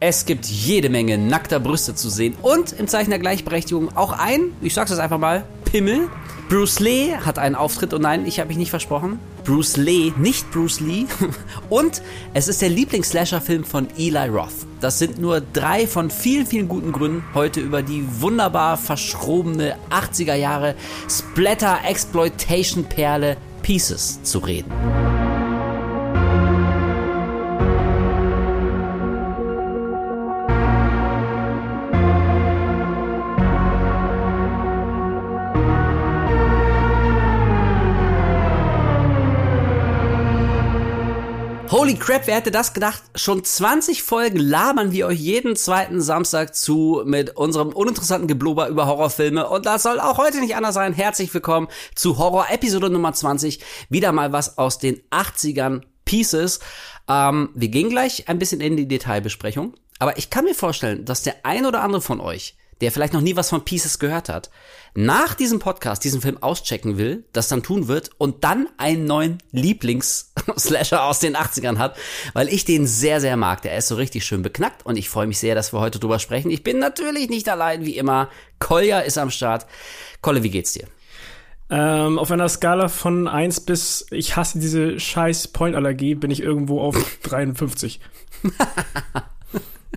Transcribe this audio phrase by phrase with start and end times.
[0.00, 4.52] Es gibt jede Menge nackter Brüste zu sehen und im Zeichen der Gleichberechtigung auch ein,
[4.62, 6.08] ich sag's jetzt einfach mal, Pimmel.
[6.48, 9.18] Bruce Lee hat einen Auftritt und nein, ich habe mich nicht versprochen.
[9.44, 11.06] Bruce Lee, nicht Bruce Lee.
[11.68, 12.00] Und
[12.32, 14.66] es ist der Lieblings-Slasher-Film von Eli Roth.
[14.80, 20.34] Das sind nur drei von vielen, vielen guten Gründen, heute über die wunderbar verschrobene 80er
[20.34, 20.74] Jahre
[21.10, 24.72] Splatter-Exploitation-Perle Pieces zu reden.
[41.98, 43.02] Crap, wer hätte das gedacht?
[43.14, 48.86] Schon 20 Folgen labern wir euch jeden zweiten Samstag zu mit unserem uninteressanten Geblubber über
[48.86, 49.48] Horrorfilme.
[49.48, 50.92] Und das soll auch heute nicht anders sein.
[50.92, 53.60] Herzlich willkommen zu Horror Episode Nummer 20.
[53.88, 56.60] Wieder mal was aus den 80ern Pieces.
[57.08, 59.74] Ähm, wir gehen gleich ein bisschen in die Detailbesprechung.
[59.98, 63.20] Aber ich kann mir vorstellen, dass der ein oder andere von euch der vielleicht noch
[63.20, 64.50] nie was von Pieces gehört hat,
[64.94, 69.38] nach diesem Podcast diesen Film auschecken will, das dann tun wird und dann einen neuen
[69.52, 71.96] Lieblings-Slasher aus den 80ern hat,
[72.32, 73.62] weil ich den sehr, sehr mag.
[73.62, 76.18] Der ist so richtig schön beknackt und ich freue mich sehr, dass wir heute drüber
[76.18, 76.50] sprechen.
[76.50, 78.28] Ich bin natürlich nicht allein, wie immer.
[78.58, 79.66] Kolja ist am Start.
[80.20, 80.88] Kolle, wie geht's dir?
[81.70, 86.80] Ähm, auf einer Skala von 1 bis ich hasse diese scheiß Point-Allergie bin ich irgendwo
[86.80, 88.00] auf 53.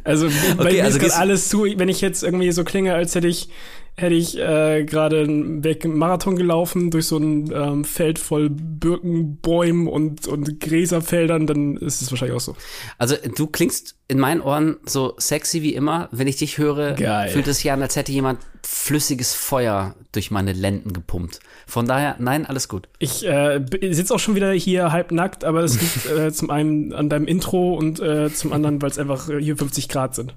[0.03, 3.13] Also bei okay, mir also ist alles zu, wenn ich jetzt irgendwie so klinge, als
[3.15, 3.49] hätte ich
[3.95, 5.61] hätte ich äh, gerade einen
[5.97, 12.09] Marathon gelaufen durch so ein ähm, Feld voll Birkenbäumen und, und Gräserfeldern, dann ist es
[12.11, 12.55] wahrscheinlich auch so.
[12.97, 16.09] Also du klingst in meinen Ohren so sexy wie immer.
[16.11, 17.29] Wenn ich dich höre, Geil.
[17.29, 21.39] fühlt es sich an, als hätte jemand flüssiges Feuer durch meine Lenden gepumpt.
[21.71, 22.89] Von daher, nein, alles gut.
[22.99, 26.91] Ich äh, sitze auch schon wieder hier halb nackt, aber es liegt äh, zum einen
[26.91, 30.35] an deinem Intro und äh, zum anderen, weil es einfach hier 50 Grad sind.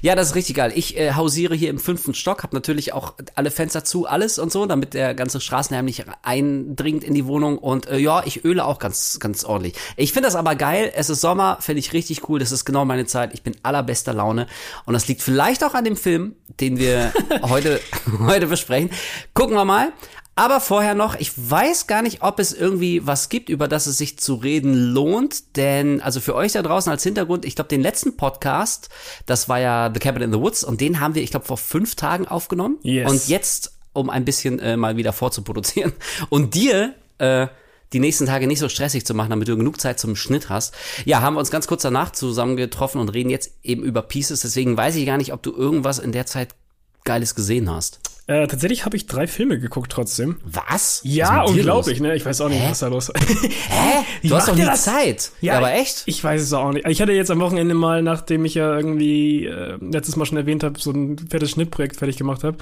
[0.00, 0.72] Ja, das ist richtig geil.
[0.76, 4.52] Ich äh, hausiere hier im fünften Stock, habe natürlich auch alle Fenster zu, alles und
[4.52, 7.58] so, damit der ganze Straßenlärm nicht eindringt in die Wohnung.
[7.58, 9.74] Und äh, ja, ich öle auch ganz, ganz ordentlich.
[9.96, 10.92] Ich finde das aber geil.
[10.94, 12.38] Es ist Sommer, finde ich richtig cool.
[12.38, 13.34] Das ist genau meine Zeit.
[13.34, 14.46] Ich bin allerbester Laune.
[14.84, 17.12] Und das liegt vielleicht auch an dem Film, den wir
[17.42, 17.80] heute,
[18.20, 18.90] heute besprechen.
[19.34, 19.92] Gucken wir mal.
[20.36, 23.98] Aber vorher noch, ich weiß gar nicht, ob es irgendwie was gibt, über das es
[23.98, 27.82] sich zu reden lohnt, denn also für euch da draußen als Hintergrund, ich glaube, den
[27.82, 28.88] letzten Podcast,
[29.26, 31.56] das war ja The Cabin in the Woods und den haben wir, ich glaube, vor
[31.56, 32.78] fünf Tagen aufgenommen.
[32.82, 33.10] Yes.
[33.10, 35.92] Und jetzt, um ein bisschen äh, mal wieder vorzuproduzieren
[36.30, 37.46] und dir äh,
[37.92, 40.74] die nächsten Tage nicht so stressig zu machen, damit du genug Zeit zum Schnitt hast.
[41.04, 44.40] Ja, haben wir uns ganz kurz danach zusammengetroffen und reden jetzt eben über Pieces.
[44.40, 46.56] Deswegen weiß ich gar nicht, ob du irgendwas in der Zeit
[47.04, 48.00] Geiles gesehen hast.
[48.26, 50.36] Äh, tatsächlich habe ich drei Filme geguckt trotzdem.
[50.44, 51.02] Was?
[51.04, 52.14] Ja, was unglaublich, ne?
[52.16, 52.70] Ich weiß auch nicht, Hä?
[52.70, 53.42] was da los ist.
[53.68, 54.04] Hä?
[54.22, 54.84] Du Wie hast doch nie das?
[54.84, 55.32] Zeit.
[55.42, 56.04] Ja, aber echt?
[56.06, 56.86] Ich weiß es auch nicht.
[56.88, 60.64] Ich hatte jetzt am Wochenende mal, nachdem ich ja irgendwie äh, letztes Mal schon erwähnt
[60.64, 62.56] habe, so ein fettes Schnittprojekt fertig gemacht habe.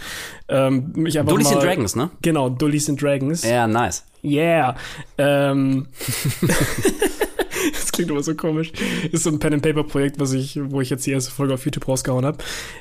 [0.48, 2.10] Ähm, mich einfach Dullies and Dragons, ne?
[2.22, 3.44] Genau, Dullies and Dragons.
[3.44, 4.04] Ja, nice.
[4.24, 4.76] Yeah.
[5.18, 5.86] Ähm,
[7.72, 8.72] das klingt immer so komisch.
[9.10, 11.54] Ist so ein Pen and Paper Projekt, was ich, wo ich jetzt die erste Folge
[11.54, 12.38] auf YouTube rausgehauen habe.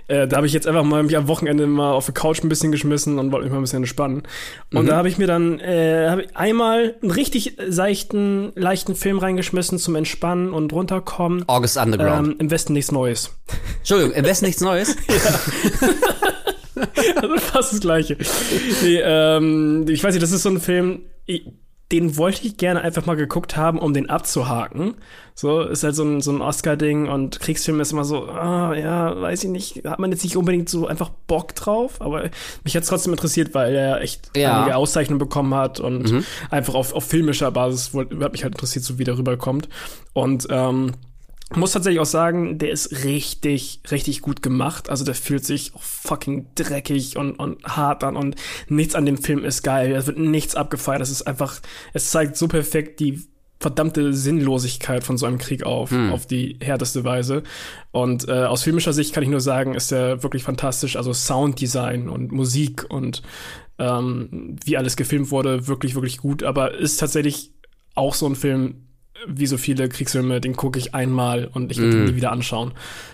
[0.08, 2.50] Äh, da habe ich jetzt einfach mal mich am Wochenende mal auf der Couch ein
[2.50, 4.24] bisschen geschmissen und wollte mich mal ein bisschen entspannen.
[4.74, 4.88] Und mhm.
[4.88, 9.78] da habe ich mir dann äh, hab ich einmal einen richtig seichten, leichten Film reingeschmissen
[9.78, 11.44] zum Entspannen und runterkommen.
[11.48, 12.28] August Underground.
[12.28, 13.32] Ähm, Im Westen nichts Neues.
[13.80, 14.96] Entschuldigung, im Westen nichts Neues?
[17.22, 18.18] also fast das Gleiche.
[18.84, 21.04] Nee, ähm, ich weiß nicht, das ist so ein Film.
[21.26, 21.46] Ich,
[21.92, 24.96] den wollte ich gerne einfach mal geguckt haben, um den abzuhaken.
[25.34, 29.20] So, ist halt so ein, so ein Oscar-Ding und Kriegsfilm ist immer so, ah, ja,
[29.20, 32.30] weiß ich nicht, hat man jetzt nicht unbedingt so einfach Bock drauf, aber
[32.64, 34.62] mich hat es trotzdem interessiert, weil er echt ja.
[34.62, 36.26] einige Auszeichnungen bekommen hat und mhm.
[36.50, 39.68] einfach auf, auf filmischer Basis hat mich halt interessiert, so wie der rüberkommt.
[40.14, 40.94] Und, ähm,
[41.56, 44.90] muss tatsächlich auch sagen, der ist richtig, richtig gut gemacht.
[44.90, 48.36] Also der fühlt sich fucking dreckig und, und hart an und
[48.68, 49.92] nichts an dem Film ist geil.
[49.94, 51.02] Es wird nichts abgefeiert.
[51.02, 51.60] Es ist einfach,
[51.94, 53.24] es zeigt so perfekt die
[53.60, 56.12] verdammte Sinnlosigkeit von so einem Krieg auf, hm.
[56.12, 57.44] auf die härteste Weise.
[57.92, 60.96] Und äh, aus filmischer Sicht kann ich nur sagen, ist der wirklich fantastisch.
[60.96, 63.22] Also Sounddesign und Musik und
[63.78, 66.44] ähm, wie alles gefilmt wurde, wirklich, wirklich gut.
[66.44, 67.52] Aber ist tatsächlich
[67.94, 68.88] auch so ein Film,
[69.28, 71.92] wie so viele Kriegsfilme, den gucke ich einmal und ich will mm.
[71.92, 72.74] den nie wieder anschauen.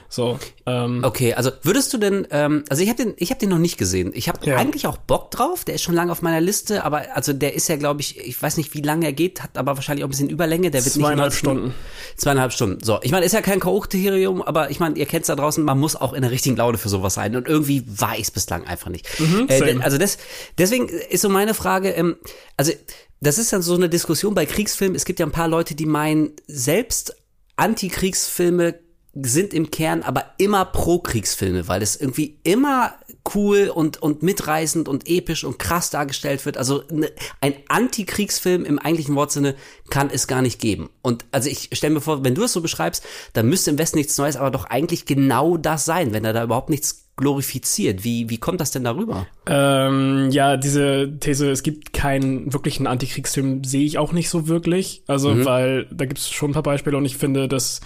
[0.09, 0.39] So.
[0.65, 3.57] Ähm, okay, also würdest du denn, ähm, also ich habe den, ich habe den noch
[3.57, 4.11] nicht gesehen.
[4.13, 4.55] Ich habe ja.
[4.55, 5.65] eigentlich auch Bock drauf.
[5.65, 8.41] Der ist schon lange auf meiner Liste, aber also der ist ja, glaube ich, ich
[8.41, 10.71] weiß nicht, wie lange er geht, hat aber wahrscheinlich auch ein bisschen Überlänge.
[10.71, 11.73] Der wird zweieinhalb nicht Stunden.
[12.15, 12.83] Zweieinhalb Stunden.
[12.83, 15.63] So, ich meine, ist ja kein K.O.-Kriterium, aber ich meine, ihr kennt's da draußen.
[15.63, 18.65] Man muss auch in der richtigen Laune für sowas sein und irgendwie war ich bislang
[18.65, 19.07] einfach nicht.
[19.19, 20.17] Mhm, äh, also das,
[20.57, 21.89] deswegen ist so meine Frage.
[21.89, 22.15] Ähm,
[22.55, 22.71] also
[23.19, 24.95] das ist dann so eine Diskussion bei Kriegsfilmen.
[24.95, 27.15] Es gibt ja ein paar Leute, die meinen, selbst
[27.55, 28.75] Antikriegsfilme
[29.21, 32.93] sind im Kern aber immer Pro-Kriegsfilme, weil es irgendwie immer
[33.35, 36.57] cool und, und mitreißend und episch und krass dargestellt wird.
[36.57, 37.11] Also ne,
[37.41, 39.55] ein Anti-Kriegsfilm im eigentlichen Wortsinne
[39.89, 40.89] kann es gar nicht geben.
[41.01, 43.03] Und also ich stelle mir vor, wenn du es so beschreibst,
[43.33, 46.43] dann müsste im Westen nichts Neues, aber doch eigentlich genau das sein, wenn er da
[46.43, 48.03] überhaupt nichts glorifiziert.
[48.03, 49.25] Wie, wie kommt das denn darüber?
[49.47, 55.03] Ähm, ja, diese These, es gibt keinen wirklichen Antikriegsfilm, sehe ich auch nicht so wirklich.
[55.07, 55.45] Also, mhm.
[55.45, 57.81] weil da gibt es schon ein paar Beispiele und ich finde, dass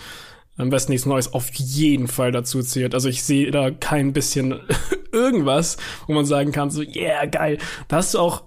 [0.61, 2.93] am besten nichts Neues auf jeden Fall dazu zählt.
[2.93, 4.59] Also ich sehe da kein bisschen
[5.11, 5.77] irgendwas,
[6.07, 7.57] wo man sagen kann, so, yeah, geil.
[7.87, 8.43] Da hast du auch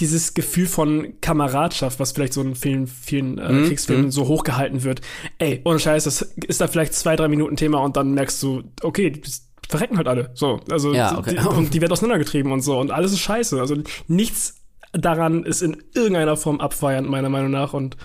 [0.00, 4.10] dieses Gefühl von Kameradschaft, was vielleicht so in vielen, vielen äh, mm, Kriegsfilmen mm.
[4.10, 5.00] so hochgehalten wird.
[5.38, 8.62] Ey, ohne Scheiß, das ist da vielleicht zwei, drei Minuten Thema und dann merkst du,
[8.82, 9.22] okay, die
[9.68, 10.30] verrecken halt alle.
[10.34, 11.36] So, also ja, okay.
[11.40, 13.60] die, und die werden auseinandergetrieben und so und alles ist scheiße.
[13.60, 13.76] Also
[14.08, 14.62] nichts
[14.92, 17.72] daran ist in irgendeiner Form abfeiernd, meiner Meinung nach.
[17.72, 17.96] Und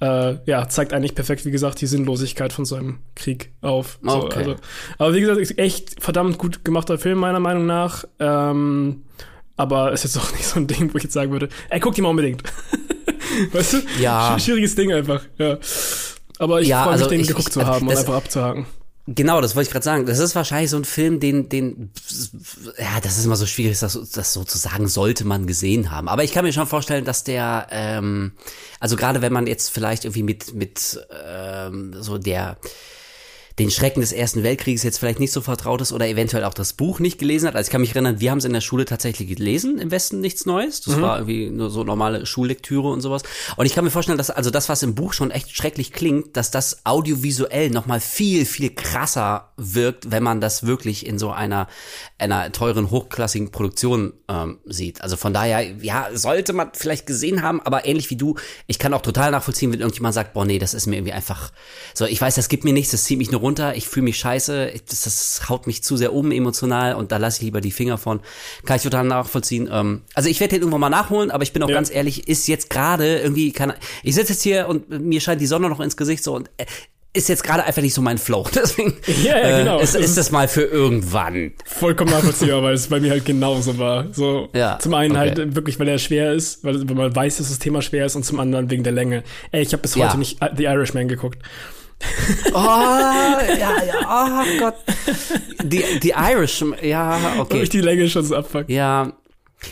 [0.00, 3.98] äh, ja, zeigt eigentlich perfekt, wie gesagt, die Sinnlosigkeit von so einem Krieg auf.
[4.02, 4.38] So, okay.
[4.38, 4.56] also,
[4.98, 8.04] aber wie gesagt, echt verdammt gut gemachter Film, meiner Meinung nach.
[8.18, 9.02] Ähm,
[9.56, 11.94] aber ist jetzt auch nicht so ein Ding, wo ich jetzt sagen würde, ey, guck
[11.94, 12.42] die mal unbedingt.
[13.52, 13.78] weißt du?
[14.00, 14.38] Ja.
[14.38, 15.58] Schwieriges Ding einfach, ja.
[16.38, 18.66] Aber ich ja, freue mich, also den ich, geguckt ich, zu haben und einfach abzuhaken.
[19.10, 20.04] Genau, das wollte ich gerade sagen.
[20.04, 21.90] Das ist wahrscheinlich so ein Film, den, den,
[22.78, 26.08] ja, das ist immer so schwierig, das, das sozusagen sollte man gesehen haben.
[26.08, 28.32] Aber ich kann mir schon vorstellen, dass der, ähm,
[28.80, 32.58] also gerade wenn man jetzt vielleicht irgendwie mit, mit ähm, so der
[33.58, 36.72] den Schrecken des Ersten Weltkrieges jetzt vielleicht nicht so vertraut ist oder eventuell auch das
[36.72, 37.56] Buch nicht gelesen hat.
[37.56, 40.20] Also ich kann mich erinnern, wir haben es in der Schule tatsächlich gelesen, im Westen
[40.20, 40.80] nichts Neues.
[40.82, 41.02] Das mhm.
[41.02, 43.22] war irgendwie nur so normale Schullektüre und sowas.
[43.56, 46.36] Und ich kann mir vorstellen, dass also das, was im Buch schon echt schrecklich klingt,
[46.36, 51.66] dass das audiovisuell nochmal viel, viel krasser wirkt, wenn man das wirklich in so einer,
[52.18, 55.02] einer teuren, hochklassigen Produktion ähm, sieht.
[55.02, 58.94] Also von daher, ja, sollte man vielleicht gesehen haben, aber ähnlich wie du, ich kann
[58.94, 61.50] auch total nachvollziehen, wenn irgendjemand sagt, boah, nee, das ist mir irgendwie einfach
[61.94, 64.18] so, ich weiß, das gibt mir nichts, das zieht mich nur runter, ich fühle mich
[64.18, 67.70] scheiße, das, das, haut mich zu sehr um emotional und da lasse ich lieber die
[67.70, 68.20] Finger von.
[68.64, 69.68] Kann ich total nachvollziehen.
[69.72, 71.74] Ähm, also ich werde den irgendwann mal nachholen, aber ich bin auch ja.
[71.74, 73.72] ganz ehrlich, ist jetzt gerade irgendwie, kann,
[74.02, 76.66] ich sitze jetzt hier und mir scheint die Sonne noch ins Gesicht so und äh,
[77.14, 78.46] ist jetzt gerade einfach nicht so mein Flow.
[78.54, 79.78] Deswegen ja, ja, genau.
[79.78, 81.52] äh, ist, ist das mal für irgendwann.
[81.64, 84.06] Vollkommen nachvollziehbar, weil es bei mir halt genauso war.
[84.12, 85.20] So ja, zum einen okay.
[85.20, 88.14] halt wirklich, weil er schwer ist, weil, weil man weiß, dass das Thema schwer ist
[88.14, 89.24] und zum anderen wegen der Länge.
[89.52, 91.38] Ey, ich habe bis heute nicht The Irishman geguckt.
[92.52, 94.74] Oh, ja, ja, oh Gott.
[95.62, 97.54] Die, die Irish, ja, okay.
[97.54, 98.70] Weil ich die Länge schon so abfuckt.
[98.70, 99.12] Ja,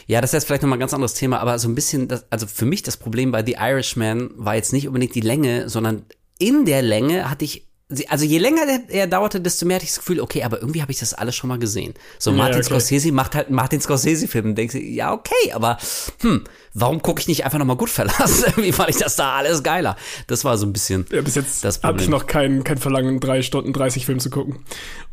[0.07, 2.25] ja, das ist jetzt vielleicht nochmal ein ganz anderes Thema, aber so ein bisschen, das,
[2.31, 6.05] also für mich das Problem bei The Irishman war jetzt nicht unbedingt die Länge, sondern
[6.39, 7.67] in der Länge hatte ich
[8.09, 10.91] also je länger er dauerte, desto mehr hatte ich das Gefühl, okay, aber irgendwie habe
[10.91, 11.95] ich das alles schon mal gesehen.
[12.19, 12.67] So Martin ja, okay.
[12.67, 15.79] Scorsese macht halt Martin Scorsese Film und denkst ja okay, aber
[16.21, 16.43] hm,
[16.79, 18.45] warum gucke ich nicht einfach nochmal gut verlassen?
[18.47, 19.97] Irgendwie fand ich das da alles geiler.
[20.27, 23.19] Das war so ein bisschen ja, bis jetzt das habe ich noch kein kein Verlangen
[23.19, 24.65] drei Stunden 30 Film zu gucken.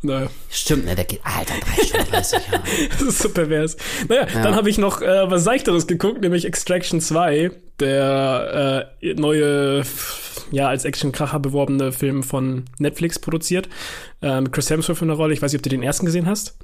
[0.02, 2.38] Und, äh, Stimmt, ne, der geht alter drei Stunden 30.
[2.52, 2.62] ja.
[2.90, 3.76] das ist so pervers.
[4.08, 4.42] Naja, ja.
[4.42, 7.50] dann habe ich noch äh, was seichteres geguckt, nämlich Extraction 2,
[7.80, 9.84] der äh, neue
[10.50, 13.68] ja, als Actionkracher beworbene Film von Netflix produziert.
[14.20, 15.32] Äh, mit Chris Hemsworth in der Rolle.
[15.32, 16.56] Ich weiß nicht, ob du den ersten gesehen hast.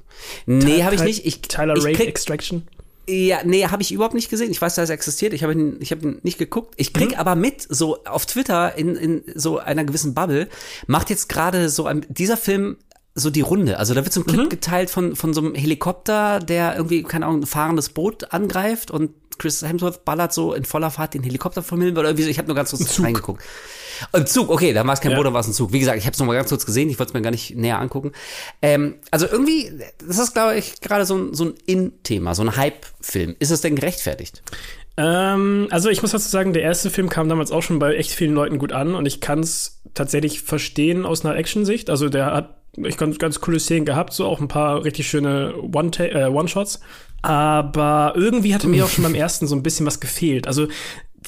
[0.45, 1.25] Nee, habe ich nicht.
[1.25, 2.67] Ich, Tyler ich Rake Extraction.
[3.09, 4.51] Ja, nee, habe ich überhaupt nicht gesehen.
[4.51, 5.33] Ich weiß, dass er existiert.
[5.33, 6.75] Ich habe ihn, ich hab ihn nicht geguckt.
[6.77, 7.15] Ich krieg mhm.
[7.15, 10.47] aber mit, so auf Twitter in, in so einer gewissen Bubble,
[10.87, 12.77] macht jetzt gerade so ein, dieser Film
[13.13, 13.77] so die Runde.
[13.77, 14.49] Also da wird so ein Clip mhm.
[14.49, 19.11] geteilt von, von so einem Helikopter, der irgendwie, keine Ahnung, ein fahrendes Boot angreift und
[19.41, 22.29] Chris Hemsworth ballert so in voller Fahrt den Helikopter vom Himmel oder irgendwie so.
[22.29, 23.43] Ich habe nur ganz kurz reingeguckt.
[24.13, 25.17] Ein Zug, okay, da war es kein ja.
[25.17, 25.73] Boot, da war es ein Zug.
[25.73, 27.31] Wie gesagt, ich habe es noch mal ganz kurz gesehen, ich wollte es mir gar
[27.31, 28.11] nicht näher angucken.
[28.61, 29.71] Ähm, also irgendwie,
[30.07, 33.35] das ist, glaube ich, gerade so ein, so ein In-Thema, so ein Hype-Film.
[33.39, 34.43] Ist es denn gerechtfertigt?
[34.97, 38.11] Ähm, also ich muss dazu sagen, der erste Film kam damals auch schon bei echt
[38.11, 41.89] vielen Leuten gut an und ich kann es tatsächlich verstehen aus einer Action-Sicht.
[41.89, 45.53] Also der hat ich ganz, ganz coole Szenen gehabt, so auch ein paar richtig schöne
[45.55, 46.79] äh, One-Shots.
[47.21, 50.47] Aber irgendwie hatte mir auch schon beim ersten so ein bisschen was gefehlt.
[50.47, 50.67] Also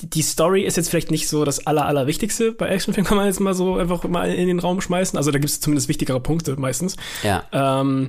[0.02, 3.40] die Story ist jetzt vielleicht nicht so das aller, allerwichtigste bei Actionfilmen, kann man jetzt
[3.40, 5.18] mal so einfach mal in den Raum schmeißen.
[5.18, 6.98] Also da gibt es zumindest wichtigere Punkte meistens.
[7.24, 7.44] Ja.
[7.52, 8.08] Ähm,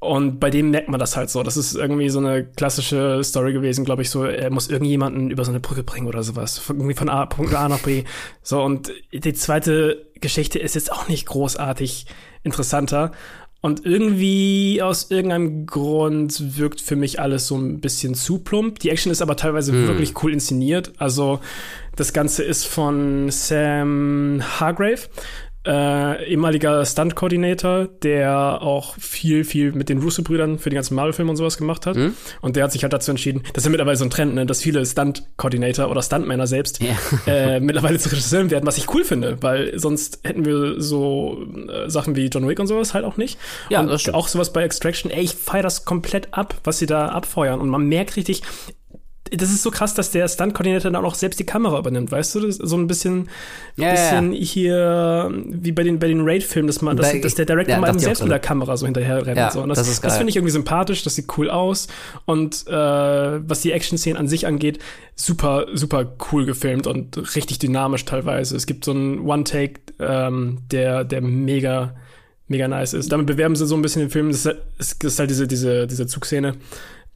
[0.00, 1.42] und bei dem merkt man das halt so.
[1.42, 5.46] Das ist irgendwie so eine klassische Story gewesen, glaube ich, so, er muss irgendjemanden über
[5.46, 6.60] so eine Brücke bringen oder sowas.
[6.68, 8.04] Irgendwie von A, Punkt A nach B.
[8.42, 12.04] So, und die zweite Geschichte ist jetzt auch nicht großartig
[12.42, 13.12] interessanter.
[13.64, 18.78] Und irgendwie aus irgendeinem Grund wirkt für mich alles so ein bisschen zu plump.
[18.80, 19.88] Die Action ist aber teilweise hm.
[19.88, 20.92] wirklich cool inszeniert.
[20.98, 21.40] Also
[21.96, 25.08] das Ganze ist von Sam Hargrave.
[25.66, 31.36] Äh, ehemaliger Stunt-Coordinator, der auch viel, viel mit den Russo-Brüdern für die ganzen Marvel-Filme und
[31.36, 31.96] sowas gemacht hat.
[31.96, 32.14] Mhm.
[32.40, 34.46] Und der hat sich halt dazu entschieden, das ist ja mittlerweile so ein Trend, ne,
[34.46, 36.96] dass viele Stunt-Coordinator oder Stuntmänner selbst ja.
[37.26, 41.88] äh, mittlerweile zu Regisseuren werden, was ich cool finde, weil sonst hätten wir so äh,
[41.88, 43.38] Sachen wie John Wick und sowas halt auch nicht.
[43.70, 44.16] Ja, und das stimmt.
[44.16, 47.60] auch sowas bei Extraction, ey, ich feier das komplett ab, was sie da abfeuern.
[47.60, 48.42] Und man merkt richtig,
[49.30, 52.50] das ist so krass, dass der Stunt-Koordinator dann auch selbst die Kamera übernimmt, weißt du?
[52.50, 53.28] So ein bisschen,
[53.76, 54.38] ja, bisschen ja.
[54.38, 57.80] hier wie bei den, bei den Raid-Filmen, dass man, dass, bei, dass der Director ja,
[57.80, 59.38] mal selbst mit der Kamera so hinterher rennt.
[59.38, 59.62] Ja, so.
[59.62, 61.88] Und das, das, das finde ich irgendwie sympathisch, das sieht cool aus.
[62.26, 64.78] Und äh, was die Action-Szenen an sich angeht,
[65.16, 68.56] super, super cool gefilmt und richtig dynamisch teilweise.
[68.56, 71.94] Es gibt so einen One-Take, ähm, der, der mega,
[72.46, 73.10] mega nice ist.
[73.10, 74.30] Damit bewerben sie so ein bisschen den Film.
[74.30, 76.56] Das ist, das ist halt diese, diese, diese Zugszene.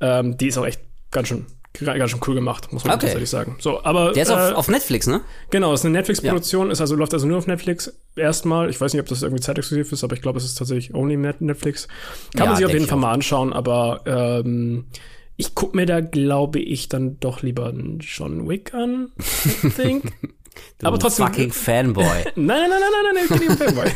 [0.01, 3.03] Ähm, die ist auch echt ganz schön ganz schon cool gemacht, muss man okay.
[3.03, 3.57] tatsächlich sagen.
[3.61, 5.21] So, aber der ist äh, auf, auf, Netflix, ne?
[5.51, 6.73] Genau, ist eine Netflix-Produktion, ja.
[6.73, 8.71] ist also läuft also nur auf Netflix erstmal.
[8.71, 11.17] Ich weiß nicht, ob das irgendwie zeitexklusiv ist, aber ich glaube, es ist tatsächlich only
[11.17, 11.89] Netflix.
[12.35, 14.87] Kann ja, man sich auf jeden Fall mal anschauen, aber ähm,
[15.37, 19.13] ich guck mir da, glaube ich, dann doch lieber einen John Wick an.
[19.63, 20.13] I think.
[20.79, 21.27] Du aber trotzdem.
[21.27, 22.05] Fucking Fanboy.
[22.37, 23.91] nein, nein, nein, nein, nein, nein, ich bin Fanboy.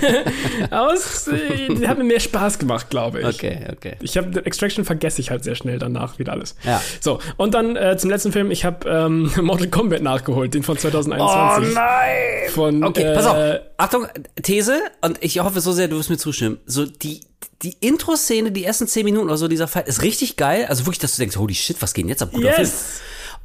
[0.71, 3.27] aber es äh, hat mir mehr Spaß gemacht, glaube ich.
[3.27, 3.97] Okay, okay.
[4.01, 6.57] Ich habe Extraction vergesse ich halt sehr schnell danach wieder alles.
[6.65, 6.83] Ja.
[7.01, 10.77] So, und dann äh, zum letzten Film, ich habe ähm, Mortal Kombat nachgeholt, den von
[10.77, 11.71] 2021.
[11.71, 12.51] Oh nein!
[12.51, 13.37] Von, okay, äh, pass auf.
[13.77, 14.07] Achtung,
[14.43, 16.59] These, und ich hoffe so sehr, du wirst mir zustimmen.
[16.67, 17.21] So, die,
[17.63, 20.67] die Intro-Szene, die ersten zehn Minuten oder so dieser Fight, ist richtig geil.
[20.69, 22.31] Also wirklich, dass du denkst, holy shit, was geht denn jetzt ab?
[22.33, 22.71] Guter yes.
[22.71, 22.71] Film.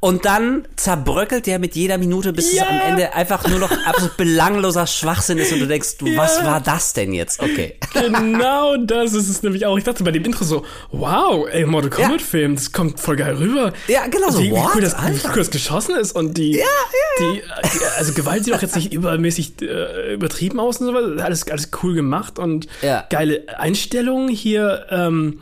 [0.00, 2.62] Und dann zerbröckelt der mit jeder Minute, bis ja.
[2.62, 6.18] es am Ende einfach nur noch absolut belangloser Schwachsinn ist und du denkst, du, ja.
[6.18, 7.40] was war das denn jetzt?
[7.40, 7.74] Okay.
[7.94, 9.76] Genau das ist es nämlich auch.
[9.76, 12.22] Ich dachte bei dem Intro so, wow, ey, Mortal Kombat.
[12.22, 13.72] Film, das kommt voll geil rüber.
[13.88, 14.38] Ja, genau so.
[14.38, 17.84] Wie, wie cool, das, wie cool das geschossen ist und die, ja, ja, die, die,
[17.96, 21.20] also Gewalt sieht auch jetzt nicht übermäßig äh, übertrieben aus und so was.
[21.22, 22.68] Alles, alles cool gemacht und
[23.10, 25.40] geile Einstellungen hier, ähm,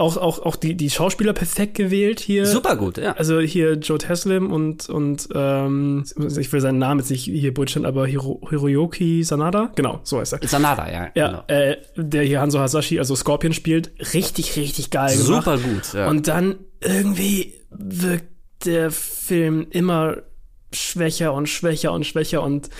[0.00, 2.46] auch, auch, auch die, die Schauspieler perfekt gewählt hier.
[2.46, 3.12] Super gut, ja.
[3.12, 6.04] Also hier Joe Teslim und, und ähm,
[6.38, 10.32] ich will seinen Namen jetzt nicht hier butchern, aber Hiro, Hiroyoki Sanada, genau, so heißt
[10.34, 10.48] er.
[10.48, 11.10] Sanada, ja.
[11.14, 11.44] Ja, genau.
[11.48, 15.44] äh, der hier Hanzo Hasashi, also Scorpion spielt, richtig, richtig geil gemacht.
[15.44, 16.08] Super gut, ja.
[16.08, 18.30] Und dann irgendwie wirkt
[18.64, 20.18] der Film immer
[20.72, 22.70] schwächer und schwächer und schwächer und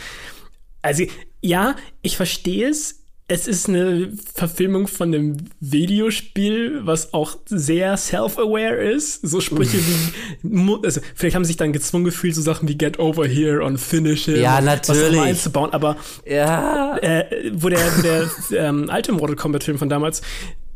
[0.82, 1.04] also
[1.42, 2.99] ja, ich verstehe es,
[3.30, 9.22] es ist eine Verfilmung von einem Videospiel, was auch sehr self-aware ist.
[9.22, 12.98] So Sprüche wie, also vielleicht haben sie sich dann gezwungen gefühlt, so Sachen wie Get
[12.98, 14.38] Over Here und Finish It.
[14.38, 15.16] Ja, natürlich.
[15.16, 15.96] Was einzubauen, aber
[16.26, 16.98] ja.
[16.98, 20.22] Äh, wo der, der ähm, alte Mortal Kombat Film von damals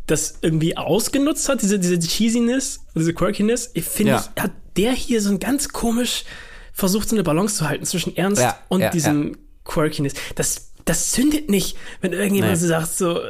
[0.06, 4.28] das irgendwie ausgenutzt hat, diese, diese Cheesiness, diese Quirkiness, ich finde, ja.
[4.38, 6.25] hat der hier so ein ganz komisch
[6.73, 10.14] versucht, so eine Balance zu halten zwischen Ernst ja, und diesem Quirkiness.
[10.37, 12.68] Das das zündet nicht, wenn irgendjemand nee.
[12.68, 13.20] sagt so,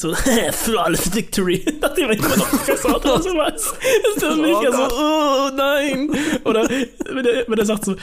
[0.00, 0.14] so,
[0.52, 3.74] flawless victory, nachdem ich immer noch gefressen hat oder sowas.
[4.14, 6.10] Ist das nicht oh ja so, oh nein.
[6.44, 7.94] Oder wenn er, wenn er sagt so,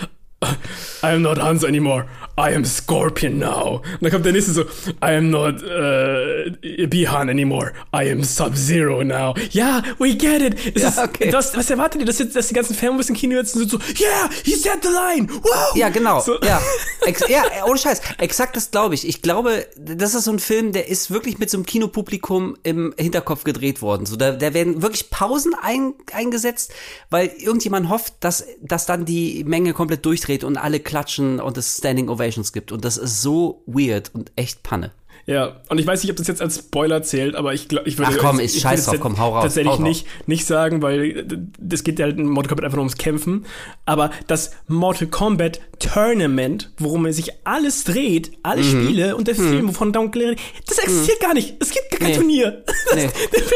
[1.04, 2.06] I am not Hans anymore.
[2.40, 3.82] I am Scorpion now.
[3.94, 4.62] Und dann kommt der nächste so,
[5.02, 7.74] I am not uh, Bihan anymore.
[7.92, 9.34] I am Sub-Zero now.
[9.50, 10.78] Ja, we get it.
[10.78, 11.32] Ja, ist, okay.
[11.32, 13.80] das, was erwartet ihr, dass, jetzt, dass die ganzen Fanboys im Kino jetzt sind so,
[14.00, 15.28] yeah, he said the line.
[15.42, 15.76] Wow.
[15.76, 16.20] Ja, genau.
[16.20, 16.40] So.
[16.42, 16.62] Ja.
[17.08, 18.02] Ex ja, ohne Scheiß.
[18.20, 19.08] Exakt das glaube ich.
[19.08, 22.94] Ich glaube, das ist so ein Film, der ist wirklich mit so einem Kinopublikum im
[22.98, 24.06] Hinterkopf gedreht worden.
[24.06, 26.72] So, da, da werden wirklich Pausen ein, eingesetzt,
[27.10, 31.78] weil irgendjemand hofft, dass, dass dann die Menge komplett durchdreht und alle klatschen und es
[31.78, 32.72] Standing Ovations gibt.
[32.72, 34.92] Und das ist so weird und echt Panne.
[35.30, 37.98] Ja, und ich weiß nicht, ob das jetzt als Spoiler zählt, aber ich glaube, ich
[37.98, 38.14] würde.
[38.16, 39.44] Ach komm, ist scheiß drauf, komm, hau raus.
[39.44, 41.26] Tatsächlich hau nicht, nicht sagen, weil
[41.60, 43.46] das geht ja halt in Mortal Kombat einfach nur ums Kämpfen.
[43.86, 48.86] Aber das Mortal Kombat Tournament, worum sich alles dreht, alle mhm.
[48.86, 49.50] Spiele und der mhm.
[49.50, 51.26] Film von Down Glary, das existiert mhm.
[51.26, 51.56] gar nicht.
[51.60, 52.16] Es gibt gar kein nee.
[52.16, 52.64] Turnier.
[52.96, 53.10] Nee.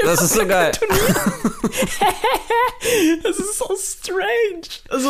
[0.03, 0.73] das ist so geil.
[3.23, 4.67] das ist so strange.
[4.89, 5.09] Also,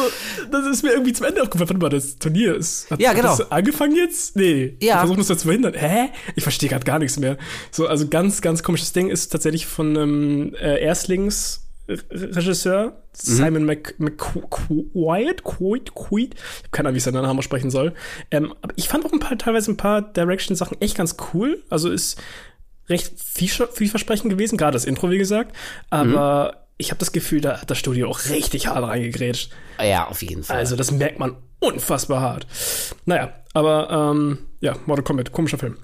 [0.52, 1.70] das ist mir irgendwie zum Ende aufgefallen.
[1.70, 2.92] Warte mal, das Turnier ist.
[2.92, 3.32] Hat, ja, genau.
[3.32, 4.36] Hat das angefangen jetzt?
[4.36, 4.76] Nee.
[4.80, 5.00] Ja.
[5.00, 5.74] Versuchen das zu verhindern.
[5.74, 6.10] Hä?
[6.36, 7.38] Ich verstehe gerade gar nichts mehr.
[7.72, 12.94] So, also ganz, ganz komisches Ding ist tatsächlich von einem äh, Erstlingsregisseur, mhm.
[13.14, 17.94] Simon Mc, McQuaid, Quaid, Quaid, ich habe keine Ahnung, wie ich seinen Namen sprechen soll.
[18.30, 21.64] Ähm, aber ich fand auch ein paar, teilweise ein paar Direction-Sachen echt ganz cool.
[21.70, 22.22] Also ist
[22.90, 25.56] recht vielversprechend gewesen, gerade das Intro, wie gesagt.
[25.90, 26.58] Aber mhm.
[26.78, 29.52] ich habe das Gefühl, da hat das Studio auch richtig hart reingegrätscht.
[29.82, 30.58] Ja, auf jeden Fall.
[30.58, 32.48] Also das merkt man unfassbar hart.
[33.06, 35.78] Naja, aber ähm, ja, Mortal Kombat, komischer Film.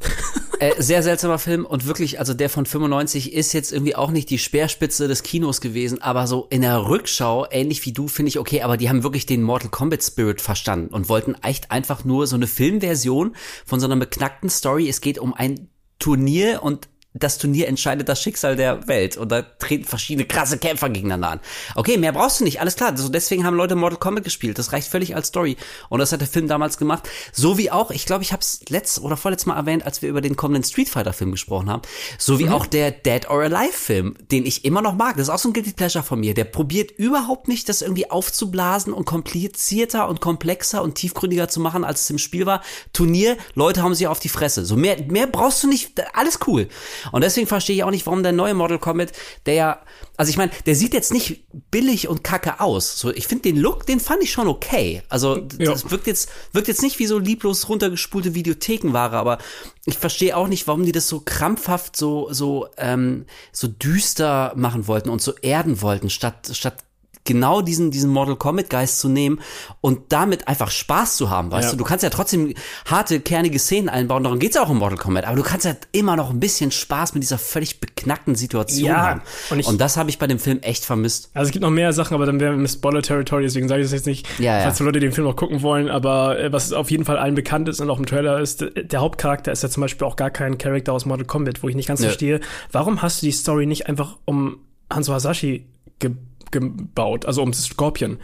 [0.60, 4.30] Äh, sehr seltsamer Film und wirklich, also der von 95 ist jetzt irgendwie auch nicht
[4.32, 8.40] die Speerspitze des Kinos gewesen, aber so in der Rückschau, ähnlich wie du, finde ich
[8.40, 12.26] okay, aber die haben wirklich den Mortal Kombat Spirit verstanden und wollten echt einfach nur
[12.26, 13.36] so eine Filmversion
[13.68, 14.90] von so einer beknackten Story.
[14.90, 19.42] Es geht um ein Turnier und das Turnier entscheidet das Schicksal der Welt und da
[19.42, 21.40] treten verschiedene krasse Kämpfer gegeneinander an.
[21.76, 22.92] Okay, mehr brauchst du nicht, alles klar.
[22.92, 24.58] Also deswegen haben Leute Mortal Kombat gespielt.
[24.58, 25.58] Das reicht völlig als Story.
[25.90, 27.10] Und das hat der Film damals gemacht.
[27.32, 30.10] So wie auch, ich glaube, ich habe es letzt oder vorletztes Mal erwähnt, als wir
[30.10, 31.82] über den kommenden Street Fighter Film gesprochen haben.
[32.18, 32.54] So wie mhm.
[32.54, 35.18] auch der Dead or Alive Film, den ich immer noch mag.
[35.18, 36.34] Das ist auch so ein Guilty Pleasure von mir.
[36.34, 41.84] Der probiert überhaupt nicht, das irgendwie aufzublasen und komplizierter und komplexer und tiefgründiger zu machen,
[41.84, 42.62] als es im Spiel war.
[42.94, 44.66] Turnier, Leute haben sich auf die Fresse.
[44.66, 45.94] So mehr, mehr brauchst du nicht.
[46.14, 46.68] Alles cool.
[47.12, 49.12] Und deswegen verstehe ich auch nicht, warum der neue Model Comet,
[49.46, 49.80] der ja,
[50.16, 53.00] also ich meine, der sieht jetzt nicht billig und kacke aus.
[53.00, 55.02] So, ich finde den Look, den fand ich schon okay.
[55.10, 55.72] Also ja.
[55.72, 59.38] das wirkt jetzt, wirkt jetzt nicht wie so lieblos runtergespulte Videothekenware, aber
[59.86, 64.88] ich verstehe auch nicht, warum die das so krampfhaft so so ähm, so düster machen
[64.88, 66.84] wollten und so erden wollten statt statt
[67.28, 69.40] genau diesen, diesen Mortal Kombat Geist zu nehmen
[69.82, 71.72] und damit einfach Spaß zu haben, weißt ja.
[71.72, 71.78] du?
[71.78, 72.56] Du kannst ja trotzdem
[72.86, 75.76] harte, kernige Szenen einbauen, darum geht's ja auch im Mortal Kombat, aber du kannst ja
[75.92, 79.22] immer noch ein bisschen Spaß mit dieser völlig beknackten Situation ja, haben.
[79.52, 81.30] Und, ich, und das habe ich bei dem Film echt vermisst.
[81.34, 83.88] Also es gibt noch mehr Sachen, aber dann wären wir im Spoiler-Territory, deswegen sage ich
[83.88, 84.86] das jetzt nicht, ja, falls ja.
[84.86, 87.82] Leute den Film noch gucken wollen, aber äh, was auf jeden Fall allen bekannt ist
[87.82, 90.94] und auch im Trailer ist, der Hauptcharakter ist ja zum Beispiel auch gar kein Charakter
[90.94, 92.08] aus Mortal Kombat, wo ich nicht ganz Nö.
[92.08, 92.40] verstehe,
[92.72, 95.68] warum hast du die Story nicht einfach um Hanzo Hasashi
[96.00, 96.12] ge
[96.52, 98.20] gebaut, also um Scorpion.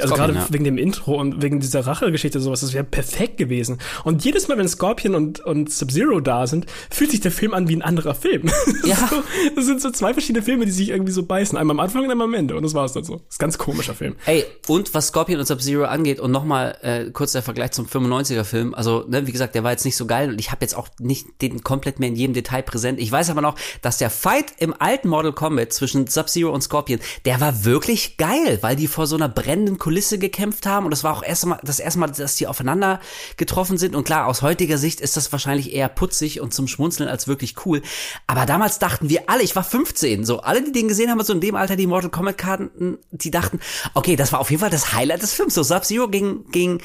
[0.00, 0.46] Also gerade ja.
[0.50, 3.78] wegen dem Intro und wegen dieser Rachegeschichte sowas, das wäre perfekt gewesen.
[4.04, 7.68] Und jedes Mal, wenn Scorpion und, und Sub-Zero da sind, fühlt sich der Film an
[7.68, 8.50] wie ein anderer Film.
[8.84, 8.96] Ja.
[9.10, 9.22] so,
[9.56, 11.58] das sind so zwei verschiedene Filme, die sich irgendwie so beißen.
[11.58, 12.54] Einmal am Anfang und einmal am Ende.
[12.56, 13.14] Und das war's dann so.
[13.14, 14.14] Das ist ein ganz komischer Film.
[14.26, 18.74] Ey, und was Scorpion und Sub-Zero angeht, und nochmal äh, kurz der Vergleich zum 95er-Film.
[18.74, 20.88] Also, ne, wie gesagt, der war jetzt nicht so geil und ich habe jetzt auch
[21.00, 23.00] nicht den komplett mehr in jedem Detail präsent.
[23.00, 27.00] Ich weiß aber noch, dass der Fight im alten Mortal Kombat zwischen Sub-Zero und Scorpion,
[27.24, 31.04] der war wirklich geil, weil die vor so einer brennenden Kulisse gekämpft haben und das
[31.04, 32.98] war auch erst mal, das erste Mal, dass die aufeinander
[33.36, 37.08] getroffen sind und klar, aus heutiger Sicht ist das wahrscheinlich eher putzig und zum Schmunzeln
[37.08, 37.82] als wirklich cool.
[38.26, 41.32] Aber damals dachten wir alle, ich war 15, so alle, die den gesehen haben, so
[41.32, 43.60] in dem Alter die Mortal Kombat Karten, die dachten,
[43.94, 45.54] okay, das war auf jeden Fall das Highlight des Films.
[45.54, 46.78] So Sub-Zero gegen, gegen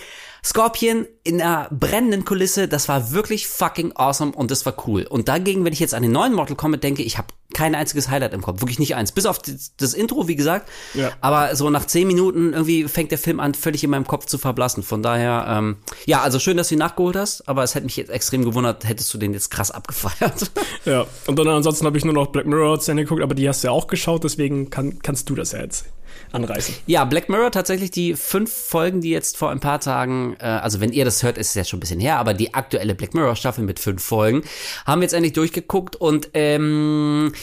[0.46, 5.08] Scorpion in einer brennenden Kulisse, das war wirklich fucking awesome und das war cool.
[5.08, 8.10] Und dagegen, wenn ich jetzt an den neuen Mortal Kombat denke, ich habe kein einziges
[8.10, 9.12] Highlight im Kopf, wirklich nicht eins.
[9.12, 10.70] Bis auf das, das Intro, wie gesagt.
[10.94, 11.12] Ja.
[11.22, 14.38] Aber so nach zehn Minuten irgendwie fängt der Film an, völlig in meinem Kopf zu
[14.38, 14.84] verblassen.
[14.84, 17.98] Von daher, ähm, ja, also schön, dass du ihn nachgeholt hast, aber es hätte mich
[17.98, 20.52] jetzt extrem gewundert, hättest du den jetzt krass abgefeiert.
[20.84, 23.48] Ja, und dann ansonsten habe ich nur noch Black Mirror zu Ende geguckt, aber die
[23.48, 25.86] hast du ja auch geschaut, deswegen kann, kannst du das ja jetzt
[26.32, 26.76] anreißen.
[26.88, 30.80] Ja, Black Mirror tatsächlich die fünf Folgen, die jetzt vor ein paar Tagen, äh, also
[30.80, 33.14] wenn ihr das hört, ist es ja schon ein bisschen her, aber die aktuelle Black
[33.14, 34.44] Mirror Staffel mit fünf Folgen
[34.86, 37.34] haben wir jetzt endlich durchgeguckt und ähm,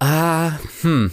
[0.00, 1.12] ah, hm,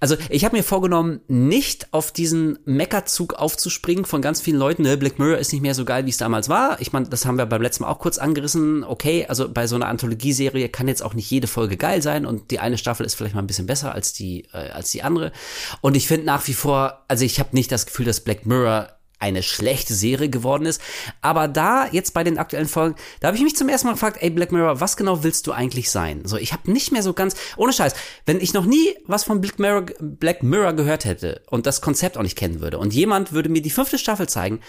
[0.00, 4.82] also ich habe mir vorgenommen, nicht auf diesen Meckerzug aufzuspringen von ganz vielen Leuten.
[4.82, 6.80] Ne, Black Mirror ist nicht mehr so geil, wie es damals war.
[6.80, 8.84] Ich meine, das haben wir beim letzten Mal auch kurz angerissen.
[8.84, 12.50] Okay, also bei so einer Anthologieserie kann jetzt auch nicht jede Folge geil sein und
[12.50, 15.32] die eine Staffel ist vielleicht mal ein bisschen besser als die äh, als die andere.
[15.80, 18.95] Und ich finde nach wie vor, also ich habe nicht das Gefühl, dass Black Mirror
[19.18, 20.80] eine schlechte Serie geworden ist.
[21.22, 24.18] Aber da, jetzt bei den aktuellen Folgen, da habe ich mich zum ersten Mal gefragt,
[24.20, 26.22] ey Black Mirror, was genau willst du eigentlich sein?
[26.24, 27.94] So, ich habe nicht mehr so ganz, ohne Scheiß,
[28.26, 32.18] wenn ich noch nie was von Black Mirror, Black Mirror gehört hätte und das Konzept
[32.18, 34.60] auch nicht kennen würde und jemand würde mir die fünfte Staffel zeigen,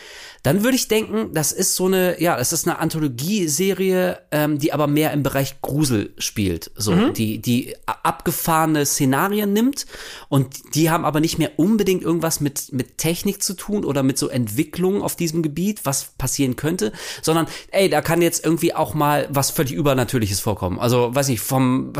[0.47, 4.71] dann würde ich denken, das ist so eine, ja, das ist eine Anthologieserie, ähm, die
[4.71, 6.71] aber mehr im Bereich Grusel spielt.
[6.73, 7.13] So, mhm.
[7.13, 9.87] die, die abgefahrene Szenarien nimmt
[10.29, 14.17] und die haben aber nicht mehr unbedingt irgendwas mit, mit Technik zu tun oder mit
[14.17, 18.93] so Entwicklung auf diesem Gebiet, was passieren könnte, sondern, ey, da kann jetzt irgendwie auch
[18.93, 20.79] mal was völlig Übernatürliches vorkommen.
[20.79, 21.91] Also, weiß ich, vom,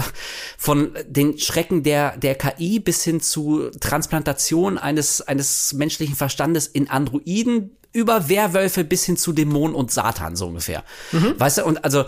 [0.58, 6.90] von den Schrecken der, der KI bis hin zu Transplantation eines, eines menschlichen Verstandes in
[6.90, 10.84] Androiden über Werwölfe bis hin zu Dämonen und Satan, so ungefähr.
[11.12, 11.34] Mhm.
[11.40, 12.06] Weißt du, und also,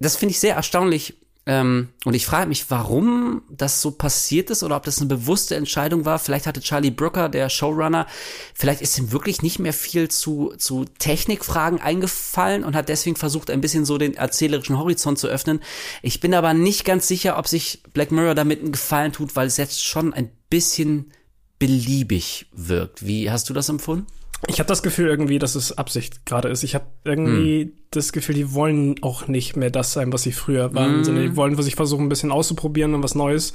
[0.00, 1.14] das finde ich sehr erstaunlich.
[1.46, 5.54] Ähm, und ich frage mich, warum das so passiert ist oder ob das eine bewusste
[5.54, 6.18] Entscheidung war.
[6.18, 8.08] Vielleicht hatte Charlie Brooker, der Showrunner,
[8.52, 13.48] vielleicht ist ihm wirklich nicht mehr viel zu, zu Technikfragen eingefallen und hat deswegen versucht,
[13.48, 15.60] ein bisschen so den erzählerischen Horizont zu öffnen.
[16.02, 19.46] Ich bin aber nicht ganz sicher, ob sich Black Mirror damit einen Gefallen tut, weil
[19.46, 21.12] es jetzt schon ein bisschen
[21.60, 23.06] beliebig wirkt.
[23.06, 24.06] Wie hast du das empfunden?
[24.46, 26.62] Ich habe das Gefühl irgendwie, dass es Absicht gerade ist.
[26.62, 27.72] Ich habe irgendwie hm.
[27.90, 31.04] das Gefühl, die wollen auch nicht mehr das sein, was sie früher waren, hm.
[31.04, 33.52] sondern die wollen sich versuchen, ein bisschen auszuprobieren und was Neues,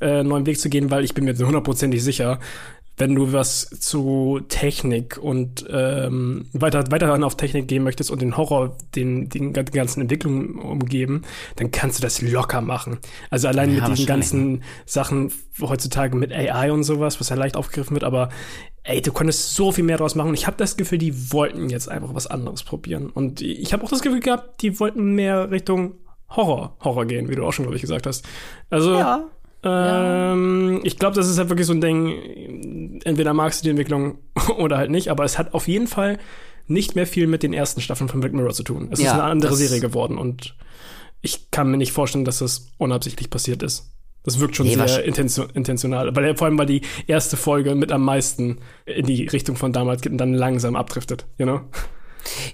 [0.00, 2.38] äh, neuen Weg zu gehen, weil ich bin mir hundertprozentig sicher,
[3.02, 8.36] wenn du was zu Technik und ähm, weiter weiterhin auf Technik gehen möchtest und den
[8.36, 11.22] Horror, den, den, den ganzen Entwicklungen umgeben,
[11.56, 12.98] dann kannst du das locker machen.
[13.28, 17.56] Also allein Ja, mit diesen ganzen Sachen heutzutage mit AI und sowas, was ja leicht
[17.56, 18.28] aufgegriffen wird, aber
[18.84, 20.28] ey, du konntest so viel mehr draus machen.
[20.28, 23.10] Und ich habe das Gefühl, die wollten jetzt einfach was anderes probieren.
[23.10, 25.94] Und ich habe auch das Gefühl gehabt, die wollten mehr Richtung
[26.30, 28.24] Horror, Horror gehen, wie du auch schon, glaube ich, gesagt hast.
[28.70, 29.24] Also, Ja.
[29.64, 34.18] ähm, ich glaube, das ist halt wirklich so ein Ding, entweder magst du die Entwicklung
[34.58, 36.18] oder halt nicht, aber es hat auf jeden Fall
[36.66, 38.88] nicht mehr viel mit den ersten Staffeln von Black Mirror zu tun.
[38.90, 40.56] Es ist Ja, eine andere Serie geworden und
[41.20, 43.92] ich kann mir nicht vorstellen, dass das unabsichtlich passiert ist.
[44.24, 47.90] Das wirkt schon Nee, sehr intentio intentional, weil vor allem weil die erste Folge mit
[47.90, 51.60] am meisten in die Richtung von damals geht und dann langsam abdriftet, you know?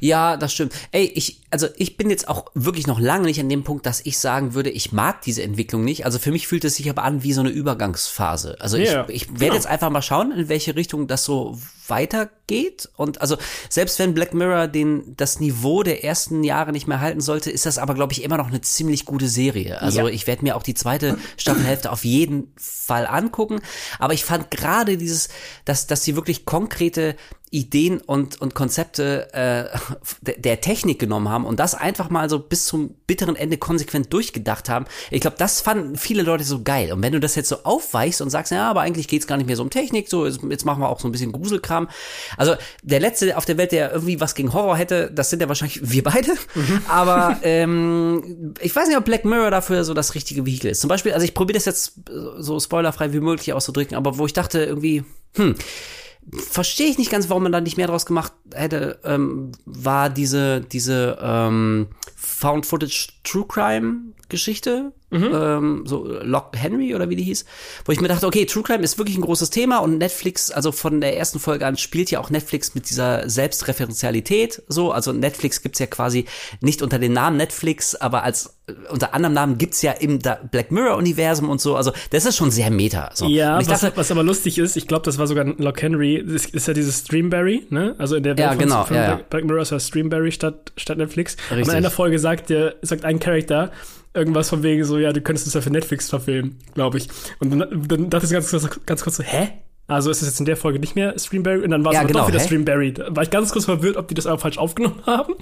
[0.01, 0.73] Ja, das stimmt.
[0.93, 4.01] Ey, ich, also ich bin jetzt auch wirklich noch lange nicht an dem Punkt, dass
[4.05, 6.05] ich sagen würde, ich mag diese Entwicklung nicht.
[6.05, 8.57] Also für mich fühlt es sich aber an wie so eine Übergangsphase.
[8.61, 9.55] Also Ja, ich, ich werde genau.
[9.55, 11.59] jetzt einfach mal schauen, in welche Richtung das so
[11.91, 12.89] weitergeht.
[12.97, 13.37] Und also
[13.69, 17.67] selbst wenn Black Mirror den, das Niveau der ersten Jahre nicht mehr halten sollte, ist
[17.67, 19.81] das aber, glaube ich, immer noch eine ziemlich gute Serie.
[19.81, 20.09] Also Ja.
[20.09, 23.61] ich werde mir auch die zweite Staffelhälfte auf jeden Fall angucken.
[23.99, 25.29] Aber ich fand gerade dieses,
[25.65, 27.17] dass, dass sie wirklich konkrete
[27.51, 29.79] Ideen und, und Konzepte äh,
[30.21, 34.13] der, der Technik genommen haben und das einfach mal so bis zum bitteren Ende konsequent
[34.13, 34.85] durchgedacht haben.
[35.11, 36.93] Ich glaube, das fanden viele Leute so geil.
[36.93, 39.47] Und wenn du das jetzt so aufweichst und sagst, ja, aber eigentlich geht's gar nicht
[39.47, 41.78] mehr so um Technik, so jetzt, jetzt machen wir auch so ein bisschen Gruselkram.
[42.37, 45.49] Also der letzte auf der Welt, der irgendwie was gegen Horror hätte, das sind ja
[45.49, 46.33] wahrscheinlich wir beide.
[46.89, 50.81] Aber ähm, ich weiß nicht, ob Black Mirror dafür so das richtige Vehikel ist.
[50.81, 52.01] Zum Beispiel, also ich probiere das jetzt
[52.39, 55.05] so spoilerfrei wie möglich auszudrücken, aber wo ich dachte irgendwie,
[55.37, 55.55] hm,
[56.37, 60.61] verstehe ich nicht ganz, warum man da nicht mehr draus gemacht hätte, ähm, war diese,
[60.61, 67.47] diese ähm, Found Footage True Crime Geschichte, ähm, so Lock Henry oder wie die hieß,
[67.87, 70.71] wo ich mir dachte, okay, True Crime ist wirklich ein großes Thema und Netflix, also
[70.71, 75.63] von der ersten Folge an spielt ja auch Netflix mit dieser Selbstreferenzialität so, also Netflix
[75.63, 76.27] gibt's ja quasi
[76.61, 80.71] nicht unter dem Namen Netflix, aber als äh, unter anderem Namen gibt's ja im Black
[80.71, 83.11] Mirror Universum und so, also das ist schon sehr meta.
[83.15, 83.27] So.
[83.27, 86.23] Ja, und was, dachte, was aber lustig ist, ich glaube, das war sogar Lock Henry,
[86.27, 87.95] das ist ja dieses Streamberry, ne?
[87.97, 89.21] Also in der Welt Ja, genau, von ja, ja.
[89.31, 91.37] Black, Mirror ist ja Streamberry statt, statt Netflix.
[91.49, 91.73] Und Richtig.
[91.73, 93.73] in einer Folge sagt der, sagt ein Charakter
[94.15, 97.09] irgendwas von wegen so, ja, du könntest es ja für Netflix verfilmen, glaube ich.
[97.39, 98.51] Und dann, dann dachte ich ganz
[98.87, 99.51] ganz kurz so, hä?
[99.89, 102.05] Also ist es jetzt in der Folge nicht mehr Streamberry und dann war es Ja,
[102.05, 102.45] genau, doch wieder hä?
[102.45, 102.93] Streamberry.
[102.93, 105.35] Da war ich ganz kurz verwirrt, ob die das aber falsch aufgenommen haben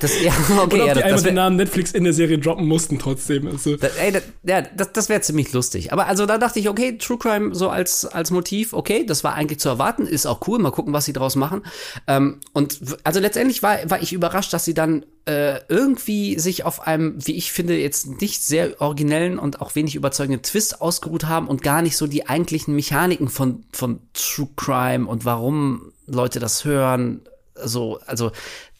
[0.00, 0.32] das, ja,
[0.62, 2.38] okay, oder ob ja, die das, einfach das wär, den Namen Netflix in der Serie
[2.38, 3.46] droppen mussten trotzdem.
[3.46, 5.92] Also, Das, ey, das, ja, das, das wäre ziemlich lustig.
[5.92, 9.34] Aber also da dachte ich, okay, True Crime so als, als Motiv, okay, das war
[9.34, 11.62] eigentlich zu erwarten, ist auch cool, mal gucken, was sie draus machen.
[12.06, 16.86] Ähm, und also letztendlich war, war ich überrascht, dass sie dann äh, irgendwie sich auf
[16.86, 21.48] einem, wie ich finde, jetzt nicht sehr originellen und auch wenig überzeugenden Twist ausgeruht haben
[21.48, 26.64] und gar nicht so die eigentlichen Mechaniken von, von True Crime und warum Leute das
[26.64, 27.22] hören,
[27.54, 28.32] so, also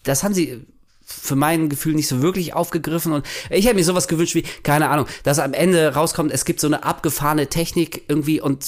[0.02, 0.66] das haben sie
[1.08, 4.90] für mein Gefühl nicht so wirklich aufgegriffen und ich hätte mir sowas gewünscht wie, keine
[4.90, 8.66] Ahnung, dass am Ende rauskommt, es gibt so eine abgefahrene Technik irgendwie und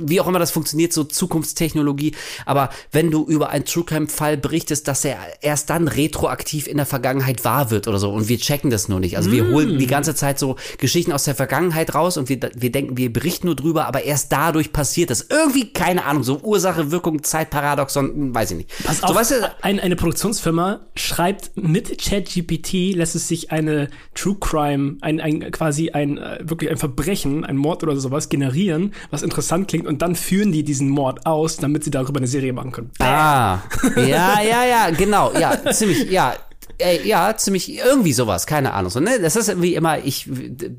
[0.00, 4.36] wie auch immer das funktioniert, so Zukunftstechnologie, aber wenn du über einen True Crime Fall
[4.36, 8.38] berichtest, dass er erst dann retroaktiv in der Vergangenheit wahr wird oder so und wir
[8.38, 9.16] checken das nur nicht.
[9.16, 12.72] Also wir holen die ganze Zeit so Geschichten aus der Vergangenheit raus und wir, wir
[12.72, 15.26] denken, wir berichten nur drüber, aber erst dadurch passiert das.
[15.28, 18.70] Irgendwie, keine Ahnung, so Ursache, Wirkung, Zeitparadoxon, weiß ich nicht.
[18.84, 23.88] Pass so, auf, weißt du, ein, eine Produktionsfirma schreibt mit ChatGPT lässt es sich eine
[24.14, 28.92] True Crime, ein, ein quasi ein äh, wirklich ein Verbrechen, ein Mord oder sowas generieren,
[29.10, 32.52] was interessant klingt und dann führen die diesen Mord aus, damit sie darüber eine Serie
[32.52, 32.90] machen können.
[32.98, 33.58] Ah,
[33.96, 36.34] ja, ja, ja, genau, ja, ziemlich, ja.
[36.78, 38.90] Ey, ja, ziemlich irgendwie sowas, keine Ahnung.
[38.90, 39.20] So, ne?
[39.20, 40.26] Das ist irgendwie immer, ich,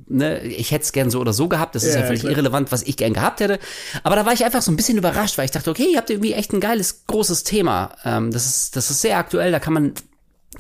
[0.07, 1.75] ne, ich hätte es gern so oder so gehabt.
[1.75, 2.31] Das ist Ja, ja völlig klar.
[2.31, 3.59] irrelevant, was ich gern gehabt hätte.
[4.01, 6.09] Aber da war ich einfach so ein bisschen überrascht, weil ich dachte, okay, ihr habt
[6.09, 7.91] irgendwie echt ein geiles, großes Thema.
[8.03, 9.93] Ähm, das ist, das ist sehr aktuell, da kann man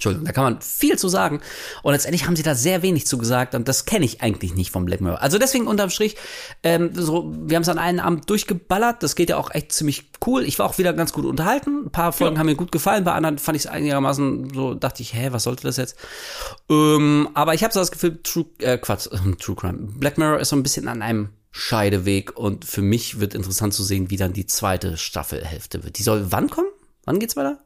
[0.01, 1.41] Entschuldigung, da kann man viel zu sagen.
[1.83, 4.71] Und letztendlich haben sie da sehr wenig zu gesagt und das kenne ich eigentlich nicht
[4.71, 5.21] vom Black Mirror.
[5.21, 6.17] Also deswegen unterm Strich,
[6.63, 9.03] ähm, so, wir haben es an einem Abend durchgeballert.
[9.03, 10.43] Das geht ja auch echt ziemlich cool.
[10.43, 11.85] Ich war auch wieder ganz gut unterhalten.
[11.85, 12.39] Ein paar Folgen Ja.
[12.39, 15.43] haben mir gut gefallen, bei anderen fand ich es einigermaßen so, dachte ich, hä, was
[15.43, 15.95] sollte das jetzt?
[16.67, 19.77] Ähm, aber ich habe so das Gefühl, True, äh, Quatsch, äh, True Crime.
[19.99, 23.83] Black Mirror ist so ein bisschen an einem Scheideweg und für mich wird interessant zu
[23.83, 25.99] sehen, wie dann die zweite Staffelhälfte wird.
[25.99, 26.69] Die soll wann kommen?
[27.05, 27.59] Wann geht's weiter?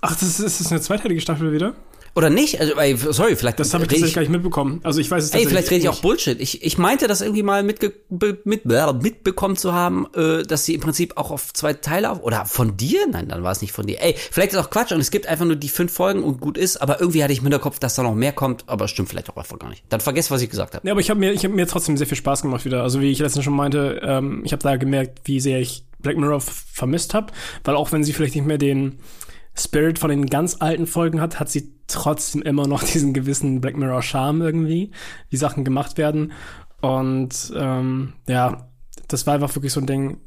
[0.00, 1.74] Ach, das ist, ist das eine zweiteilige Staffel wieder?
[2.16, 2.58] Oder nicht?
[2.58, 4.80] Also, ey, sorry, vielleicht Das habe ich tatsächlich gar nicht mitbekommen.
[4.84, 6.00] Also ich weiß es Ey, vielleicht rede ich auch.
[6.00, 6.40] Bullshit.
[6.40, 10.80] Ich, ich meinte das irgendwie mal mitge mit, mitbekommen zu haben, äh, dass sie im
[10.80, 12.22] Prinzip auch auf zwei Teile auf.
[12.22, 13.06] Oder von dir?
[13.06, 14.00] Nein, dann war es nicht von dir.
[14.00, 16.56] Ey, vielleicht ist auch Quatsch und es gibt einfach nur die fünf Folgen und gut
[16.56, 19.28] ist, aber irgendwie hatte ich im Hinterkopf, dass da noch mehr kommt, aber stimmt vielleicht
[19.28, 19.84] auch einfach gar nicht.
[19.90, 20.88] Dann vergesst, was ich gesagt habe.
[20.88, 22.82] Ja, aber ich habe mir, ich hab mir trotzdem sehr viel Spaß gemacht wieder.
[22.82, 26.16] Also wie ich letztens schon meinte, ähm, ich habe da gemerkt, wie sehr ich Black
[26.16, 27.30] Mirror vermisst habe,
[27.64, 29.00] weil auch wenn sie vielleicht nicht mehr den
[29.58, 33.76] Spirit von den ganz alten Folgen hat, hat sie trotzdem immer noch diesen gewissen Black
[33.76, 34.90] Mirror Charme irgendwie,
[35.30, 36.32] wie Sachen gemacht werden.
[36.80, 38.68] Und ähm, ja,
[39.08, 40.18] das war einfach wirklich so ein Ding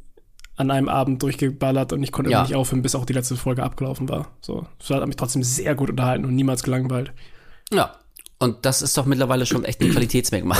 [0.55, 2.41] an einem Abend durchgeballert und ich konnte ja.
[2.41, 4.27] nicht aufhören, bis auch die letzte Folge abgelaufen war.
[4.41, 7.13] So, das hat mich trotzdem sehr gut unterhalten und niemals gelangweilt.
[7.71, 7.93] Ja,
[8.39, 10.57] und das ist doch mittlerweile schon echt ein Qualitätsmerkmal.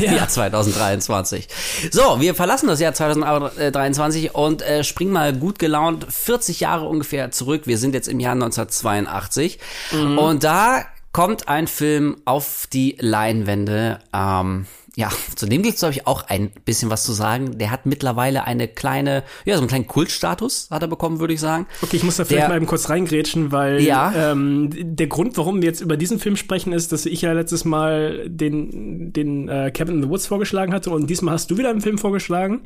[0.00, 0.12] Ja.
[0.14, 1.48] Jahr 2023.
[1.90, 7.32] So, wir verlassen das Jahr 2023 und äh, springen mal gut gelaunt 40 Jahre ungefähr
[7.32, 7.62] zurück.
[7.66, 9.58] Wir sind jetzt im Jahr 1982.
[9.90, 10.18] Mhm.
[10.18, 13.98] Und da kommt ein Film auf die Leinwände.
[14.14, 14.66] Ähm,
[14.98, 17.58] ja, zu dem gibt's glaube ich auch ein bisschen was zu sagen.
[17.58, 21.40] Der hat mittlerweile eine kleine, ja, so einen kleinen Kultstatus hat er bekommen, würde ich
[21.40, 21.66] sagen.
[21.82, 24.32] Okay, ich muss da vielleicht der, mal eben kurz reingrätschen, weil ja.
[24.32, 27.66] ähm, der Grund, warum wir jetzt über diesen Film sprechen, ist, dass ich ja letztes
[27.66, 31.68] Mal den, den äh, Cabin in the Woods vorgeschlagen hatte und diesmal hast du wieder
[31.68, 32.62] einen Film vorgeschlagen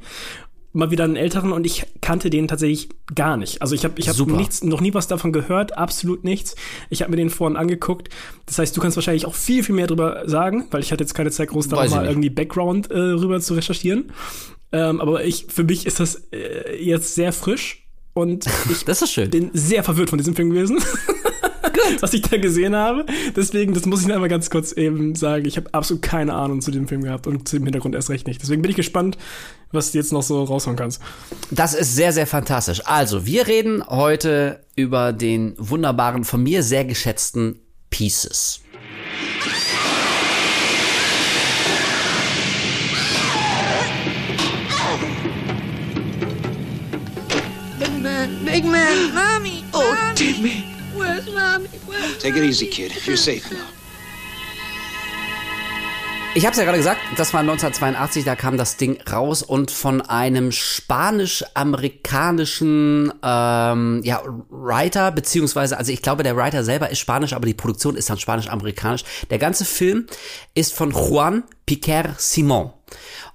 [0.73, 3.61] mal wieder einen älteren und ich kannte den tatsächlich gar nicht.
[3.61, 6.55] Also ich habe ich hab nichts, noch nie was davon gehört, absolut nichts.
[6.91, 8.09] Ich habe mir den vorhin angeguckt.
[8.47, 11.15] Das heißt, du kannst wahrscheinlich auch viel, viel mehr drüber sagen, weil ich hatte jetzt
[11.15, 14.13] keine Zeit, groß da mal irgendwie Background äh, rüber zu recherchieren.
[14.73, 19.13] Ähm, aber ich, für mich ist das äh, jetzt sehr frisch und ich das ist
[19.13, 19.31] schön.
[19.31, 20.79] bin sehr verwirrt von diesem Film gewesen.
[21.89, 21.91] Gut.
[22.03, 23.07] was ich da gesehen habe.
[23.37, 25.47] Deswegen, das muss ich einmal ganz kurz eben sagen.
[25.47, 28.27] Ich habe absolut keine Ahnung zu dem Film gehabt und zu dem Hintergrund erst recht
[28.27, 28.43] nicht.
[28.43, 29.19] Deswegen bin ich gespannt,
[29.73, 31.01] was du jetzt noch so raushauen kannst.
[31.51, 32.83] Das ist sehr, sehr fantastisch.
[32.87, 38.61] Also, wir reden heute über den wunderbaren, von mir sehr geschätzten Pieces.
[47.79, 49.65] Big man, big man, mommy.
[49.73, 49.83] Oh,
[50.15, 50.70] Timmy.
[52.21, 52.93] Take it easy, kid.
[53.07, 53.67] You're safe now.
[56.33, 59.73] Ich habe es ja gerade gesagt, das war 1982, da kam das Ding raus und
[59.73, 67.33] von einem spanisch-amerikanischen ähm, ja, Writer, beziehungsweise, also ich glaube, der Writer selber ist spanisch,
[67.33, 69.03] aber die Produktion ist dann spanisch-amerikanisch.
[69.29, 70.07] Der ganze Film
[70.55, 72.71] ist von Juan Piquer Simon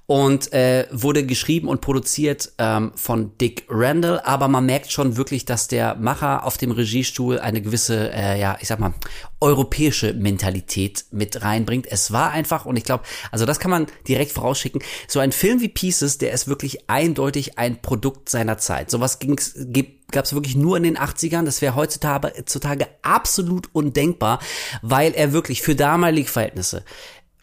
[0.07, 5.45] und äh, wurde geschrieben und produziert ähm, von Dick Randall, aber man merkt schon wirklich,
[5.45, 8.93] dass der Macher auf dem Regiestuhl eine gewisse, äh, ja, ich sag mal,
[9.41, 11.87] europäische Mentalität mit reinbringt.
[11.89, 15.59] Es war einfach, und ich glaube, also das kann man direkt vorausschicken, so ein Film
[15.61, 18.91] wie Pieces, der ist wirklich eindeutig ein Produkt seiner Zeit.
[18.91, 19.55] Sowas ging's,
[20.11, 21.45] gab es wirklich nur in den 80ern.
[21.45, 24.39] Das wäre heutzutage absolut undenkbar,
[24.81, 26.83] weil er wirklich für damalige Verhältnisse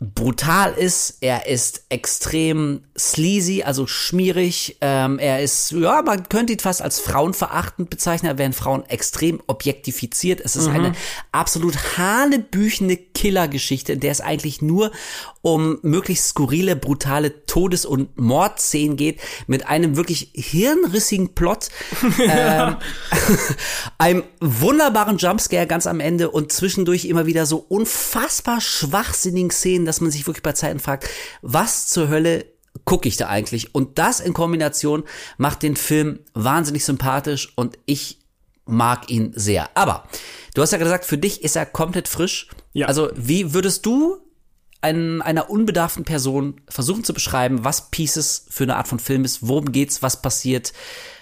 [0.02, 6.58] brutal ist, er ist extrem sleazy, also schmierig, ähm, er ist, ja, man könnte ihn
[6.58, 10.40] fast als frauenverachtend bezeichnen, er werden Frauen extrem objektifiziert.
[10.40, 10.74] Es ist mhm.
[10.74, 10.92] eine
[11.30, 14.90] absolut hanebüchene Killergeschichte, in der es eigentlich nur
[15.42, 21.68] um möglichst skurrile, brutale Todes- und Mordszenen geht, mit einem wirklich hirnrissigen Plot,
[22.20, 22.76] ähm,
[23.98, 30.00] einem wunderbaren Jumpscare ganz am Ende und zwischendurch immer wieder so unfassbar schwachsinnigen Szenen, dass
[30.00, 31.07] man sich wirklich bei Zeiten fragt,
[31.42, 32.46] was zur Hölle
[32.87, 33.74] gucke ich da eigentlich?
[33.74, 35.05] Und das in Kombination
[35.37, 38.18] macht den Film wahnsinnig sympathisch und ich
[38.64, 39.68] mag ihn sehr.
[39.76, 40.09] Aber
[40.55, 42.48] du hast ja gesagt, für dich ist er komplett frisch.
[42.72, 42.87] Ja.
[42.87, 44.16] Also wie würdest du
[44.81, 49.46] ein, einer unbedarften Person versuchen zu beschreiben, was Pieces für eine Art von Film ist,
[49.46, 50.72] worum geht's, was passiert?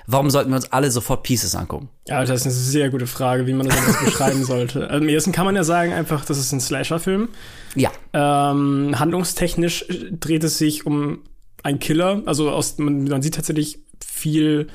[0.06, 1.88] Warum sollten wir uns alle sofort Pieces angucken?
[2.06, 4.82] Ja, das ist eine sehr gute Frage, wie man das beschreiben sollte.
[4.82, 7.28] Also, Am ersten kann man ja sagen einfach, das ist ein Slasher-Film.
[7.74, 7.90] Ja.
[8.12, 9.86] Ähm, handlungstechnisch
[10.18, 11.20] dreht es sich um
[11.62, 12.22] einen Killer.
[12.26, 14.68] Also aus, man, man sieht tatsächlich viel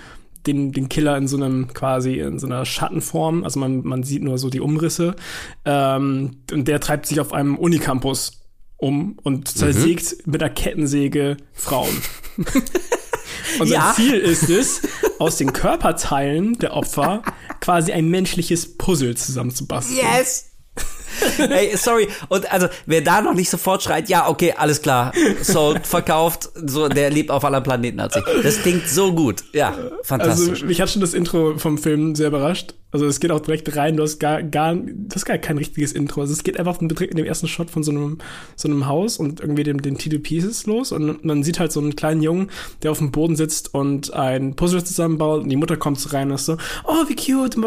[0.47, 3.43] den, den Killer in so einem quasi in so einer Schattenform.
[3.43, 5.15] Also man, man sieht nur so die Umrisse.
[5.65, 8.43] Ähm, und der treibt sich auf einem Unicampus
[8.77, 10.31] um und zersägt mhm.
[10.31, 12.01] mit einer Kettensäge Frauen.
[13.59, 13.93] und sein ja.
[13.95, 14.81] Ziel ist es,
[15.19, 17.21] aus den Körperteilen der Opfer
[17.59, 19.97] quasi ein menschliches Puzzle zusammenzubasteln.
[19.97, 20.51] Yes!
[21.37, 22.07] Ey, sorry.
[22.29, 26.87] Und also, wer da noch nicht sofort schreit, ja, okay, alles klar, sold, verkauft, so,
[26.87, 28.23] der lebt auf aller Planeten als ich.
[28.43, 29.43] Das klingt so gut.
[29.53, 29.73] Ja,
[30.03, 30.49] fantastisch.
[30.49, 32.73] Also, mich hat schon das Intro vom Film sehr überrascht.
[32.95, 35.91] Also es geht auch direkt rein, du hast gar, gar, du hast gar kein richtiges
[35.91, 36.21] Intro.
[36.21, 38.19] Also es geht einfach in dem ersten Shot von so einem,
[38.55, 41.81] so einem Haus und irgendwie dem, den Titel Pieces los und man sieht halt so
[41.81, 42.49] einen kleinen Jungen,
[42.83, 46.35] der auf dem Boden sitzt und ein Puzzle zusammenbaut und die Mutter kommt rein und
[46.35, 47.57] ist so, oh, wie cute,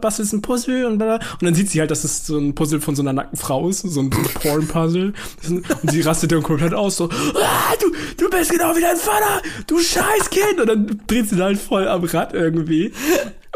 [0.00, 2.65] bastelst ein Puzzle und bla, und dann sieht sie halt, dass es so ein Puzzle
[2.80, 5.12] von so einer nackten Frau ist, so ein Porn-Puzzle
[5.48, 9.42] und sie rastet dann komplett aus, so, ah, du, du bist genau wie dein Vater,
[9.66, 12.92] du scheiß Kind und dann dreht sie halt voll am Rad irgendwie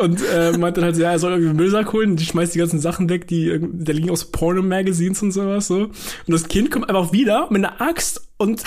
[0.00, 2.12] Und äh, meint dann halt ja, er soll irgendwie einen Müllsack holen.
[2.12, 5.84] Und die schmeißt die ganzen Sachen weg, die da liegen aus Porno-Magazines und sowas so.
[5.84, 5.92] Und
[6.26, 8.62] das Kind kommt einfach wieder mit einer Axt und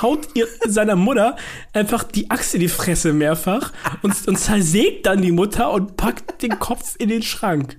[0.00, 1.36] haut ihr seiner Mutter
[1.74, 6.42] einfach die Axt in die Fresse mehrfach und, und zersägt dann die Mutter und packt
[6.42, 7.76] den Kopf in den Schrank.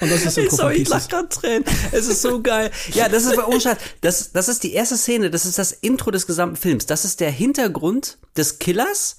[0.00, 1.64] Und das ist so Ich, lach grad Tränen.
[1.92, 2.70] Es ist so geil.
[2.92, 3.78] Ja, das ist bei Unschad.
[4.00, 6.86] Das, das ist die erste Szene, das ist das Intro des gesamten Films.
[6.86, 9.18] Das ist der Hintergrund des Killers.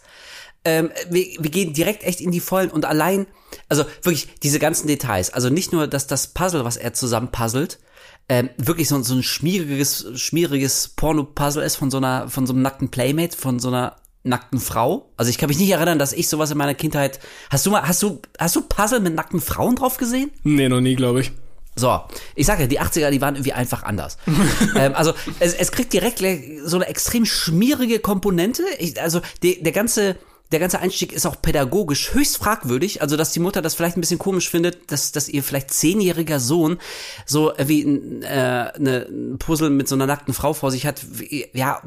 [0.65, 3.27] Ähm, wir, wir gehen direkt echt in die Vollen und allein,
[3.69, 5.31] also wirklich diese ganzen Details.
[5.31, 7.79] Also nicht nur, dass das Puzzle, was er zusammen puzzelt,
[8.27, 12.63] ähm, wirklich so, so ein schmieriges, schmieriges Porno-Puzzle ist von so einer, von so einem
[12.63, 15.11] nackten Playmate, von so einer nackten Frau.
[15.17, 17.19] Also ich kann mich nicht erinnern, dass ich sowas in meiner Kindheit.
[17.49, 20.31] Hast du mal, hast du, hast du Puzzle mit nackten Frauen drauf gesehen?
[20.43, 21.31] Nee, noch nie, glaube ich.
[21.77, 22.01] So,
[22.35, 24.17] ich sag ja, die 80er, die waren irgendwie einfach anders.
[24.75, 26.23] ähm, also es, es kriegt direkt
[26.63, 28.63] so eine extrem schmierige Komponente.
[28.79, 30.15] Ich, also die, der ganze
[30.51, 33.01] der ganze Einstieg ist auch pädagogisch höchst fragwürdig.
[33.01, 36.39] Also, dass die Mutter das vielleicht ein bisschen komisch findet, dass, dass ihr vielleicht zehnjähriger
[36.39, 36.77] Sohn
[37.25, 41.01] so wie ein, äh, eine, ein Puzzle mit so einer nackten Frau vor sich hat.
[41.53, 41.81] Ja,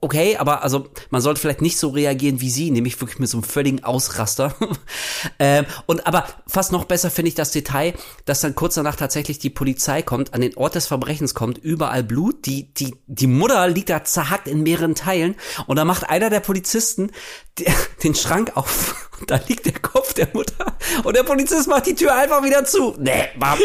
[0.00, 3.38] okay, aber also man sollte vielleicht nicht so reagieren wie sie, nämlich wirklich mit so
[3.38, 4.54] einem völligen Ausraster.
[5.38, 9.38] ähm, und aber fast noch besser finde ich das Detail, dass dann kurz danach tatsächlich
[9.38, 13.68] die Polizei kommt, an den Ort des Verbrechens kommt, überall Blut, die, die, die Mutter
[13.68, 15.36] liegt da zerhackt in mehreren Teilen
[15.66, 17.10] und da macht einer der Polizisten
[17.58, 17.66] die,
[18.02, 21.94] den Schrank auf und da liegt der Kopf der Mutter und der Polizist macht die
[21.94, 22.94] Tür einfach wieder zu.
[22.98, 23.58] Nee, bam.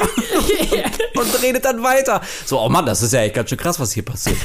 [1.16, 2.22] und redet dann weiter.
[2.46, 4.38] So, oh Mann, das ist ja echt ganz schön krass, was hier passiert.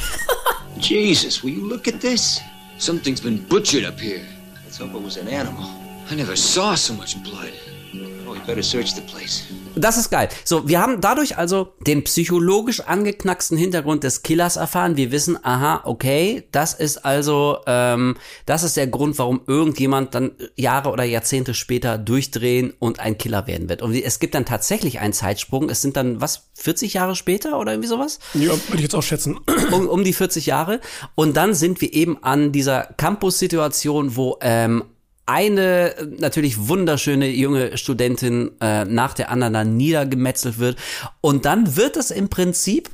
[0.79, 2.41] Jesus, will you look at this?
[2.77, 4.21] Something's been butchered up here.
[4.65, 5.65] Let's hope it was an animal.
[6.11, 7.53] I never saw so much blood.
[7.93, 8.33] Oh.
[9.75, 10.29] Das ist geil.
[10.43, 14.97] So, wir haben dadurch also den psychologisch angeknacksten Hintergrund des Killers erfahren.
[14.97, 20.31] Wir wissen, aha, okay, das ist also, ähm, das ist der Grund, warum irgendjemand dann
[20.55, 23.81] Jahre oder Jahrzehnte später durchdrehen und ein Killer werden wird.
[23.81, 25.69] Und es gibt dann tatsächlich einen Zeitsprung.
[25.69, 28.19] Es sind dann, was, 40 Jahre später oder irgendwie sowas?
[28.33, 29.39] Ja, würde ich jetzt auch schätzen.
[29.71, 30.81] um, um die 40 Jahre.
[31.15, 34.83] Und dann sind wir eben an dieser Campus-Situation, wo ähm,
[35.25, 40.77] eine äh, natürlich wunderschöne junge Studentin äh, nach der anderen dann niedergemetzelt wird.
[41.21, 42.89] Und dann wird es im Prinzip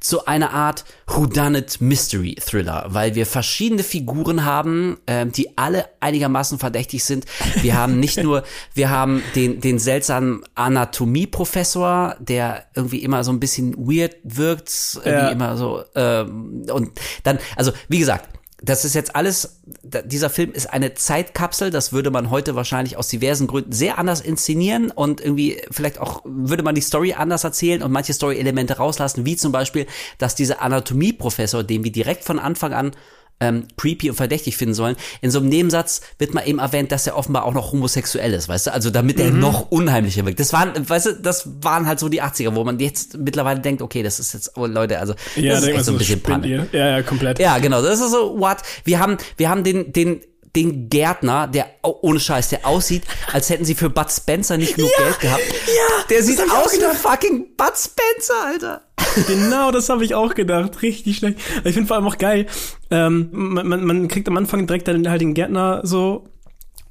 [0.00, 6.58] zu einer Art Whodunit Mystery Thriller, weil wir verschiedene Figuren haben, ähm, die alle einigermaßen
[6.58, 7.26] verdächtig sind.
[7.62, 8.42] Wir haben nicht nur,
[8.74, 14.70] wir haben den, den seltsamen Anatomieprofessor, der irgendwie immer so ein bisschen weird wirkt,
[15.04, 15.28] irgendwie Ja.
[15.30, 16.90] immer so, ähm, und
[17.22, 18.28] dann, also wie gesagt,
[18.60, 23.06] das ist jetzt alles, dieser Film ist eine Zeitkapsel, das würde man heute wahrscheinlich aus
[23.06, 27.82] diversen Gründen sehr anders inszenieren und irgendwie vielleicht auch würde man die Story anders erzählen
[27.84, 29.86] und manche Story-Elemente rauslassen, wie zum Beispiel,
[30.18, 32.92] dass dieser Anatomieprofessor, den wir direkt von Anfang an
[33.40, 34.96] ähm, creepy und verdächtig finden sollen.
[35.20, 38.48] In so einem Nebensatz wird mal eben erwähnt, dass er offenbar auch noch homosexuell ist,
[38.48, 38.72] weißt du?
[38.72, 40.40] Also damit er noch unheimlicher wirkt.
[40.40, 43.82] Das waren, weißt du, das waren halt so die 80er, wo man jetzt mittlerweile denkt,
[43.82, 46.66] okay, das ist jetzt, oh Leute, also das Ja, ist echt so ein bisschen ihr.
[46.72, 47.38] Ja, ja, komplett.
[47.38, 47.82] Ja, genau.
[47.82, 48.58] Das ist so, what?
[48.84, 50.20] Wir haben, wir haben den, den,
[50.56, 54.76] den Gärtner, der, oh, ohne Scheiß, der aussieht, als hätten sie für Bud Spencer nicht
[54.76, 55.42] genug Geld gehabt.
[55.66, 58.82] Ja, der sieht aus wie der fucking Bud Spencer, Alter.
[59.26, 60.82] Genau, das habe ich auch gedacht.
[60.82, 61.38] Richtig schlecht.
[61.64, 62.46] Ich finde vor allem auch geil,
[62.90, 66.24] ähm, man, man, man kriegt am Anfang direkt dann halt den Gärtner so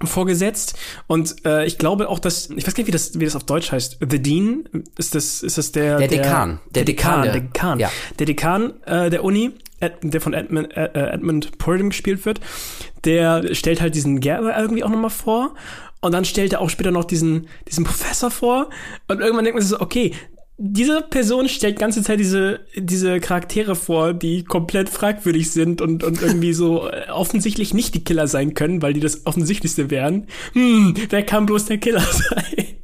[0.03, 0.75] vorgesetzt
[1.07, 3.45] und äh, ich glaube auch, dass ich weiß gar nicht, wie das wie das auf
[3.45, 3.97] Deutsch heißt.
[4.07, 6.59] The Dean ist das ist das der Der Dekan.
[6.69, 7.91] der, Der Dekan, Dekan, der der- Dekan, ja.
[8.19, 12.39] der Dekan äh, der Uni, Ed, der von Edmund äh, äh, Edmund Purdom gespielt wird,
[13.07, 15.55] der stellt halt diesen Gärtner irgendwie auch nochmal vor
[16.01, 18.69] und dann stellt er auch später noch diesen diesen Professor vor
[19.07, 20.13] und irgendwann denkt man sich so, okay,
[20.59, 26.21] diese Person stellt ganze Zeit diese, diese Charaktere vor, die komplett fragwürdig sind und, und
[26.21, 30.25] irgendwie so äh, offensichtlich nicht die Killer sein können, weil die das Offensichtlichste wären.
[30.53, 32.77] Hm, wer kann bloß der Killer sein?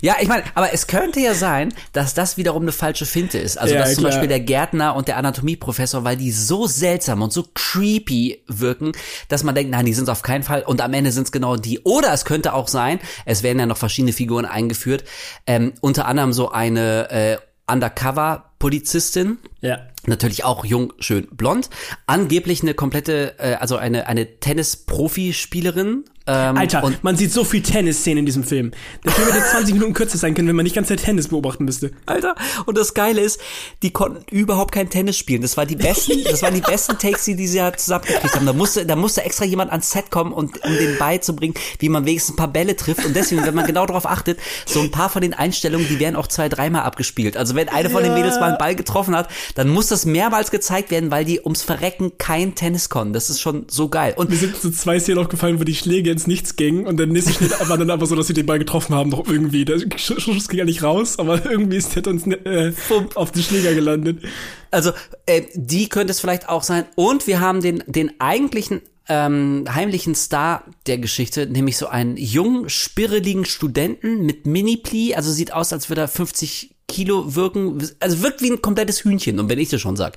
[0.00, 3.58] Ja, ich meine, aber es könnte ja sein, dass das wiederum eine falsche Finte ist.
[3.58, 4.12] Also Ja, dass zum klar.
[4.12, 8.92] Beispiel der Gärtner und der Anatomieprofessor, weil die so seltsam und so creepy wirken,
[9.28, 11.32] dass man denkt, nein, die sind es auf keinen Fall und am Ende sind es
[11.32, 11.80] genau die.
[11.80, 15.04] Oder es könnte auch sein, es werden ja noch verschiedene Figuren eingeführt,
[15.46, 17.36] ähm, unter anderem so eine äh,
[17.70, 19.80] Undercover-Polizistin, Ja.
[20.06, 21.68] Natürlich auch jung, schön blond.
[22.06, 26.04] Angeblich eine komplette, äh, also eine, eine Tennis-Profi-Spielerin.
[26.28, 28.72] Ähm, Alter, man sieht so viel Tennis-Szenen in diesem Film.
[29.04, 31.64] Der Film hätte 20 Minuten kürzer sein können, wenn man nicht ganze Zeit Tennis beobachten
[31.64, 31.90] müsste.
[32.04, 32.34] Alter,
[32.66, 33.40] und das Geile ist,
[33.82, 35.40] die konnten überhaupt kein Tennis spielen.
[35.40, 38.44] Das war die besten, das waren die besten Takes, die die sie ja zusammengekriegt haben.
[38.44, 42.04] Da musste, da musste extra jemand ans Set kommen und um den beizubringen, wie man
[42.04, 43.06] wenigstens ein paar Bälle trifft.
[43.06, 46.16] Und deswegen, wenn man genau darauf achtet, so ein paar von den Einstellungen, die werden
[46.16, 47.38] auch zwei, dreimal abgespielt.
[47.38, 48.18] Also wenn eine von den Ja.
[48.18, 51.62] Mädels mal einen Ball getroffen hat, dann muss das mehrmals gezeigt werden, weil die ums
[51.62, 53.14] Verrecken kein Tennis konnten.
[53.14, 54.12] Das ist schon so geil.
[54.16, 57.06] Und Mir sind so zwei Szenen aufgefallen, wo die Schläge ins Nichts ging und der
[57.06, 59.64] nächste Schnitt war dann aber so, dass sie den Ball getroffen haben, noch irgendwie.
[59.64, 62.72] Der Sch- Schuss ging ja nicht raus, aber irgendwie ist der uns äh,
[63.14, 64.22] auf den Schläger gelandet.
[64.70, 64.92] Also,
[65.26, 66.84] äh, die könnte es vielleicht auch sein.
[66.96, 72.68] Und wir haben den, den eigentlichen ähm, heimlichen Star der Geschichte, nämlich so einen jungen,
[72.68, 75.14] spirreligen Studenten mit Mini-Pli.
[75.14, 77.86] Also sieht aus, als würde er 50 Kilo wirken.
[78.00, 80.16] Also wirkt wie ein komplettes Hühnchen, und wenn ich das schon sag.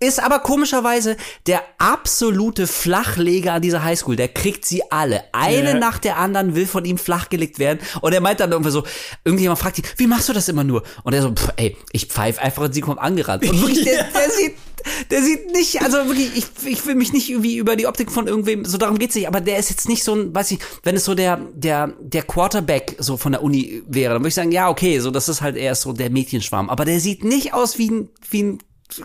[0.00, 4.16] Ist aber komischerweise der absolute Flachleger an dieser Highschool.
[4.16, 5.22] Der kriegt sie alle.
[5.32, 5.78] Eine Ja.
[5.78, 7.78] nach der anderen will von ihm flachgelegt werden.
[8.00, 8.84] Und er meint dann irgendwie so,
[9.24, 10.82] irgendjemand fragt ihn, wie machst du das immer nur?
[11.04, 13.48] Und er so, pff, ey, ich pfeif einfach und sie kommt angerannt.
[13.48, 14.54] Und wirklich, der, der sieht,
[15.10, 18.26] der sieht nicht, also wirklich, ich, ich will mich nicht irgendwie über die Optik von
[18.26, 20.96] irgendwem, so darum geht's nicht, aber der ist jetzt nicht so ein, weiß ich, wenn
[20.96, 24.52] es so der, der, der Quarterback so von der Uni wäre, dann würde ich sagen,
[24.52, 26.70] ja, okay, so, das ist halt eher so der Mädchenschwarm.
[26.70, 28.58] Aber der sieht nicht aus wie ein, wie ein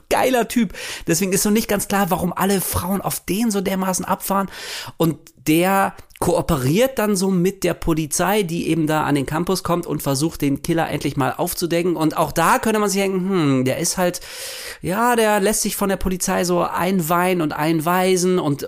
[0.10, 0.74] geiler Typ.
[1.08, 4.50] Deswegen ist so nicht ganz klar, warum alle Frauen auf den so dermaßen abfahren.
[4.98, 5.18] Und
[5.48, 10.02] der kooperiert dann so mit der Polizei, die eben da an den Campus kommt und
[10.02, 11.98] versucht, den Killer endlich mal aufzudecken.
[11.98, 14.22] Und auch da könnte man sich denken, hm, der ist halt,
[14.82, 18.68] ja, der lässt sich von der Polizei so einweihen und einweisen und äh,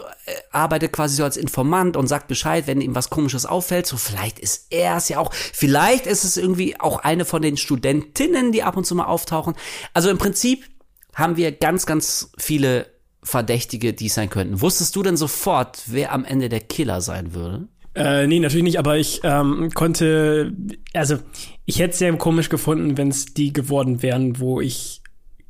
[0.52, 3.88] arbeitet quasi so als Informant und sagt Bescheid, wenn ihm was Komisches auffällt.
[3.88, 5.32] So, vielleicht ist er es ja auch.
[5.34, 9.54] Vielleicht ist es irgendwie auch eine von den Studentinnen, die ab und zu mal auftauchen.
[9.94, 10.66] Also im Prinzip
[11.14, 12.95] haben wir ganz, ganz viele
[13.26, 14.62] Verdächtige, die sein könnten.
[14.62, 17.68] Wusstest du denn sofort, wer am Ende der Killer sein würde?
[17.96, 20.54] Äh, nee, natürlich nicht, aber ich ähm, konnte,
[20.94, 21.18] also
[21.66, 25.02] ich hätte es sehr komisch gefunden, wenn es die geworden wären, wo ich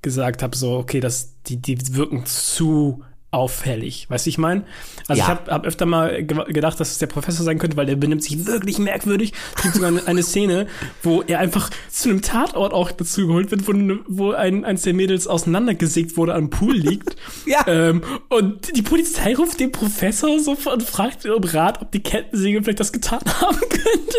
[0.01, 4.09] gesagt habe, so, okay, das, die, die wirken zu auffällig.
[4.09, 4.63] Weißt du, ich meine?
[5.07, 5.25] Also Ja.
[5.25, 7.97] ich habe hab öfter mal ge gedacht, dass es der Professor sein könnte, weil der
[7.97, 9.33] benimmt sich wirklich merkwürdig.
[9.57, 10.67] Es gibt sogar eine, eine Szene,
[11.03, 13.73] wo er einfach zu einem Tatort auch dazu geholt wird, wo,
[14.07, 17.15] wo ein, eins der Mädels auseinandergesägt wurde, am Pool liegt.
[17.45, 17.67] Ja.
[17.67, 22.01] Ähm, und die Polizei ruft den Professor so und fragt ihn um Rat, ob die
[22.01, 24.17] Kettensäge vielleicht das getan haben könnte.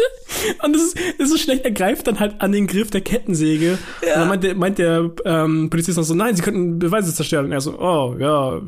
[0.63, 3.01] Und es ist, es ist so schlecht, er greift dann halt an den Griff der
[3.01, 3.79] Kettensäge.
[4.03, 7.47] Und dann meint der, meint der ähm, Polizist noch so, nein, sie könnten Beweise zerstören.
[7.47, 8.61] Und er so, oh, ja,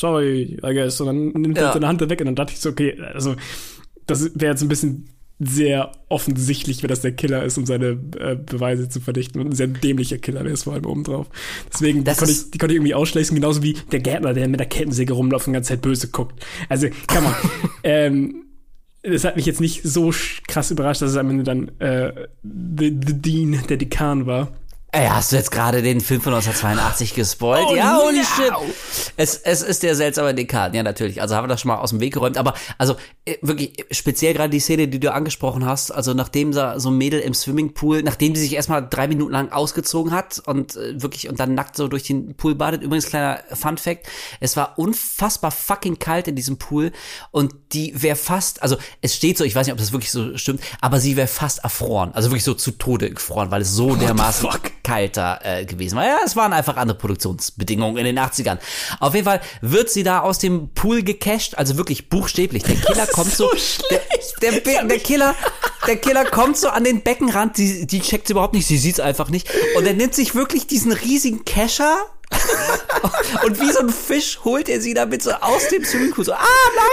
[0.00, 1.00] sorry, I guess.
[1.00, 1.68] Und dann nimmt Ja.
[1.68, 3.34] er seine Hand weg und dann dachte ich so, okay, also
[4.06, 8.36] das wäre jetzt ein bisschen sehr offensichtlich, wer das der Killer ist, um seine äh,
[8.36, 9.40] Beweise zu verdichten.
[9.40, 11.26] Und ein sehr dämlicher Killer, der ist vor allem oben drauf.
[11.70, 14.60] Deswegen, die konnte, ich, die konnte ich irgendwie ausschließen, genauso wie der Gärtner, der mit
[14.60, 16.42] der Kettensäge rumläuft und die ganze Zeit böse guckt.
[16.70, 17.34] Also, kann man.
[17.82, 18.44] ähm,
[19.02, 20.12] das hat mich jetzt nicht so
[20.48, 24.52] krass überrascht, dass es am Ende dann äh, the, the Dean, der Dekan war.
[24.96, 27.66] Ey, hast du jetzt gerade den Film von 1982 gespoilt?
[27.68, 28.24] Oh, ja, holy no.
[28.24, 29.12] shit.
[29.18, 31.20] Es, es ist der seltsame Dekan, ja, natürlich.
[31.20, 32.38] Also haben wir das schon mal aus dem Weg geräumt.
[32.38, 36.80] Aber, also, äh, wirklich, speziell gerade die Szene, die du angesprochen hast, also nachdem da
[36.80, 40.76] so ein Mädel im Swimmingpool, nachdem sie sich erstmal drei Minuten lang ausgezogen hat und
[40.76, 42.82] äh, wirklich und dann nackt so durch den Pool badet.
[42.82, 44.06] Übrigens, kleiner Fun Fact,
[44.40, 46.90] es war unfassbar fucking kalt in diesem Pool
[47.32, 50.38] und die wäre fast, also es steht so, ich weiß nicht, ob das wirklich so
[50.38, 52.12] stimmt, aber sie wäre fast erfroren.
[52.14, 54.48] Also wirklich so zu Tode gefroren, weil es so dermaßen?
[54.86, 56.04] Kalter äh, gewesen war.
[56.04, 58.58] Ja, es waren einfach andere Produktionsbedingungen in den 80ern.
[59.00, 62.62] Auf jeden Fall wird sie da aus dem Pool gecasht, also wirklich buchstäblich.
[62.62, 63.50] Der Killer kommt so,
[63.90, 64.00] der,
[64.40, 65.34] der, der, der Killer,
[65.88, 69.28] der Killer kommt so an den Beckenrand, die, die checkt überhaupt nicht, sie sieht's einfach
[69.28, 69.48] nicht.
[69.76, 71.96] Und er nimmt sich wirklich diesen riesigen Kescher
[73.44, 76.38] und wie so ein Fisch holt er sie damit so aus dem Swimmingpool so, ah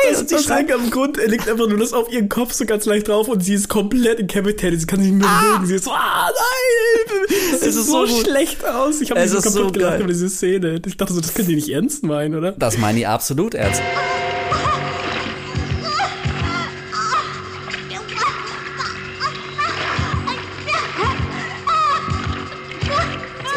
[0.06, 2.54] nein, und sie Das schreit, am Grund, er liegt einfach nur das auf ihren Kopf
[2.54, 4.80] so ganz leicht drauf und sie ist komplett incapacitated.
[4.80, 5.66] Sie kann sich nicht mehr bewegen.
[5.68, 7.38] Sie ist so, ah nein!
[7.54, 8.10] Es sieht ist so, gut.
[8.26, 9.02] schlecht aus.
[9.02, 10.82] Ich habe mich so kaputt so gelacht über diese Szene.
[10.86, 12.52] Ich dachte so, das könnt ihr nicht ernst meinen, oder?
[12.54, 13.82] das meine ich absolut ernst.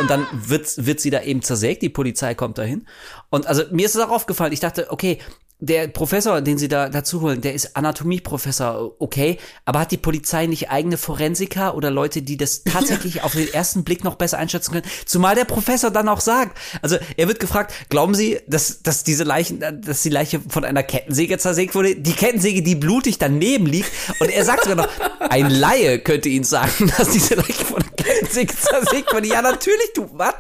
[0.07, 2.87] Und dann wird, wird sie da eben zersägt, die Polizei kommt dahin.
[3.29, 5.19] Und also mir ist es auch aufgefallen, ich dachte, okay,
[5.59, 10.47] der Professor, den sie da dazu holen, der ist Anatomieprofessor, okay, aber hat die Polizei
[10.47, 14.73] nicht eigene Forensiker oder Leute, die das tatsächlich auf den ersten Blick noch besser einschätzen
[14.73, 14.87] können?
[15.07, 19.25] Zumal der Professor dann auch sagt, also er wird gefragt, glauben Sie, dass, dass diese
[19.25, 21.97] Leichen, dass die Leiche von einer Kettensäge zersägt wurde?
[21.97, 23.91] Die Kettensäge, die blutig daneben liegt.
[24.21, 24.89] Und er sagt sogar noch,
[25.31, 29.29] ein Laie könnte Ihnen sagen, dass diese Leiche von einer Kettensäge zersägt wurde.
[29.29, 30.35] Ja, natürlich, du, was?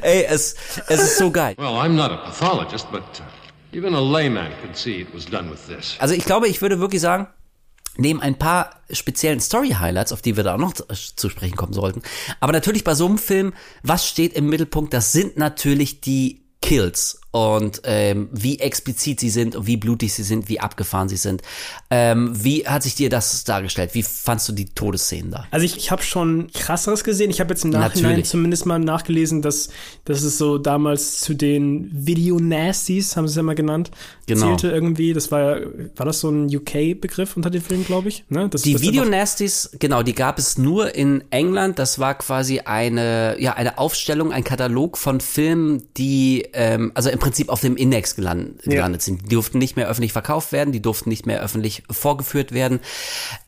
[0.00, 0.54] Ey, es,
[0.88, 1.54] es ist so geil.
[1.58, 3.22] Well, I'm not a pathologist, but uh,
[3.74, 5.96] even a layman could see it was done with this.
[5.98, 7.26] Also ich glaube, ich würde wirklich sagen,
[7.96, 11.72] neben ein paar speziellen Story-Highlights, auf die wir da auch noch zu, zu sprechen kommen
[11.72, 12.02] sollten,
[12.40, 13.52] aber natürlich bei so einem Film,
[13.82, 19.56] was steht im Mittelpunkt, das sind natürlich die Kills und ähm, wie explizit sie sind
[19.56, 21.42] und wie blutig sie sind, wie abgefahren sie sind.
[21.90, 23.90] Ähm, wie hat sich dir das dargestellt?
[23.94, 25.44] Wie fandst du die Todesszenen da?
[25.50, 27.30] Also ich, ich habe schon krasseres gesehen.
[27.30, 28.30] Ich habe jetzt im Nachhinein Natürlich.
[28.30, 29.68] zumindest mal nachgelesen, dass,
[30.04, 33.90] dass es so damals zu den Video-Nasties, haben sie es ja mal genannt,
[34.26, 34.46] Genau.
[34.46, 35.12] zählte irgendwie.
[35.12, 35.56] Das war,
[35.96, 38.24] war das so ein UK-Begriff unter den Filmen, glaube ich?
[38.28, 38.48] Ne?
[38.48, 41.78] Das, Die das Video einfach- Nasties, genau, die gab es nur in England.
[41.80, 47.18] Das war quasi eine, ja, eine Aufstellung, ein Katalog von Filmen, die, ähm, also im
[47.18, 48.74] Prinzip auf dem Index gelandet, Ja.
[48.74, 49.22] gelandet sind.
[49.26, 52.80] Die durften nicht mehr öffentlich verkauft werden, die durften nicht mehr öffentlich vorgeführt werden.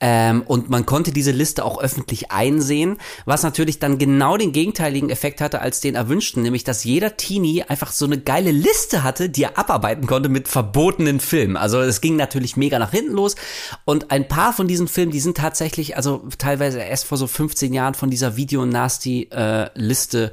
[0.01, 5.11] Ähm, und man konnte diese Liste auch öffentlich einsehen, was natürlich dann genau den gegenteiligen
[5.11, 9.29] Effekt hatte als den erwünschten, nämlich dass jeder Teenie einfach so eine geile Liste hatte,
[9.31, 11.57] die er abarbeiten konnte mit verbotenen Filmen.
[11.57, 13.37] Also es ging natürlich mega nach hinten los
[13.85, 17.73] und ein paar von diesen Filmen, die sind tatsächlich, also teilweise erst vor so 15
[17.73, 20.33] Jahren von dieser Video-Nasty-Liste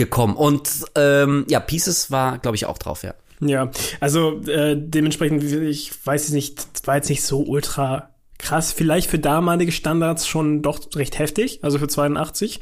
[0.00, 0.34] gekommen.
[0.34, 3.14] Und ähm, ja, Pieces war, glaube ich, auch drauf, ja.
[3.40, 3.70] Ja,
[4.00, 8.09] also äh, dementsprechend, ich weiß nicht, war jetzt nicht so ultra
[8.40, 8.72] krass.
[8.72, 12.60] Vielleicht für damalige Standards schon doch recht heftig, also für 82,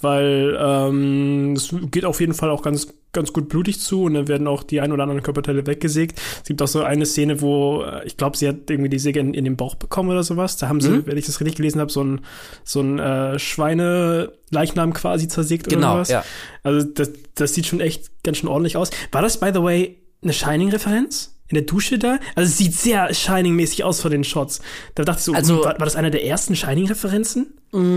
[0.00, 4.28] weil ähm, es geht auf jeden Fall auch ganz ganz gut blutig zu und dann
[4.28, 6.20] werden auch die ein oder anderen Körperteile weggesägt.
[6.42, 9.20] Es gibt auch so eine Szene, wo äh, ich glaube, sie hat irgendwie die Säge
[9.20, 10.58] in, in den Bauch bekommen oder sowas.
[10.58, 12.20] Da haben sie, wenn ich das richtig gelesen habe, so ein
[12.62, 16.10] so ein äh, Schweineleichnam quasi zersägt Genau, oder was.
[16.10, 16.24] ja.
[16.62, 18.90] Also das, das sieht schon echt ganz schön ordentlich aus.
[19.12, 21.35] War das, by the way, eine Shining-Referenz?
[21.48, 22.18] In der Dusche da?
[22.34, 24.60] Also es sieht sehr Shining-mäßig aus von den Shots.
[24.96, 27.52] Da dachte ich so, Also- hm, war, war das einer der ersten Shining-Referenzen?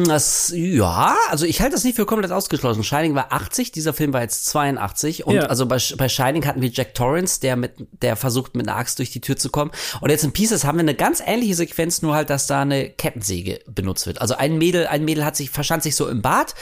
[0.07, 2.83] Das, ja, also ich halte das nicht für komplett ausgeschlossen.
[2.83, 5.43] Shining war 80, dieser Film war jetzt 82 und Ja.
[5.43, 8.99] also bei, bei Shining hatten wir Jack Torrance, der mit, der versucht mit einer Axt
[8.99, 9.71] durch die Tür zu kommen.
[10.01, 12.89] Und jetzt in Pieces haben wir eine ganz ähnliche Sequenz, nur halt, dass da eine
[12.89, 14.19] Kettensäge benutzt wird.
[14.21, 16.55] Also ein Mädel, ein Mädel hat sich, verschanzt sich so im Bad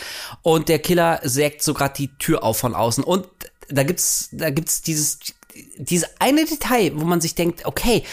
[0.43, 3.25] und der Killer sägt so gerade die Tür auf von außen und
[3.69, 5.19] da gibt's, da gibt's dieses,
[5.77, 8.03] dieses eine Detail, wo man sich denkt, okay,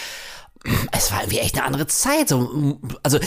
[0.91, 2.29] es war irgendwie echt eine andere Zeit.
[2.29, 3.19] So, also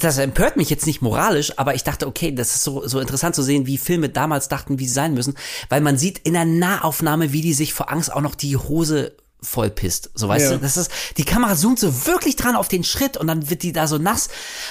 [0.00, 3.34] das empört mich jetzt nicht moralisch, aber ich dachte, okay, das ist so, so interessant
[3.34, 5.34] zu sehen, wie Filme damals dachten, wie sie sein müssen,
[5.68, 9.16] weil man sieht in der Nahaufnahme, wie die sich vor Angst auch noch die Hose
[9.46, 10.10] vollpisst.
[10.14, 10.56] So weißt Ja.
[10.56, 13.62] du, das ist, die Kamera zoomt so wirklich dran auf den Schritt und dann wird
[13.62, 14.28] die da so nass.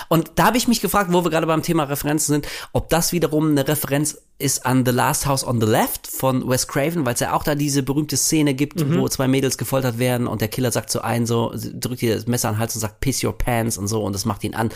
[0.10, 3.12] Und da habe ich mich gefragt, wo wir gerade beim Thema Referenzen sind, ob das
[3.12, 7.14] wiederum eine Referenz ist an The Last House on the Left von Wes Craven, weil
[7.14, 10.50] es ja auch da diese berühmte Szene gibt, wo zwei Mädels gefoltert werden und der
[10.50, 13.24] Killer sagt zu einen so, drückt ihr das Messer an den Hals und sagt, piss
[13.24, 14.72] your pants und so und das macht ihn an.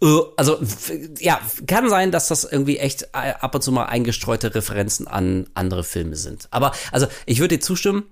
[0.00, 0.06] Äh,
[0.38, 0.58] Also,
[1.20, 5.48] ja, kann sein, dass das irgendwie echt äh, ab und zu mal eingestreute Referenzen an
[5.52, 6.48] andere Filme sind.
[6.50, 8.04] Aber, also, ich würde dir zustimmen,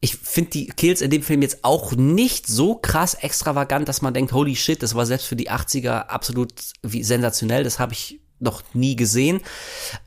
[0.00, 4.14] ich finde die Kills in dem Film jetzt auch nicht so krass extravagant, dass man
[4.14, 8.20] denkt, holy shit, das war selbst für die 80er absolut wie sensationell, das habe ich
[8.40, 9.40] noch nie gesehen.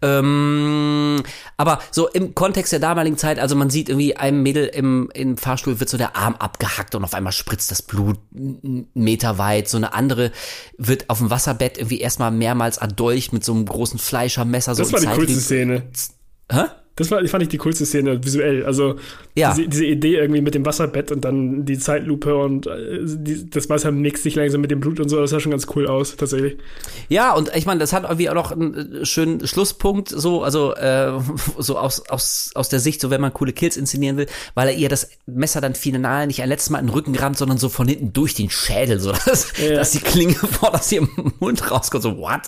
[0.01, 1.21] Ähm,
[1.55, 5.37] aber so im Kontext der damaligen Zeit, also man sieht irgendwie einem Mädel im, im
[5.37, 9.69] Fahrstuhl wird so der Arm abgehackt und auf einmal spritzt das Blut einen Meter weit.
[9.69, 10.31] So eine andere
[10.79, 14.73] wird auf dem Wasserbett irgendwie erstmal mehrmals erdolcht mit so einem großen Fleischermesser.
[14.73, 15.39] Das so war in die coolste.
[15.39, 15.83] Szene.
[16.51, 16.63] Hä?
[16.95, 18.65] Das war, fand ich die coolste Szene visuell.
[18.65, 18.97] Also
[19.35, 19.53] Ja.
[19.53, 23.67] diese, diese Idee irgendwie mit dem Wasserbett und dann die Zeitlupe und äh, die, das
[23.69, 26.15] Wasser mixt sich langsam mit dem Blut und so, das sah schon ganz cool aus,
[26.15, 26.57] tatsächlich.
[27.09, 30.75] Ja, und ich meine, das hat irgendwie auch noch einen äh, schönen Schlusspunkt, so, also
[30.75, 31.13] äh,
[31.57, 34.75] so aus, aus, aus der Sicht, so wenn man coole Kills inszenieren will, weil er
[34.75, 37.69] ihr das Messer dann final nicht ein letztes Mal in den Rücken rammt, sondern so
[37.69, 39.73] von hinten durch den Schädel, so dass, Ja.
[39.75, 42.41] dass die Klinge vor aus ihrem Mund rauskommt, so what?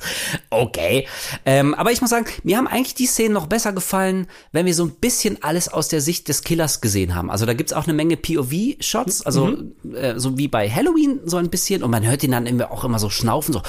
[0.52, 1.08] Okay.
[1.46, 4.74] Ähm, aber ich muss sagen, mir haben eigentlich die Szenen noch besser gefallen, wenn wir
[4.74, 7.30] so ein bisschen alles aus der Sicht des Killers gesehen haben.
[7.30, 9.58] Also da gibt's auch eine Menge POV-Shots, also
[9.94, 12.84] äh, so wie bei Halloween so ein bisschen und man hört ihn dann irgendwie auch
[12.84, 13.62] immer so schnaufen, so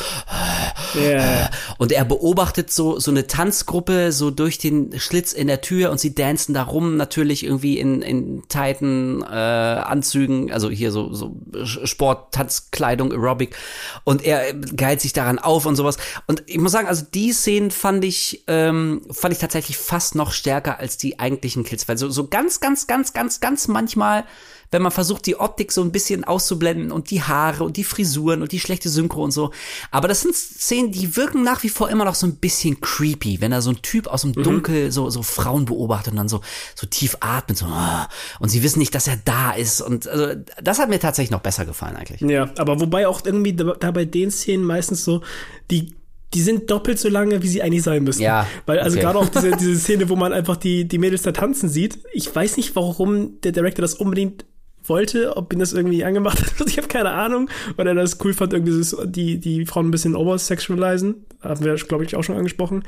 [1.01, 1.51] Ja.
[1.79, 6.01] und er beobachtet so, so eine Tanzgruppe so durch den Schlitz in der Tür und
[6.01, 11.37] sie dancen da rum, natürlich irgendwie in, in tighten äh, Anzügen, also hier so, so
[11.65, 13.57] Sport, Tanzkleidung, Aerobic.
[14.05, 15.97] Und er geilt sich daran auf und sowas.
[16.27, 20.33] Und ich muss sagen, also die Szenen fand ich, ähm, fand ich tatsächlich fast noch
[20.33, 21.89] stärker als die eigentlichen Kills.
[21.89, 24.25] Weil so, so ganz, ganz, ganz, ganz, ganz manchmal
[24.71, 28.43] wenn man versucht, die Optik so ein bisschen auszublenden und die Haare und die Frisuren
[28.43, 29.53] und die schlechte Synchro und so.
[29.91, 33.41] Aber das sind Szenen, die wirken nach wie vor immer noch so ein bisschen creepy,
[33.41, 36.41] wenn da so ein Typ aus dem Dunkel so, so Frauen beobachtet und dann so,
[36.75, 38.09] so tief atmet, so, ah,
[38.41, 39.81] und sie wissen nicht, dass er da ist.
[39.81, 42.21] Und also, das hat mir tatsächlich noch besser gefallen eigentlich.
[42.21, 45.23] Ja, aber wobei auch irgendwie da, da bei den Szenen meistens so,
[45.71, 45.95] die
[46.37, 48.21] die sind doppelt so lange, wie sie eigentlich sein müssen.
[48.21, 49.07] Ja, Weil also okay.
[49.07, 52.35] gerade auch diese, diese Szene, wo man einfach die, die Mädels da tanzen sieht, ich
[52.35, 54.45] weiß nicht, warum der Director das unbedingt
[54.85, 56.53] wollte, ob ihn das irgendwie angemacht hat.
[56.67, 59.91] Ich habe keine Ahnung, weil er das cool fand, irgendwie dieses, die, die Frauen ein
[59.91, 61.25] bisschen oversexualisen.
[61.41, 62.85] Haben wir, glaube ich, auch schon angesprochen.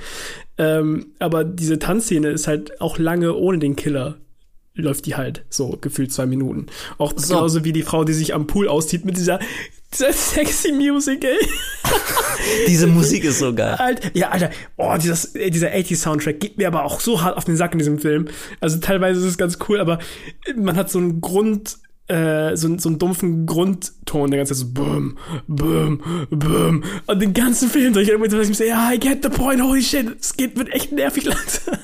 [0.58, 4.18] Ähm, aber diese Tanzszene ist halt auch lange ohne den Killer
[4.74, 6.66] läuft die halt so gefühlt zwei Minuten.
[6.98, 9.40] Auch genauso wie die Frau, die sich am Pool auszieht mit dieser
[9.92, 11.38] sexy Music, ey.
[12.66, 13.74] Diese Musik ist so geil.
[13.78, 17.56] Alter, ja, Alter, oh, dieses, dieser 80-Soundtrack geht mir aber auch so hart auf den
[17.56, 18.28] Sack in diesem Film.
[18.60, 19.98] Also teilweise ist es ganz cool, aber
[20.56, 21.78] man hat so einen Grund,
[22.08, 25.16] äh, so, so einen dumpfen Grundton, der ganze Zeit so bum,
[25.46, 26.84] bum, bum.
[27.06, 30.16] Und den ganzen Film durch, ich mir so, ja, I get the point, holy shit,
[30.20, 31.78] es geht, wird echt nervig langsam.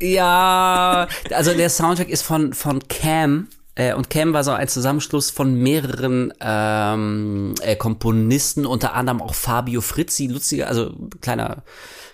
[0.00, 3.48] Ja, also der Soundtrack ist von, von Cam.
[3.76, 9.34] Äh, und Cam war so ein Zusammenschluss von mehreren ähm, äh, Komponisten, unter anderem auch
[9.34, 11.62] Fabio Frizzi, lustiger, also kleiner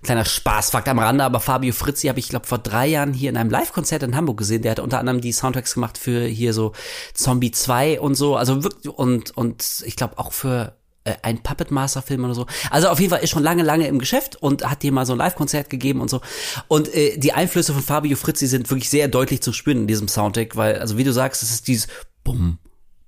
[0.02, 3.36] kleiner Spaßfakt am Rande, aber Fabio Frizzi habe ich glaube vor drei Jahren hier in
[3.36, 4.62] einem Live-Konzert in Hamburg gesehen.
[4.62, 6.72] Der hat unter anderem die Soundtracks gemacht für hier so
[7.14, 11.70] Zombie 2 und so, also wirklich und und ich glaube auch für äh, ein Puppet
[11.70, 12.46] Master Film oder so.
[12.70, 15.12] Also auf jeden Fall ist schon lange, lange im Geschäft und hat hier mal so
[15.12, 16.20] ein Live-Konzert gegeben und so.
[16.68, 20.08] Und äh, die Einflüsse von Fabio Frizzi sind wirklich sehr deutlich zu spüren in diesem
[20.08, 21.88] Soundtrack, weil, also wie du sagst, es ist dieses
[22.24, 22.58] Bum,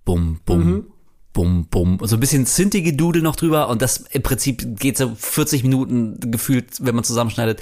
[0.05, 0.93] Bum, Bum, mhm
[1.35, 1.99] bum, bum.
[2.03, 3.68] So ein bisschen synthige Dude noch drüber.
[3.68, 7.61] Und das im Prinzip geht so 40 Minuten gefühlt, wenn man zusammenschneidet,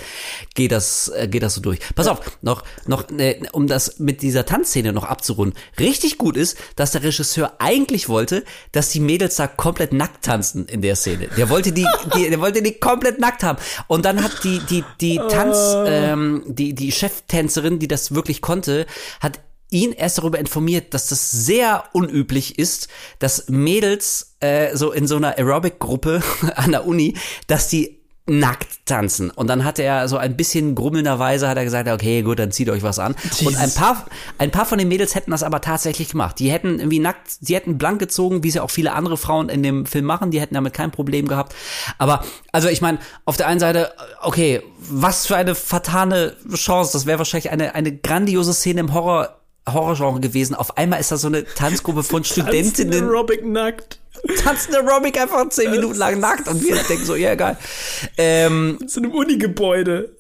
[0.55, 1.81] geht das, äh, geht das so durch.
[1.97, 5.59] Pass auf, noch, noch, äh, um das mit dieser Tanzszene noch abzurunden.
[5.81, 10.67] Richtig gut ist, dass der Regisseur eigentlich wollte, dass die Mädels da komplett nackt tanzen
[10.67, 11.29] in der Szene.
[11.37, 13.59] Der wollte die, die der wollte die komplett nackt haben.
[13.89, 18.87] Und dann hat die, die, die Tanz, ähm, die, die Cheftänzerin, die das wirklich konnte,
[19.21, 19.41] hat
[19.73, 25.17] ihn erst darüber informiert, dass das sehr unüblich ist, dass Mädels äh, so in so
[25.17, 26.23] einer Aerobic-Gruppe
[26.57, 27.17] an der Uni,
[27.47, 29.31] dass die nackt tanzen.
[29.31, 32.71] Und dann hat er so ein bisschen grummelnderweise hat er gesagt, okay, gut, dann zieht
[32.71, 33.17] euch was an.
[33.25, 33.47] Jesus.
[33.49, 34.07] Und ein paar,
[34.39, 36.39] ein paar von den Mädels hätten das aber tatsächlich gemacht.
[36.39, 39.49] Die hätten irgendwie nackt, die hätten blank gezogen, wie es ja auch viele andere Frauen
[39.49, 40.31] in dem Film machen.
[40.31, 41.55] Die hätten damit kein Problem gehabt.
[41.99, 46.93] Aber, also ich meine, auf der einen Seite, okay, was für eine fatale Chance.
[46.93, 50.55] Das wäre wahrscheinlich eine, eine grandiose Szene im Horror Horrorgenre gewesen.
[50.55, 53.05] Auf einmal ist da so eine Tanzgruppe von Studentinnen.
[53.05, 53.99] Aerobic nackt.
[54.43, 57.57] Tanzen Aerobic einfach zehn Minuten lang nackt und wir denken so, ja geil.
[58.17, 60.15] Ähm, so einem Uni-Gebäude.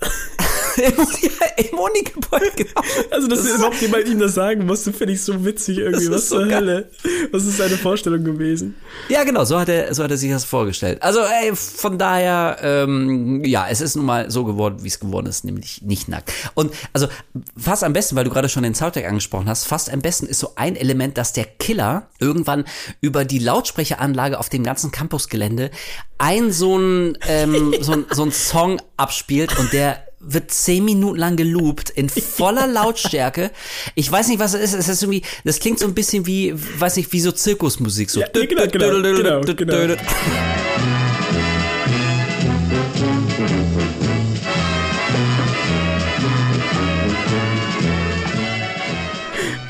[0.77, 2.81] Im Uni-Gebäude, genau.
[3.11, 6.11] Also, dass das überhaupt jemand ihm das sagen musste, finde ich so witzig irgendwie.
[6.11, 6.57] Was so zur geil.
[6.57, 6.91] Hölle?
[7.31, 8.75] Was ist seine Vorstellung gewesen?
[9.09, 11.03] Ja, genau, so hat er, so hat er sich das vorgestellt.
[11.03, 15.27] Also, ey, von daher, ähm, ja, es ist nun mal so geworden, wie es geworden
[15.27, 16.33] ist, nämlich nicht nackt.
[16.55, 17.09] Und also,
[17.57, 20.39] fast am besten, weil du gerade schon den Soundtrack angesprochen hast, fast am besten ist
[20.39, 22.64] so ein Element, dass der Killer irgendwann
[23.01, 25.70] über die Lautsprecheranlage auf dem ganzen Campusgelände
[26.18, 31.18] ein so ein, ähm, so ein, so ein Song abspielt und der wird zehn Minuten
[31.18, 33.51] lang geloopt in voller Lautstärke.
[33.95, 34.75] Ich weiß nicht, was es ist.
[34.75, 38.11] Es ist irgendwie, das klingt so ein bisschen wie, weiß nicht, wie so Zirkusmusik.
[38.11, 38.20] So.
[38.20, 39.97] Ja, genau, genau, genau, genau.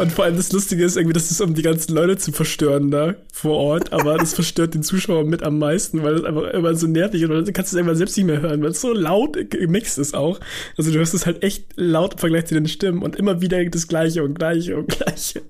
[0.03, 2.91] Und vor allem das Lustige ist irgendwie, das ist, um die ganzen Leute zu verstören
[2.91, 6.75] da vor Ort, aber das verstört den Zuschauer mit am meisten, weil es einfach immer
[6.75, 7.31] so nervig ist.
[7.31, 9.99] Und dann kannst du es irgendwann selbst nicht mehr hören, weil es so laut gemixt
[9.99, 10.41] ist auch.
[10.77, 13.65] Also du hörst es halt echt laut im Vergleich zu den Stimmen und immer wieder
[13.65, 15.43] das Gleiche und Gleiche und Gleiche.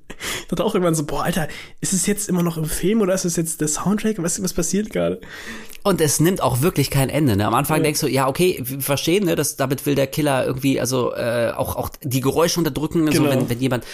[0.42, 1.48] Ich dachte auch irgendwann so, boah, Alter,
[1.80, 4.22] ist es jetzt immer noch im Film oder ist es jetzt der Soundtrack?
[4.22, 5.18] Was, was passiert gerade?
[5.82, 7.36] Und es nimmt auch wirklich kein Ende.
[7.36, 7.46] Ne?
[7.46, 7.84] Am Anfang ja.
[7.84, 11.53] denkst du, ja, okay, wir verstehen, ne, dass damit will der Killer irgendwie, also äh,
[11.57, 13.24] auch, auch die Geräusche unterdrücken, genau.
[13.24, 13.84] so, wenn, wenn jemand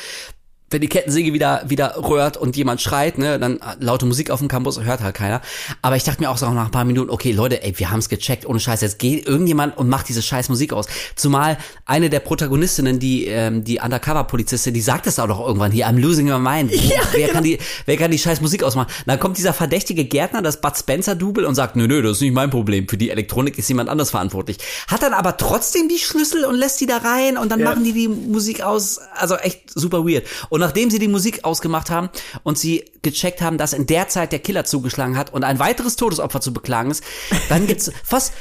[0.70, 4.48] wenn die Kettensäge wieder wieder rührt und jemand schreit, ne, dann laute Musik auf dem
[4.48, 5.40] Campus hört halt keiner.
[5.82, 8.08] Aber ich dachte mir auch so nach ein paar Minuten, okay, Leute, ey, wir haben's
[8.08, 10.86] gecheckt, ohne Scheiß, jetzt geht irgendjemand und macht diese scheiß Musik aus.
[11.16, 15.88] Zumal eine der Protagonistinnen, die ähm, die Undercover-Polizistin, die sagt es auch doch irgendwann hier,
[15.88, 16.72] I'm losing my mind.
[16.88, 17.32] Ja, wer genau.
[17.34, 18.90] kann die wer kann die scheiß Musik ausmachen?
[19.04, 22.20] Dann kommt dieser verdächtige Gärtner, das Bud Spencer Double und sagt, nö, nö, das ist
[22.22, 22.88] nicht mein Problem.
[22.88, 24.58] Für die Elektronik ist jemand anders verantwortlich.
[24.86, 27.66] Hat dann aber trotzdem die Schlüssel und lässt die da rein und dann ja.
[27.66, 29.00] machen die die Musik aus.
[29.14, 30.24] Also echt super weird.
[30.48, 32.08] Und nachdem sie die Musik ausgemacht haben
[32.42, 35.96] und sie gecheckt haben, dass in der Zeit der Killer zugeschlagen hat und ein weiteres
[35.96, 37.02] Todesopfer zu beklagen ist,
[37.48, 38.32] dann gibt's fast,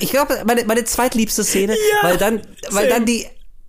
[0.00, 3.26] ich glaube, meine, meine zweitliebste Szene, ja, weil dann, weil dann die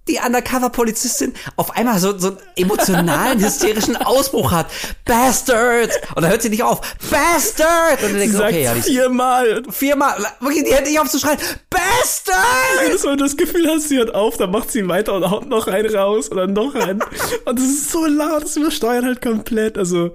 [0.08, 4.68] die Undercover-Polizistin auf einmal so, so einen emotionalen, hysterischen Ausbruch hat.
[5.06, 5.92] Bastard!
[6.16, 6.82] Und dann hört sie nicht auf.
[7.10, 8.02] Bastard!
[8.04, 9.64] Und dann denkst du, okay, ja, viermal.
[9.70, 10.26] Viermal.
[10.40, 11.38] Wirklich, die hätte nicht aufzuschreien.
[11.70, 12.38] Bastard!
[12.84, 15.30] Jedes Mal, wenn du das Gefühl hast, sie hört auf, dann macht sie weiter und
[15.30, 17.02] haut noch einen raus oder noch einen.
[17.46, 19.78] und das ist so laut, das übersteuert halt komplett.
[19.78, 20.14] Also,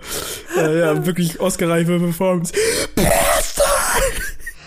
[0.56, 2.52] äh, ja, wirklich Oscar-reife Performance.
[2.94, 4.02] Bastard!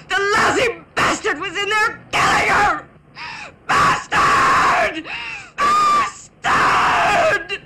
[0.09, 2.83] The lousy bastard was in there killing her!
[3.67, 5.03] Bastard!
[5.57, 7.59] Bastard!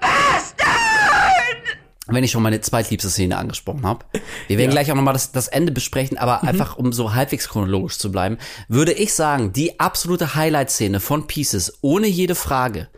[0.00, 1.78] Bastard!
[2.08, 4.04] Wenn ich schon meine zweitliebste Szene angesprochen habe.
[4.46, 4.74] Wir werden Ja.
[4.76, 8.38] gleich auch nochmal das, das Ende besprechen, aber einfach um so halbwegs chronologisch zu bleiben,
[8.68, 12.88] würde ich sagen, die absolute Highlight-Szene von Pieces, ohne jede Frage,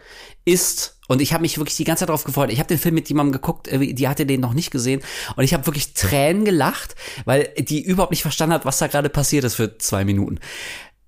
[0.45, 2.95] ist, und ich habe mich wirklich die ganze Zeit darauf gefreut, ich habe den Film
[2.95, 5.03] mit jemandem geguckt, äh, die hatte den noch nicht gesehen,
[5.37, 6.95] und ich habe wirklich Tränen gelacht,
[7.25, 10.39] weil die überhaupt nicht verstanden hat, was da gerade passiert ist für zwei Minuten.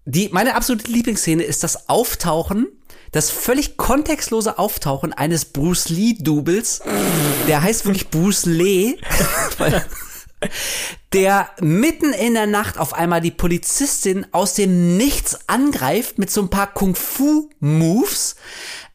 [0.04, 2.66] Die, meine absolute Lieblingsszene ist das Auftauchen,
[3.12, 6.80] das völlig kontextlose Auftauchen eines Bruce Lee-Doubles.
[7.46, 8.96] Der heißt wirklich Bruce Lee.
[11.12, 16.40] Der mitten in der Nacht auf einmal die Polizistin aus dem Nichts angreift mit so
[16.40, 18.36] ein paar Kung-Fu-Moves.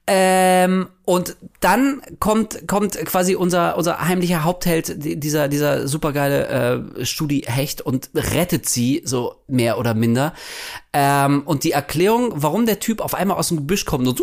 [0.10, 7.06] Ähm, und dann kommt, kommt quasi unser, unser heimlicher Hauptheld, die- dieser, dieser supergeile äh,
[7.06, 10.34] Studi-Hecht und rettet sie, so mehr oder minder.
[10.94, 14.22] Ähm, und die Erklärung, warum der Typ auf einmal aus dem Gebüsch kommt und,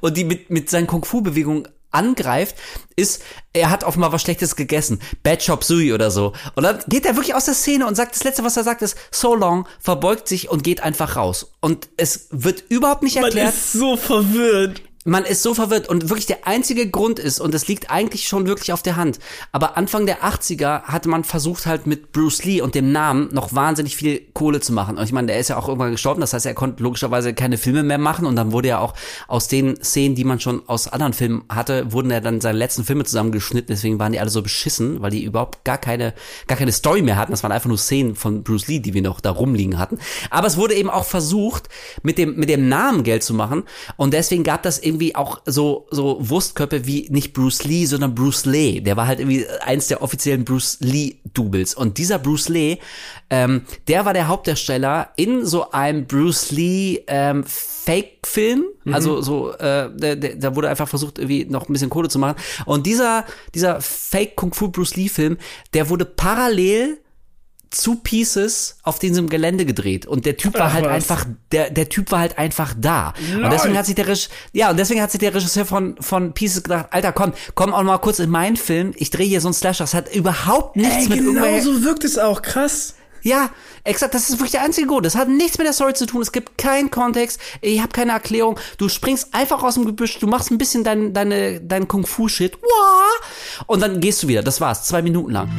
[0.00, 2.56] und die mit, mit seinen Kung-Fu-Bewegungen angreift,
[2.96, 3.22] ist,
[3.52, 5.00] er hat offenbar was Schlechtes gegessen.
[5.22, 6.32] Bad Chop Suey oder so.
[6.54, 8.82] Und dann geht er wirklich aus der Szene und sagt, das Letzte, was er sagt,
[8.82, 11.52] ist, so long, verbeugt sich und geht einfach raus.
[11.60, 13.54] Und es wird überhaupt nicht Man erklärt.
[13.54, 14.82] ist so verwirrt.
[15.08, 18.46] Man ist so verwirrt und wirklich der einzige Grund ist, und das liegt eigentlich schon
[18.46, 19.18] wirklich auf der Hand,
[19.52, 23.54] aber Anfang der 80er hatte man versucht halt mit Bruce Lee und dem Namen noch
[23.54, 24.98] wahnsinnig viel Kohle zu machen.
[24.98, 27.56] Und ich meine, der ist ja auch irgendwann gestorben, das heißt, er konnte logischerweise keine
[27.56, 28.92] Filme mehr machen und dann wurde ja auch
[29.28, 32.84] aus den Szenen, die man schon aus anderen Filmen hatte, wurden ja dann seine letzten
[32.84, 36.12] Filme zusammengeschnitten, deswegen waren die alle so beschissen, weil die überhaupt gar keine,
[36.48, 37.32] gar keine Story mehr hatten.
[37.32, 39.98] Das waren einfach nur Szenen von Bruce Lee, die wir noch da rumliegen hatten.
[40.28, 41.70] Aber es wurde eben auch versucht,
[42.02, 43.62] mit dem, mit dem Namen Geld zu machen
[43.96, 48.44] und deswegen gab das irgendwie auch so, so Wurstköpfe wie nicht Bruce Lee, sondern Bruce
[48.46, 48.80] Lee.
[48.80, 51.74] Der war halt irgendwie eins der offiziellen Bruce Lee-Doubles.
[51.74, 52.78] Und dieser Bruce Lee,
[53.30, 58.64] ähm, der war der Hauptdarsteller in so einem Bruce Lee ähm, Fake-Film.
[58.90, 62.36] Also so, äh, da wurde einfach versucht, irgendwie noch ein bisschen Kohle zu machen.
[62.64, 63.24] Und dieser,
[63.54, 65.36] dieser Fake-Kung-Fu Bruce Lee-Film,
[65.74, 66.98] der wurde parallel
[67.70, 70.92] zu Pieces auf diesem Gelände gedreht und der Typ war Ach, halt was.
[70.92, 74.70] einfach der der Typ war halt einfach da und deswegen hat sich der Regisseur, ja
[74.70, 77.98] und deswegen hat sich der Regisseur von von Pieces gedacht Alter komm komm auch mal
[77.98, 81.08] kurz in meinen Film ich drehe hier so einen Slasher das hat überhaupt nichts Ey,
[81.08, 82.42] mit genau irgendwelchen so wirkt es auch.
[82.42, 82.94] Krass.
[83.22, 83.50] ja,
[83.84, 85.04] exakt, das ist wirklich der einzige Grund.
[85.04, 86.22] Das hat nichts mit der Story zu tun.
[86.22, 87.40] Es gibt keinen Kontext.
[87.60, 88.58] Ich habe keine Erklärung.
[88.78, 92.58] Du springst einfach aus dem Gebüsch, du machst ein bisschen dein, deine, dein Kung-Fu-Shit.
[92.62, 93.64] Wah!
[93.66, 94.42] Und dann gehst du wieder.
[94.42, 94.84] Das war's.
[94.84, 95.50] Zwei Minuten lang.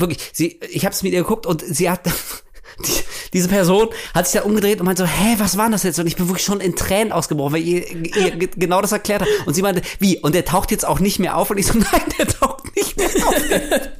[0.00, 2.00] Wirklich, sie, ich habe es mit ihr geguckt und sie hat,
[2.86, 2.92] die,
[3.32, 5.98] diese Person hat sich da umgedreht und meinte so, hä, was war das jetzt?
[5.98, 9.22] Und ich bin wirklich schon in Tränen ausgebrochen, weil ihr, ihr ge- genau das erklärt
[9.22, 9.28] hat.
[9.46, 10.18] Und sie meinte, wie?
[10.18, 11.50] Und der taucht jetzt auch nicht mehr auf?
[11.50, 13.34] Und ich so, nein, der taucht nicht mehr auf.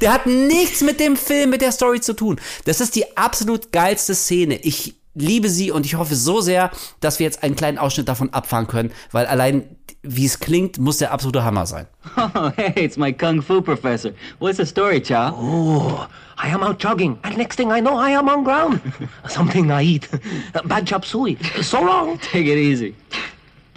[0.00, 2.40] Der hat nichts mit dem Film, mit der Story zu tun.
[2.64, 4.56] Das ist die absolut geilste Szene.
[4.62, 6.70] Ich liebe sie und ich hoffe so sehr,
[7.00, 10.98] dass wir jetzt einen kleinen Ausschnitt davon abfahren können, weil allein wie es klingt, muss
[10.98, 11.86] der absolute Hammer sein.
[12.16, 14.12] Oh, hey, it's my kung fu professor.
[14.38, 15.32] What's the story, Chow?
[15.34, 18.80] Oh, I am out jogging, and next thing I know, I am on ground.
[19.28, 20.08] Something I eat.
[20.64, 21.38] Bad chop suey.
[21.62, 22.18] So long.
[22.18, 22.94] Take it easy.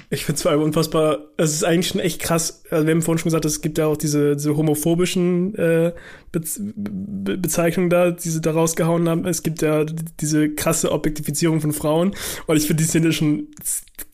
[0.09, 2.63] Ich finde zwar unfassbar, es ist eigentlich schon echt krass.
[2.69, 5.91] Also wir haben vorhin schon gesagt, es gibt ja auch diese, diese homophobischen äh,
[6.31, 9.25] Be Be Bezeichnungen da, die sie da rausgehauen haben.
[9.25, 12.15] Es gibt ja diese krasse Objektifizierung von Frauen.
[12.45, 13.47] Und ich finde die Szene schon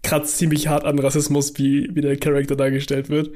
[0.03, 3.31] kratzt ziemlich hart an Rassismus, wie, wie der Charakter dargestellt wird.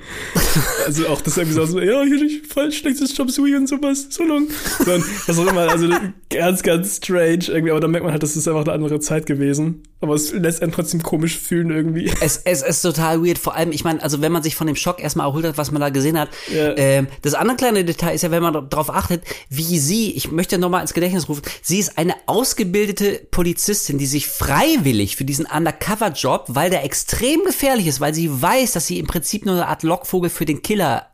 [0.85, 4.23] also auch das irgendwie so, ja, hier ist voll schlechtes Job Sui und sowas, so
[4.23, 4.47] lang.
[4.85, 5.89] So, und was auch immer, also
[6.29, 9.25] ganz, ganz strange irgendwie, aber da merkt man halt, das ist einfach eine andere Zeit
[9.25, 9.83] gewesen.
[9.99, 12.11] Aber es lässt einen trotzdem komisch fühlen irgendwie.
[12.21, 13.39] Es, es ist total weird.
[13.39, 15.71] Vor allem, ich meine, also wenn man sich von dem Schock erstmal erholt hat, was
[15.71, 16.29] man da gesehen hat.
[16.53, 16.77] Ja.
[16.77, 20.59] Ähm, das andere kleine Detail ist ja, wenn man darauf achtet, wie sie, ich möchte
[20.59, 26.36] nochmal ins Gedächtnis rufen, sie ist eine ausgebildete Polizistin, die sich freiwillig für diesen Undercover-Job,
[26.47, 29.83] weil der extrem gefährlich ist, weil sie weiß, dass sie im Prinzip nur eine Art
[29.83, 31.07] Lockvogel für den Killer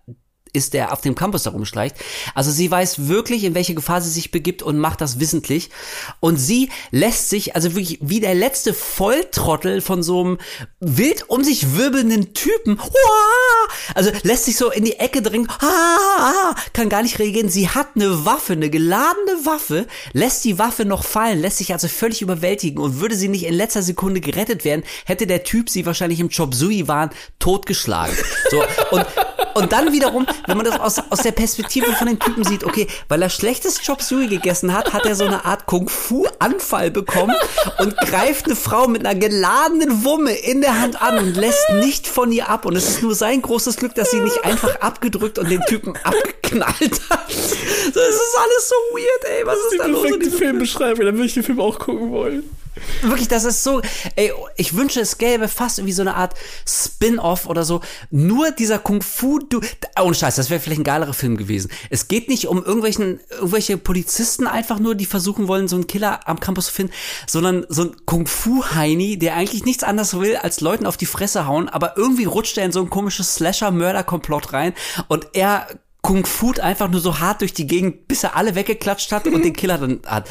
[0.53, 1.95] ist, der auf dem Campus da rumschleicht.
[2.35, 5.69] Also sie weiß wirklich, in welche Gefahr sie sich begibt und macht das wissentlich.
[6.19, 10.37] Und sie lässt sich, also wirklich wie der letzte Volltrottel von so einem
[10.79, 12.79] wild um sich wirbelnden Typen,
[13.95, 15.47] also lässt sich so in die Ecke drängen,
[16.73, 17.49] kann gar nicht reagieren.
[17.49, 21.87] Sie hat eine Waffe, eine geladene Waffe, lässt die Waffe noch fallen, lässt sich also
[21.87, 25.85] völlig überwältigen und würde sie nicht in letzter Sekunde gerettet werden, hätte der Typ sie
[25.85, 28.15] wahrscheinlich im Chop Sui waren totgeschlagen.
[28.51, 29.05] So und
[29.53, 32.87] Und dann wiederum, wenn man das aus, aus der Perspektive von den Typen sieht, okay,
[33.07, 37.35] weil er schlechtes Chop Suey gegessen hat, hat er so eine Art Kung-Fu-Anfall bekommen
[37.79, 42.07] und greift eine Frau mit einer geladenen Wumme in der Hand an und lässt nicht
[42.07, 42.65] von ihr ab.
[42.65, 45.93] Und es ist nur sein großes Glück, dass sie nicht einfach abgedrückt und den Typen
[46.03, 47.27] abgeknallt hat.
[47.29, 49.45] Das ist alles so weird, ey.
[49.45, 49.99] Was ist da Die los?
[50.03, 52.43] in perfekte diesem Filmbeschreibung, dann würde ich den Film auch gucken wollen.
[53.01, 53.81] Wirklich, das ist so,
[54.15, 56.35] ey, ich wünsche, es gäbe fast irgendwie so eine Art
[56.67, 57.81] Spin-off oder so.
[58.11, 59.61] Nur dieser Kung-Fu, du,
[59.99, 61.71] oh Scheiß, das wäre vielleicht ein geilerer Film gewesen.
[61.89, 66.27] Es geht nicht um irgendwelchen, irgendwelche Polizisten einfach nur, die versuchen wollen, so einen Killer
[66.27, 66.93] am Campus zu finden,
[67.27, 71.69] sondern so ein Kung-Fu-Heini, der eigentlich nichts anderes will, als Leuten auf die Fresse hauen,
[71.69, 74.73] aber irgendwie rutscht er in so ein komisches Slasher-Mörder-Komplott rein
[75.07, 75.67] und er
[76.03, 79.43] Kung Fu einfach nur so hart durch die Gegend, bis er alle weggeklatscht hat und
[79.43, 80.27] den Killer dann hat.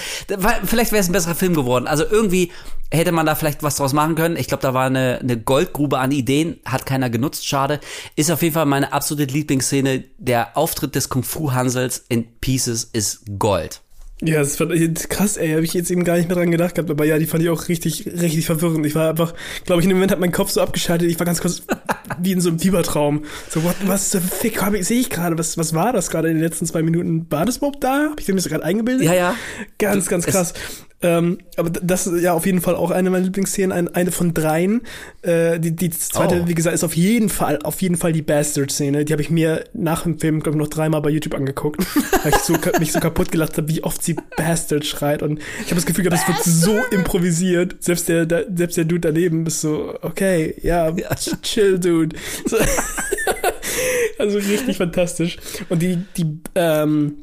[0.65, 1.87] Vielleicht wäre es ein besserer Film geworden.
[1.87, 2.53] Also irgendwie
[2.91, 4.37] hätte man da vielleicht was draus machen können.
[4.37, 7.81] Ich glaube, da war eine, eine Goldgrube an Ideen, hat keiner genutzt, schade.
[8.17, 10.05] Ist auf jeden Fall meine absolute Lieblingsszene.
[10.19, 13.81] Der Auftritt des Kung Fu Hansels in Pieces ist Gold.
[14.25, 14.69] Ja, das war
[15.09, 17.27] krass, ey, habe ich jetzt eben gar nicht mehr dran gedacht gehabt, aber ja, die
[17.27, 18.87] fand ich auch richtig, richtig verwirrend.
[18.87, 21.27] Ich war einfach, glaube ich, in dem Moment hat mein Kopf so abgeschaltet, ich war
[21.27, 21.63] ganz kurz
[22.21, 23.25] wie in so einem Fiebertraum.
[23.51, 26.43] So, what, was zur Fick sehe ich gerade, was, was war das gerade in den
[26.43, 27.27] letzten zwei Minuten?
[27.31, 28.11] War das überhaupt da?
[28.11, 29.07] Hab ich mir das gerade eingebildet?
[29.07, 29.35] Ja, ja.
[29.79, 30.55] Ganz, ganz krass.
[31.03, 34.35] Ähm, aber das ist ja auf jeden Fall auch eine meiner Lieblingsszenen, ein, eine von
[34.35, 34.83] dreien.
[35.23, 36.49] Äh, die, die zweite, Oh.
[36.49, 39.05] wie gesagt, ist auf jeden Fall, auf jeden Fall die Bastard-Szene.
[39.05, 41.85] Die habe ich mir nach dem Film, glaube ich, noch dreimal bei YouTube angeguckt,
[42.23, 45.23] weil ich so, mich so kaputt gelacht habe, wie oft sie Bastard schreit.
[45.23, 47.77] Und ich habe das Gefühl gehabt, das wird so improvisiert.
[47.81, 50.95] Selbst der, der, selbst der Dude daneben ist so, okay, ja,
[51.43, 52.17] chill, Dude.
[52.47, 52.57] So.
[54.19, 55.39] also richtig fantastisch.
[55.69, 57.15] Und die, die, ähm,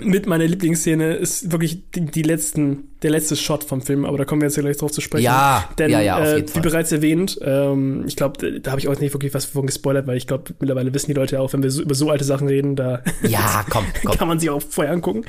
[0.00, 4.24] mit meiner Lieblingsszene ist wirklich die, die letzten, der letzte Shot vom Film, aber da
[4.24, 5.24] kommen wir jetzt ja gleich drauf zu sprechen.
[5.24, 6.62] Ja, Denn, ja, ja, auf äh, jeden wie Fall.
[6.62, 10.16] bereits erwähnt, ähm, ich glaube, da habe ich auch nicht wirklich was von gespoilert, weil
[10.16, 12.48] ich glaube, mittlerweile wissen die Leute ja auch, wenn wir so, über so alte Sachen
[12.48, 14.16] reden, da Ja, komm, komm.
[14.16, 15.24] kann man sich auch vorher angucken.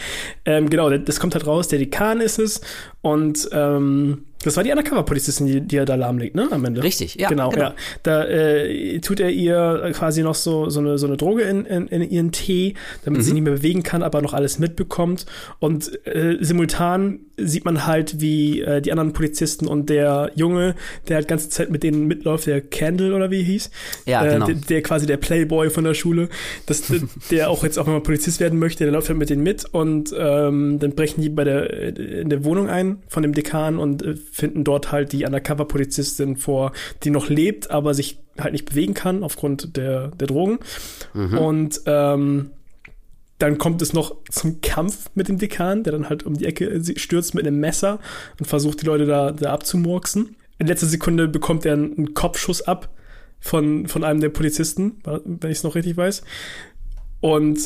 [0.46, 2.62] Ähm, genau, das kommt halt raus, der Dekan ist es
[3.02, 6.84] und ähm, das war die Undercover-Polizistin, die, die er da lahmlegt, ne, am Ende.
[6.84, 7.66] Richtig, ja, Genau, genau.
[7.70, 7.74] ja.
[8.04, 11.88] Da äh, tut er ihr quasi noch so, so, eine, so eine Droge in, in,
[11.88, 13.24] in ihren Tee, damit Mhm.
[13.24, 15.26] sie nicht mehr bewegen kann, aber noch alles mitbekommt.
[15.58, 20.76] Und äh, simultan sieht man halt, wie äh, die anderen Polizisten und der Junge,
[21.08, 23.70] der halt ganze Zeit mit denen mitläuft, der Candle oder wie hieß,
[24.06, 24.46] Ja, äh, genau.
[24.48, 26.30] der, der quasi der Playboy von der Schule,
[26.66, 26.84] das,
[27.32, 30.14] der, auch jetzt auch mal Polizist werden möchte, der läuft halt mit denen mit und
[30.18, 34.04] ähm, dann brechen die bei der äh, in der Wohnung ein von dem Dekan und
[34.04, 36.72] äh, finden dort halt die Undercover-Polizistin vor,
[37.04, 40.60] die noch lebt, aber sich halt nicht bewegen kann aufgrund der, der Drogen.
[41.14, 42.52] Und ähm,
[43.38, 46.66] dann kommt es noch zum Kampf mit dem Dekan, der dann halt um die Ecke
[46.66, 48.00] äh, stürzt mit einem Messer
[48.40, 50.36] und versucht, die Leute da, da abzumurksen.
[50.58, 52.90] In letzter Sekunde bekommt er einen, Kopfschuss ab
[53.40, 56.24] von, von einem der Polizisten, wenn ich es noch richtig weiß.
[57.20, 57.60] Und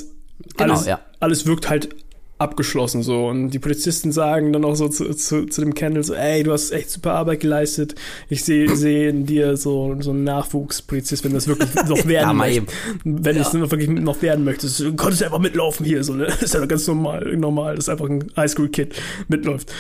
[0.58, 1.02] Genau, alles, ja.
[1.20, 1.96] alles wirkt halt
[2.40, 3.28] abgeschlossen so.
[3.28, 6.54] Und die Polizisten sagen dann auch so zu, zu, zu dem Candle so, ey, du
[6.54, 7.96] hast echt super Arbeit geleistet.
[8.30, 12.34] Ich sehe sehe in dir so, so einen Nachwuchspolizist, wenn das wirklich noch werden Ja,
[12.34, 12.66] möchte.
[13.04, 16.28] Wenn ich es wirklich noch werden möchtest, du konntest einfach mitlaufen hier, so, ne?
[16.28, 18.96] Das ist ja ganz normal, normal, dass einfach ein Highschool-Kid
[19.28, 19.72] mitläuft.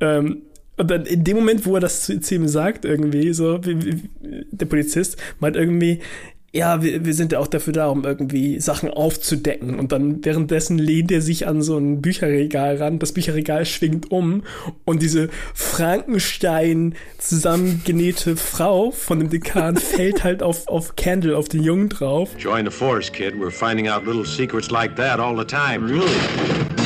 [0.00, 0.42] Ähm,
[0.78, 3.84] und dann in dem Moment, wo er das zu, zu ihm sagt, irgendwie, so, wie,
[3.84, 4.02] wie,
[4.50, 6.00] der Polizist meint irgendwie,
[6.52, 9.78] ja, wir, wir sind ja auch dafür da, um irgendwie Sachen aufzudecken.
[9.78, 12.98] Und dann währenddessen lehnt er sich an so ein Bücherregal ran.
[12.98, 14.42] Das Bücherregal schwingt um
[14.84, 21.62] und diese Frankenstein zusammengenähte Frau von dem Dekan fällt halt auf, auf Candle, auf den
[21.62, 22.30] Jungen drauf.
[22.38, 23.34] Join the force, kid.
[23.34, 25.86] We're finding out little secrets like that all the time.
[25.86, 26.85] Really?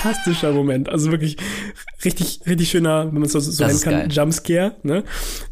[0.00, 0.88] Fantastischer Moment.
[0.88, 1.36] Also wirklich
[2.04, 4.08] richtig, richtig schöner, wenn man es so, so nennen kann, geil.
[4.10, 4.76] Jumpscare.
[4.82, 5.04] Ne?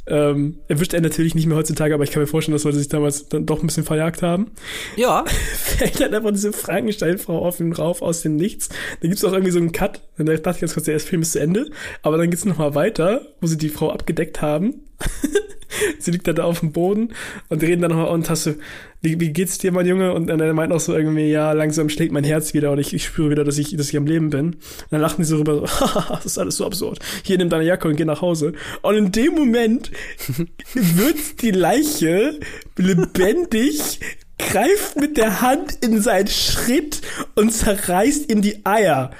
[0.06, 2.88] Ähm, erwischt er natürlich nicht mehr heutzutage, aber ich kann mir vorstellen, dass Leute sich
[2.88, 4.50] damals dann doch ein bisschen verjagt haben.
[4.96, 5.24] Ja,
[5.54, 8.68] Fällt dann einfach diese Frankenstein-Frau auf ihn rauf aus dem Nichts.
[9.00, 10.00] Da gibt's auch irgendwie so einen Cut.
[10.16, 11.70] Dann dachte ich ganz kurz, der erste Film ist zu Ende.
[12.02, 14.82] Aber dann geht's noch mal weiter, wo sie die Frau abgedeckt haben.
[15.98, 17.14] sie liegt dann da auf dem Boden
[17.48, 18.54] und die reden dann nochmal und hast du,
[19.00, 20.12] wie, wie geht's dir, mein Junge?
[20.12, 22.92] Und dann er meint auch so irgendwie, ja, langsam schlägt mein Herz wieder und ich,
[22.92, 24.46] ich spüre wieder, dass ich, dass ich am Leben bin.
[24.46, 24.56] Und
[24.90, 26.98] dann lachen die so rüber, so, haha, das ist alles so absurd.
[27.22, 28.54] Hier, nimm deine Jacke und geh nach Hause.
[28.82, 29.90] Und in dem Moment
[30.74, 32.38] wird die Leiche
[32.76, 34.00] lebendig
[34.38, 37.02] greift mit der Hand in seinen Schritt
[37.34, 39.10] und zerreißt ihm die Eier.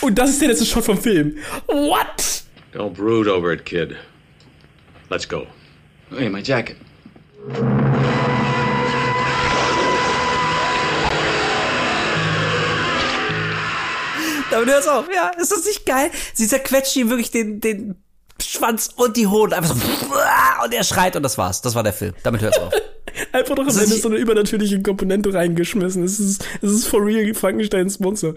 [0.00, 1.36] Und das ist der letzte Shot vom Film.
[1.66, 2.44] What?
[2.72, 3.96] Don't brood over it, kid.
[5.10, 5.46] Let's go.
[6.10, 6.76] Hey, my jacket.
[14.50, 15.06] da Damit hört's auf.
[15.14, 16.10] Ja, ist das nicht geil?
[16.34, 17.96] Sie zerquetscht ihm wirklich den, den
[18.42, 19.54] Schwanz und die Hoden.
[19.54, 19.82] Einfach so,
[20.64, 21.62] und er schreit und das war's.
[21.62, 22.14] Das war der Film.
[22.22, 22.72] Damit hört's auf.
[23.32, 26.04] Einfach doch am Ende so eine übernatürliche Komponente reingeschmissen.
[26.04, 28.34] Es ist, es ist for real Frankensteins Monster.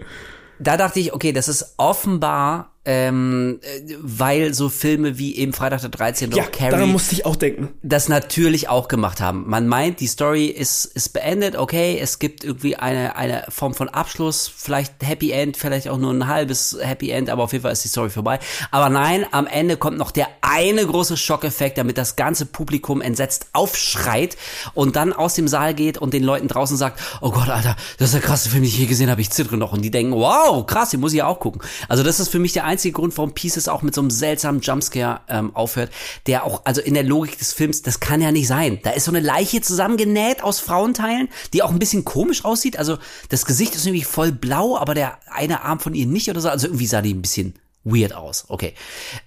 [0.58, 5.82] Da dachte ich, okay, das ist offenbar, ähm, äh, weil so Filme wie eben Freitag
[5.82, 6.32] der 13.
[6.32, 7.68] Ja, Carrie daran musste ich auch denken.
[7.82, 9.48] das natürlich auch gemacht haben.
[9.48, 13.88] Man meint, die Story ist, ist beendet, okay, es gibt irgendwie eine, eine Form von
[13.88, 17.72] Abschluss, vielleicht Happy End, vielleicht auch nur ein halbes Happy End, aber auf jeden Fall
[17.72, 18.40] ist die Story vorbei.
[18.72, 23.46] Aber nein, am Ende kommt noch der eine große Schockeffekt, damit das ganze Publikum entsetzt
[23.52, 24.36] aufschreit
[24.74, 28.08] und dann aus dem Saal geht und den Leuten draußen sagt, oh Gott, Alter, das
[28.08, 29.72] ist der krasseste Film, den ich je gesehen habe, ich zittere noch.
[29.72, 31.62] Und die denken, wow, krass, den muss ich ja auch gucken.
[31.88, 34.60] Also das ist für mich der einzige Grund, warum Pieces auch mit so einem seltsamen
[34.60, 35.90] Jumpscare ähm, aufhört,
[36.26, 38.80] der auch, also in der Logik des Films, das kann ja nicht sein.
[38.82, 42.78] Da ist so eine Leiche zusammengenäht aus Frauenteilen, die auch ein bisschen komisch aussieht.
[42.78, 42.98] Also
[43.28, 46.48] das Gesicht ist irgendwie voll blau, aber der eine Arm von ihr nicht oder so.
[46.48, 47.54] Also irgendwie sah die ein bisschen
[47.84, 48.46] weird aus.
[48.48, 48.74] Okay.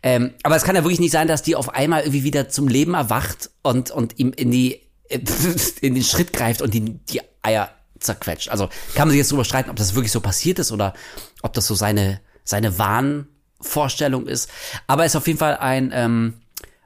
[0.01, 2.67] Ähm, aber es kann ja wirklich nicht sein, dass die auf einmal irgendwie wieder zum
[2.67, 4.81] Leben erwacht und, und ihm in die,
[5.81, 7.69] in den Schritt greift und die, die Eier
[7.99, 8.49] zerquetscht.
[8.49, 10.93] Also kann man sich jetzt drüber streiten, ob das wirklich so passiert ist oder
[11.41, 12.77] ob das so seine, seine
[13.65, 14.49] Wahnvorstellung ist.
[14.87, 16.33] Aber es ist auf jeden Fall ein, ähm,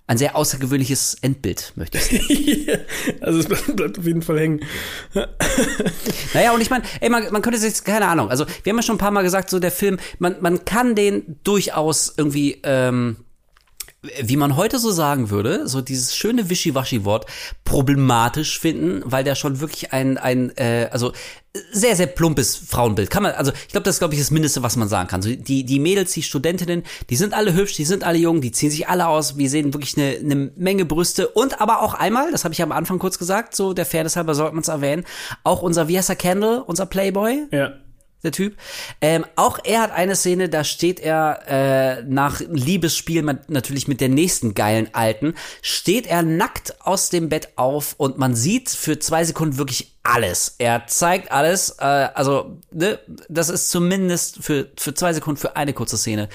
[0.08, 2.82] ein sehr außergewöhnliches Endbild, möchte ich sagen.
[3.22, 4.62] also es bleibt auf jeden Fall hängen.
[6.34, 8.84] Naja, und ich meine, ey, man, man könnte sich, keine Ahnung, also wir haben ja
[8.84, 13.18] schon ein paar Mal gesagt, so der Film, man, man kann den durchaus irgendwie, ähm,
[14.02, 17.26] wie man heute so sagen würde, so dieses schöne Wischiwaschi-Wort,
[17.66, 21.12] problematisch finden, weil der schon wirklich ein, ein äh, also
[21.72, 23.10] sehr, sehr plumpes Frauenbild.
[23.10, 25.22] Kann man, also ich glaube, das ist, glaube ich, das Mindeste, was man sagen kann.
[25.22, 28.52] So, die, die Mädels, die Studentinnen, die sind alle hübsch, die sind alle jung, die
[28.52, 32.32] ziehen sich alle aus, wir sehen wirklich eine, eine Menge Brüste und aber auch einmal,
[32.32, 35.04] das habe ich am Anfang kurz gesagt, so der Fairness halber sollte man es erwähnen,
[35.44, 37.74] auch unser, er, Kendall, unser Playboy, Ja.
[38.24, 38.58] Der Typ.
[39.02, 44.02] Ähm, auch er hat eine Szene, da steht er äh, nach Liebesspiel mit, natürlich mit
[44.02, 49.00] der nächsten geilen Alten, steht er nackt aus dem Bett auf und man sieht für
[49.00, 50.56] zwei Sekunden wirklich alles.
[50.58, 53.00] Er zeigt alles, äh, also ne,
[53.30, 56.30] das ist zumindest für für zwei Sekunden für eine kurze Szene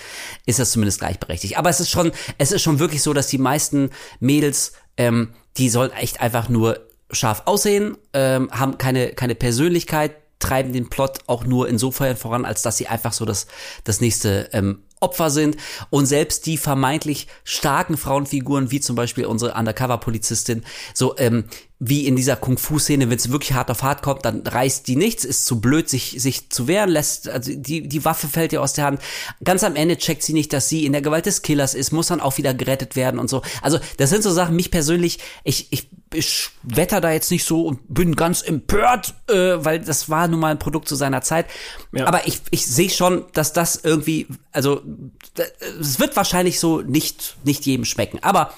[0.46, 1.58] ist das zumindest gleichberechtigt.
[1.58, 5.68] Aber es ist schon es ist schon wirklich so, dass die meisten Mädels ähm, die
[5.68, 11.44] sollen echt einfach nur scharf aussehen, ähm, haben keine keine Persönlichkeit, treiben den Plot auch
[11.44, 13.46] nur insofern voran, als dass sie einfach so das,
[13.84, 15.56] das nächste ähm, Opfer sind.
[15.90, 20.64] Und selbst die vermeintlich starken Frauenfiguren, wie zum Beispiel unsere Undercover-Polizistin,
[20.94, 21.44] so ähm,
[21.86, 25.24] wie in dieser Kung-Fu-Szene, wenn es wirklich hart auf hart kommt, dann reißt die nichts,
[25.24, 28.72] ist zu blöd, sich, sich zu wehren, lässt, also die, die Waffe fällt ihr aus
[28.72, 29.02] der Hand.
[29.42, 32.06] Ganz am Ende checkt sie nicht, dass sie in der Gewalt des Killers ist, muss
[32.06, 33.42] dann auch wieder gerettet werden und so.
[33.60, 37.66] Also, das sind so Sachen, mich persönlich, ich, ich, ich wetter da jetzt nicht so
[37.66, 41.46] und bin ganz empört, äh, weil das war nun mal ein Produkt zu seiner Zeit.
[41.92, 42.06] Ja.
[42.06, 44.80] Aber ich, ich sehe schon, dass das irgendwie, also,
[45.80, 48.20] es wird wahrscheinlich so nicht, nicht jedem schmecken.
[48.22, 48.54] Aber,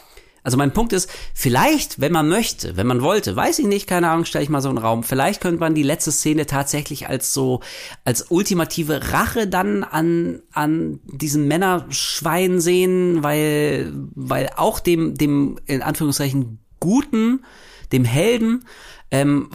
[0.46, 4.08] also mein Punkt ist, vielleicht, wenn man möchte, wenn man wollte, weiß ich nicht, keine
[4.10, 7.34] Ahnung, stelle ich mal so einen Raum, vielleicht könnte man die letzte Szene tatsächlich als
[7.34, 7.62] so,
[8.04, 15.82] als ultimative Rache dann an, an diesen Männerschwein sehen, weil, weil auch dem, dem, in
[15.82, 17.44] Anführungszeichen, Guten,
[17.90, 18.66] dem Helden,
[19.10, 19.50] ähm,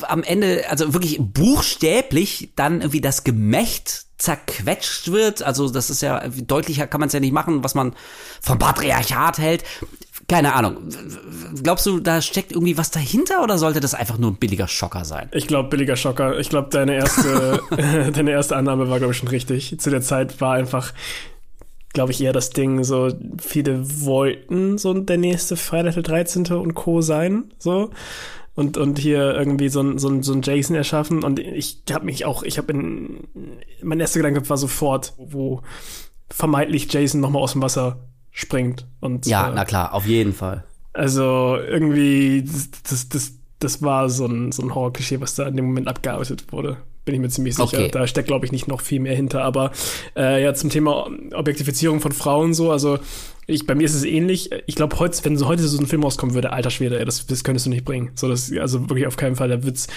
[0.00, 5.42] am Ende, also wirklich buchstäblich dann irgendwie das Gemächt zerquetscht wird.
[5.42, 7.94] Also das ist ja, deutlicher kann man es ja nicht machen, was man
[8.40, 9.64] vom Patriarchat hält.
[10.28, 10.76] Keine Ahnung.
[11.62, 15.04] Glaubst du, da steckt irgendwie was dahinter oder sollte das einfach nur ein billiger Schocker
[15.04, 15.28] sein?
[15.32, 16.38] Ich glaube, billiger Schocker.
[16.38, 17.60] Ich glaube, deine erste,
[18.12, 19.78] deine erste Annahme war, glaube ich, schon richtig.
[19.78, 20.92] Zu der Zeit war einfach,
[21.92, 26.46] glaube ich, eher das Ding, so, viele wollten so der nächste Freitag der 13.
[26.46, 27.00] und Co.
[27.00, 27.90] sein, so.
[28.54, 31.24] Und, und hier irgendwie so ein, so ein, so ein Jason erschaffen.
[31.24, 33.28] Und ich habe mich auch, ich habe in,
[33.82, 35.62] mein erster Gedanke war sofort, wo
[36.30, 37.98] vermeintlich Jason nochmal aus dem Wasser
[38.32, 38.86] springt.
[39.00, 40.64] Und, Ja, äh, na klar, auf jeden Fall.
[40.92, 45.56] also irgendwie, das, das, das, das war so ein, so ein Horror-Klischee, was da in
[45.56, 46.78] dem Moment abgearbeitet wurde.
[47.04, 47.78] Bin ich mir ziemlich sicher.
[47.78, 47.88] Okay.
[47.90, 49.42] Da steckt, glaube ich, nicht noch viel mehr hinter.
[49.42, 49.72] Aber
[50.16, 52.98] äh, ja, zum Thema Objektifizierung von Frauen so, also
[53.46, 54.50] ich, bei mir ist es ähnlich.
[54.66, 57.42] Ich glaube, heute, wenn so heute so ein Film rauskommen würde, alter Schwede, das, das
[57.42, 58.12] könntest du nicht bringen.
[58.14, 59.48] So, das, also wirklich auf keinen Fall.
[59.48, 59.88] Da wird's,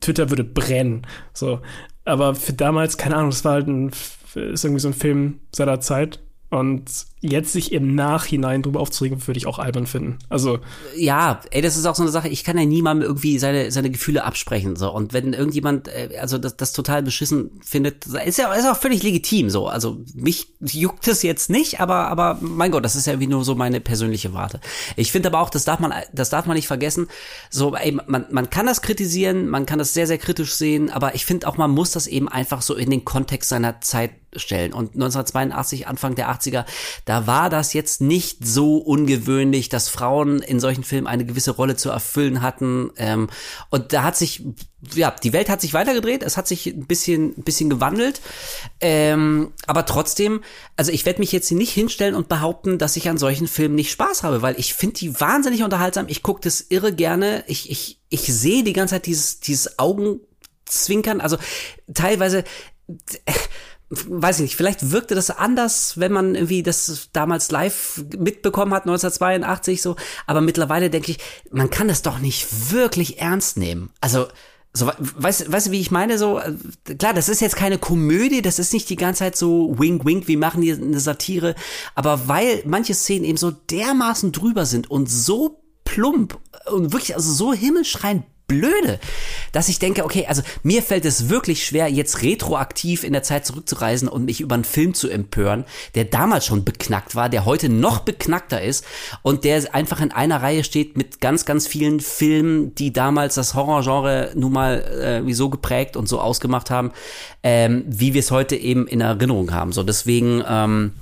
[0.00, 1.06] Twitter würde brennen.
[1.32, 1.60] So.
[2.04, 3.90] Aber für damals, keine Ahnung, das war halt ein,
[4.34, 6.18] ist irgendwie so ein Film seiner Zeit.
[6.50, 10.18] Und jetzt sich im Nachhinein drüber aufzuregen, würde ich auch albern finden.
[10.28, 10.60] Also
[10.96, 13.90] ja, ey, das ist auch so eine Sache, ich kann ja niemandem irgendwie seine, seine
[13.90, 14.92] Gefühle absprechen, so.
[14.92, 19.02] Und wenn irgendjemand, äh, also das, das total beschissen findet, ist ja, ist auch völlig
[19.02, 19.66] legitim, so.
[19.66, 23.44] Also mich juckt es jetzt nicht, aber, aber mein Gott, das ist ja irgendwie nur
[23.44, 24.60] so meine persönliche Warte.
[24.96, 27.08] Ich finde aber auch, das darf man, das darf man nicht vergessen,
[27.50, 31.14] so, ey, man, man kann das kritisieren, man kann das sehr, sehr kritisch sehen, aber
[31.14, 34.72] ich finde auch, man muss das eben einfach so in den Kontext seiner Zeit stellen.
[34.72, 36.64] Und 1982, Anfang der 80er,
[37.08, 41.74] da war das jetzt nicht so ungewöhnlich, dass Frauen in solchen Filmen eine gewisse Rolle
[41.74, 42.90] zu erfüllen hatten.
[42.98, 43.30] Ähm,
[43.70, 44.44] und da hat sich,
[44.94, 48.20] ja, die Welt hat sich weitergedreht, es hat sich ein bisschen, ein bisschen gewandelt.
[48.82, 50.42] Ähm, aber trotzdem,
[50.76, 53.76] also ich werde mich jetzt hier nicht hinstellen und behaupten, dass ich an solchen Filmen
[53.76, 56.08] nicht Spaß habe, weil ich finde die wahnsinnig unterhaltsam.
[56.08, 57.42] Ich gucke das irre gerne.
[57.46, 61.22] Ich, ich, ich sehe die ganze Zeit dieses, dieses Augenzwinkern.
[61.22, 61.38] Also
[61.94, 62.44] teilweise
[63.90, 68.82] weiß ich nicht, vielleicht wirkte das anders, wenn man irgendwie das damals live mitbekommen hat,
[68.82, 71.18] 1982 so, aber mittlerweile denke ich,
[71.50, 73.90] man kann das doch nicht wirklich ernst nehmen.
[74.00, 74.28] Also,
[74.74, 76.18] so, weißt, weißt du, wie ich meine?
[76.18, 76.54] So, äh,
[76.98, 80.28] klar, das ist jetzt keine Komödie, das ist nicht die ganze Zeit so wink wink,
[80.28, 81.54] wir machen hier eine Satire,
[81.94, 86.38] aber weil manche Szenen eben so dermaßen drüber sind und so plump
[86.70, 88.98] und wirklich also so himmelschreiend blöde,
[89.52, 93.46] dass ich denke, okay, also mir fällt es wirklich schwer, jetzt retroaktiv in der Zeit
[93.46, 97.68] zurückzureisen und mich über einen Film zu empören, der damals schon beknackt war, der heute
[97.68, 98.84] noch beknackter ist
[99.22, 103.54] und der einfach in einer Reihe steht mit ganz, ganz vielen Filmen, die damals das
[103.54, 106.92] Horrorgenre nun mal äh, so geprägt und so ausgemacht haben,
[107.42, 109.72] ähm, wie wir es heute eben in Erinnerung haben.
[109.72, 110.92] So deswegen ähm,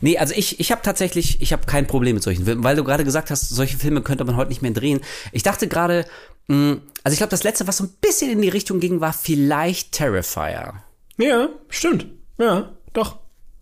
[0.00, 2.84] Nee, also ich, ich habe tatsächlich, ich habe kein Problem mit solchen Filmen, weil du
[2.84, 5.00] gerade gesagt hast, solche Filme könnte man heute nicht mehr drehen.
[5.32, 6.04] Ich dachte gerade,
[6.48, 9.92] also ich glaube, das letzte, was so ein bisschen in die Richtung ging, war vielleicht
[9.92, 10.74] Terrifier.
[11.18, 12.06] Ja, stimmt.
[12.38, 13.18] Ja, doch.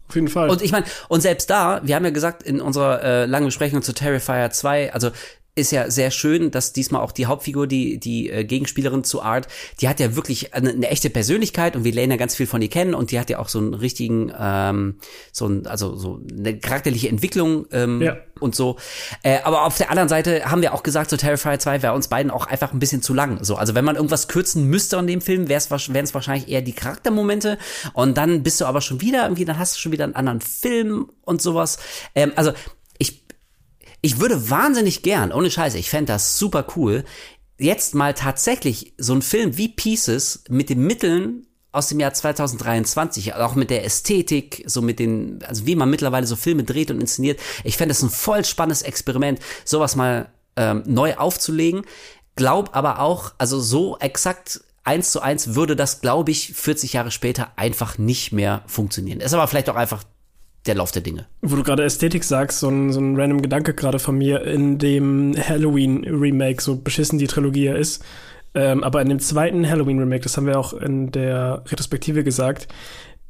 [0.08, 0.50] Auf jeden Fall.
[0.50, 3.80] Und ich meine, und selbst da, wir haben ja gesagt in unserer äh, langen Besprechung
[3.82, 5.10] zu Terrifier 2, also
[5.54, 9.48] ist ja sehr schön, dass diesmal auch die Hauptfigur, die die äh, Gegenspielerin zu Art,
[9.80, 12.62] die hat ja wirklich eine, eine, echte Persönlichkeit und wir lernen ja ganz viel von
[12.62, 14.98] ihr kennen und die hat ja auch so einen richtigen, ähm,
[15.32, 18.16] so ein, also so eine charakterliche Entwicklung ähm, ja.
[18.38, 18.76] und so.
[19.22, 22.08] Äh, aber auf der anderen Seite haben wir auch gesagt, so Terrifier 2 wäre uns
[22.08, 23.42] beiden auch einfach ein bisschen zu lang.
[23.42, 25.58] So, also wenn man irgendwas kürzen müsste an dem Film, wären
[26.04, 27.58] es wahrscheinlich eher die Charaktermomente
[27.92, 30.40] und dann bist du aber schon wieder irgendwie, dann hast du schon wieder einen anderen
[30.40, 31.78] Film und sowas.
[32.14, 32.52] Ähm, also
[34.00, 37.04] ich würde wahnsinnig gern, ohne Scheiße, ich fände das super cool,
[37.58, 43.34] jetzt mal tatsächlich so ein Film wie Pieces mit den Mitteln aus dem Jahr 2023,
[43.34, 47.00] auch mit der Ästhetik, so mit den, also wie man mittlerweile so Filme dreht und
[47.00, 47.38] inszeniert.
[47.62, 51.82] Ich fände es ein voll spannendes Experiment, sowas mal ähm, neu aufzulegen.
[52.34, 57.10] Glaub aber auch, also so exakt eins zu eins würde das, glaube ich, 40 Jahre
[57.10, 59.20] später einfach nicht mehr funktionieren.
[59.20, 60.02] Ist aber vielleicht auch einfach
[60.66, 61.26] der Lauf der Dinge.
[61.42, 64.78] Wo du gerade Ästhetik sagst, so ein, so ein random Gedanke gerade von mir in
[64.78, 68.04] dem Halloween-Remake, so beschissen die Trilogie ja ist.
[68.54, 72.68] Ähm, aber in dem zweiten Halloween-Remake, das haben wir auch in der Retrospektive gesagt,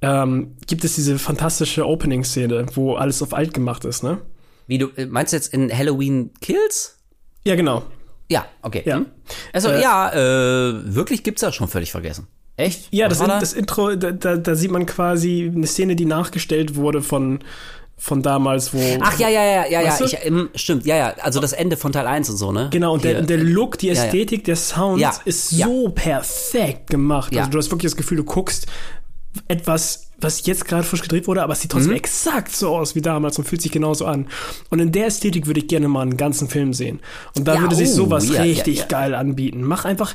[0.03, 4.19] ähm, gibt es diese fantastische Opening-Szene, wo alles auf alt gemacht ist, ne?
[4.67, 6.99] Wie du, äh, meinst du jetzt in Halloween Kills?
[7.45, 7.83] Ja, genau.
[8.31, 8.83] Ja, okay.
[8.87, 9.05] Ja.
[9.53, 12.29] Also, äh, ja, äh, wirklich gibt's das schon völlig vergessen.
[12.61, 12.89] Echt?
[12.91, 16.77] Ja, das, in, das, Intro, da, da, da, sieht man quasi eine Szene, die nachgestellt
[16.77, 17.41] wurde von
[17.97, 18.79] von damals, wo.
[19.01, 21.93] Ach ja, ja, ja, ja, ja, ich, ähm, stimmt, ja, ja, also das Ende von
[21.93, 22.69] Teil 1 und so, ne?
[22.73, 24.45] Genau, und der, der Look, die Ästhetik, ja, ja.
[24.47, 27.37] der Sound ja, ist so perfekt gemacht.
[27.37, 28.67] Also du hast wirklich das Gefühl, du guckst
[29.49, 31.99] etwas, was jetzt gerade frisch gedreht wurde, aber es sieht trotzdem mhm.
[31.99, 34.29] exakt so aus wie damals und fühlt sich genauso an.
[34.71, 37.01] Und in der Ästhetik würde ich gerne mal einen ganzen Film sehen.
[37.37, 39.63] Und da würde sich oh, sowas richtig geil anbieten.
[39.63, 40.15] Mach einfach,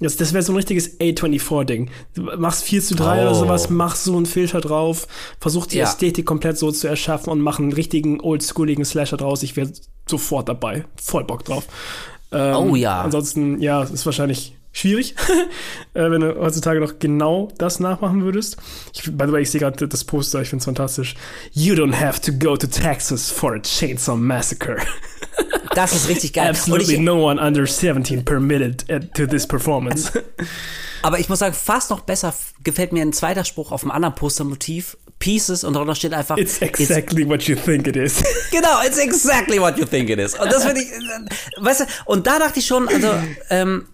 [0.00, 1.90] das, das wäre so ein richtiges A24-Ding.
[2.14, 3.22] Du machst 4 zu 3 oh.
[3.22, 5.08] oder sowas, mach so einen Filter drauf,
[5.40, 5.84] versuch die ja.
[5.84, 9.42] Ästhetik komplett so zu erschaffen und mach einen richtigen oldschooligen Slasher draus.
[9.42, 9.72] Ich wäre
[10.06, 10.84] sofort dabei.
[10.96, 11.66] Voll Bock drauf.
[12.30, 13.02] Ähm, oh ja.
[13.02, 15.14] Ansonsten, ja, ist wahrscheinlich schwierig,
[15.94, 18.56] äh, wenn du heutzutage noch genau das nachmachen würdest.
[18.92, 21.16] Ich, by the way, ich sehe gerade das Poster, ich finde es fantastisch.
[21.52, 24.76] You don't have to go to Texas for a Chainsaw Massacre.
[25.78, 26.48] Das ist richtig geil.
[26.48, 30.10] Absolutely ich, no one under 17 permitted to this performance.
[31.02, 34.16] Aber ich muss sagen, fast noch besser gefällt mir ein zweiter Spruch auf einem anderen
[34.16, 34.96] Postermotiv.
[35.20, 36.36] Pieces und darunter steht einfach.
[36.36, 38.22] It's exactly it's, what you think it is.
[38.50, 40.34] Genau, it's exactly what you think it is.
[40.34, 40.88] Und das finde ich,
[41.56, 43.12] weißt du, und da dachte ich schon, also,
[43.50, 43.86] ähm,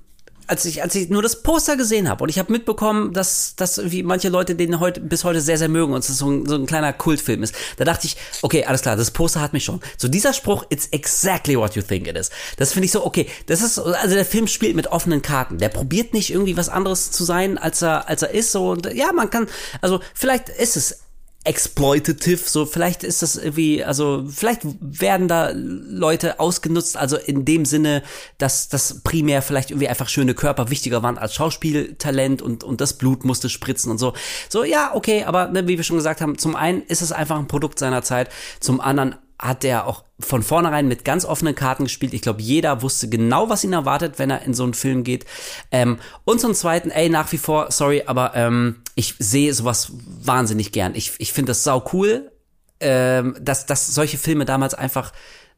[0.47, 3.91] als ich, als ich nur das Poster gesehen habe und ich habe mitbekommen, dass, dass
[3.91, 6.57] wie manche Leute den heute bis heute sehr, sehr mögen und es so ein, so
[6.57, 9.81] ein kleiner Kultfilm ist, da dachte ich, okay, alles klar, das Poster hat mich schon.
[9.97, 12.31] So dieser Spruch, it's exactly what you think it is.
[12.57, 15.59] Das finde ich so, okay, das ist, also der Film spielt mit offenen Karten.
[15.59, 18.53] Der probiert nicht irgendwie was anderes zu sein, als er, als er ist.
[18.53, 19.47] So, und ja, man kann,
[19.81, 21.04] also vielleicht ist es
[21.45, 27.67] exploitative, so vielleicht ist das irgendwie, also vielleicht werden da Leute ausgenutzt, also in dem
[27.67, 28.03] Sinne,
[28.39, 32.95] dass das primär vielleicht irgendwie einfach schöne Körper wichtiger waren als Schauspieltalent und, und das
[32.95, 34.15] Blut musste spritzen und so.
[34.49, 37.39] So, ja, okay, aber ne, wie wir schon gesagt haben, zum einen ist es einfach
[37.39, 38.31] ein Produkt seiner Zeit,
[38.61, 42.15] zum anderen hat er auch von vornherein mit ganz offenen Karten gespielt.
[42.15, 45.27] Ich glaube, jeder wusste genau, was ihn erwartet, wenn er in so einen Film geht.
[45.71, 49.93] Ähm, und zum Zweiten, ey, nach wie vor, sorry, aber ähm, ich sehe sowas
[50.23, 50.95] wahnsinnig gern.
[50.95, 52.33] Ich, ich finde das sau cool,
[52.81, 55.13] ähm, dass, dass solche Filme damals einfach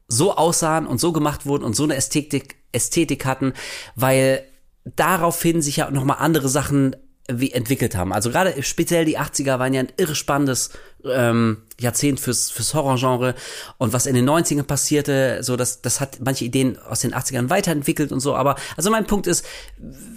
[0.09, 3.53] so aussahen und so gemacht wurden und so eine Ästhetik, Ästhetik hatten,
[3.95, 4.43] weil
[4.85, 6.97] daraufhin sich ja nochmal andere Sachen
[7.29, 8.13] wie entwickelt haben.
[8.13, 10.71] Also gerade speziell die 80er waren ja ein irre spannendes
[11.13, 13.35] ähm, Jahrzehnt fürs, fürs Horrorgenre.
[13.79, 17.51] Und was in den 90ern passierte, so das, das hat manche Ideen aus den 80ern
[17.51, 19.45] weiterentwickelt und so, aber also mein Punkt ist,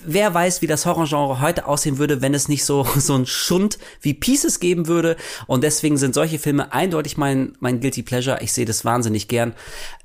[0.06, 3.78] wer weiß, wie das Horrorgenre heute aussehen würde, wenn es nicht so, so ein Schund
[4.02, 5.18] wie Pieces geben würde.
[5.48, 9.54] Und deswegen sind solche Filme eindeutig mein, mein Guilty Pleasure, ich sehe das wahnsinnig gern.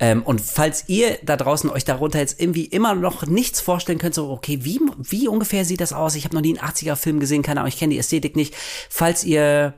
[0.01, 4.15] Ähm, und falls ihr da draußen euch darunter jetzt irgendwie immer noch nichts vorstellen könnt,
[4.15, 7.21] so okay, wie, wie ungefähr sieht das aus, ich habe noch nie einen 80er Film
[7.21, 8.55] gesehen, keine Ahnung, ich kenne die Ästhetik nicht,
[8.91, 9.75] falls ihr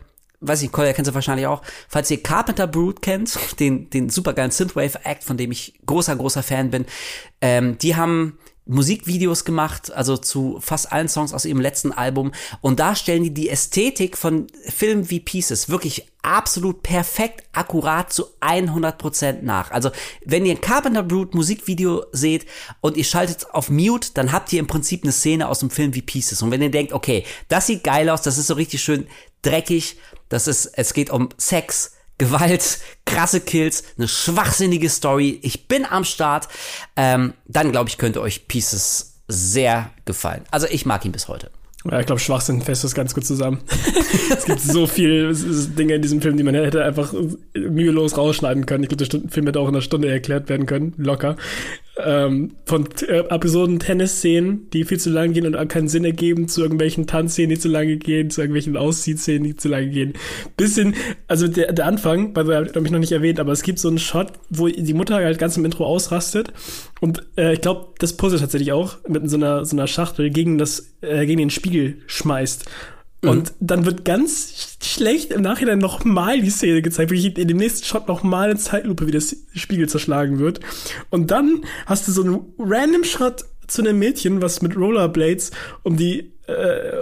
[0.46, 1.62] weiß ich, Collier kennst du wahrscheinlich auch.
[1.88, 6.42] Falls ihr Carpenter Brute kennt, den, den supergeilen Synthwave Act, von dem ich großer, großer
[6.42, 6.86] Fan bin,
[7.40, 12.32] ähm, die haben Musikvideos gemacht, also zu fast allen Songs aus ihrem letzten Album.
[12.60, 18.26] Und da stellen die die Ästhetik von Filmen wie Pieces wirklich absolut perfekt, akkurat zu
[18.40, 19.70] 100% nach.
[19.70, 19.90] Also
[20.24, 22.46] wenn ihr ein Carpenter Brute Musikvideo seht
[22.80, 25.94] und ihr schaltet auf Mute, dann habt ihr im Prinzip eine Szene aus dem Film
[25.94, 26.42] wie Pieces.
[26.42, 29.06] Und wenn ihr denkt, okay, das sieht geil aus, das ist so richtig schön
[29.42, 29.96] dreckig,
[30.28, 35.38] das ist, es geht um Sex, Gewalt, krasse Kills, eine schwachsinnige Story.
[35.42, 36.48] Ich bin am Start.
[36.96, 40.44] Ähm, dann glaube ich, könnte euch Pieces sehr gefallen.
[40.50, 41.50] Also ich mag ihn bis heute.
[41.90, 43.60] Ja, ich glaube, Schwachsinn fässt das ganz gut zusammen.
[44.36, 47.12] es gibt so viele Dinge in diesem Film, die man hätte einfach
[47.54, 48.82] mühelos rausschneiden können.
[48.82, 51.36] Ich glaube, der Film hätte auch in einer Stunde erklärt werden können, locker
[51.98, 56.62] ähm, von äh, absurden Tennisszenen, die viel zu lang gehen und keinen Sinn ergeben, zu
[56.62, 60.12] irgendwelchen Tanzszenen, die zu lange gehen, zu irgendwelchen Ausziehszenen, die zu lange gehen.
[60.56, 60.94] Bisschen,
[61.26, 63.88] also der, der Anfang, weil wir habe ich noch nicht erwähnt, aber es gibt so
[63.88, 66.52] einen Shot, wo die Mutter halt ganz im Intro ausrastet
[67.00, 70.58] und äh, ich glaube, das Puzzle tatsächlich auch mit so einer so einer Schachtel gegen
[70.58, 72.66] das äh, gegen den Spiegel schmeißt.
[73.28, 73.66] Und mhm.
[73.66, 78.08] dann wird ganz schlecht im Nachhinein nochmal die Szene gezeigt, wirklich in dem nächsten Shot
[78.08, 80.60] nochmal in Zeitlupe, wie das Spiegel zerschlagen wird.
[81.10, 85.50] Und dann hast du so einen random Shot zu einem Mädchen, was mit Rollerblades
[85.82, 86.96] um die äh,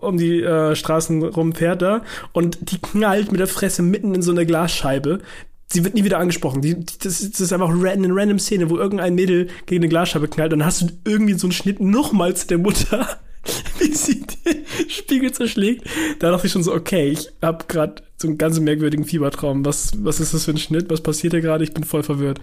[0.00, 4.32] um die äh, Straßen rumfährt da und die knallt mit der Fresse mitten in so
[4.32, 5.20] eine Glasscheibe.
[5.68, 6.60] Sie wird nie wieder angesprochen.
[6.60, 10.52] Die, das, das ist einfach eine random Szene, wo irgendein Mädel gegen eine Glasscheibe knallt
[10.52, 13.18] und dann hast du irgendwie so einen Schnitt nochmal zu der Mutter
[13.78, 15.84] wie sie den Spiegel zerschlägt.
[16.18, 19.64] Da dachte ich schon so, okay, ich habe gerade so einen ganz merkwürdigen Fiebertraum.
[19.64, 20.90] Was, was ist das für ein Schnitt?
[20.90, 21.64] Was passiert hier gerade?
[21.64, 22.40] Ich bin voll verwirrt.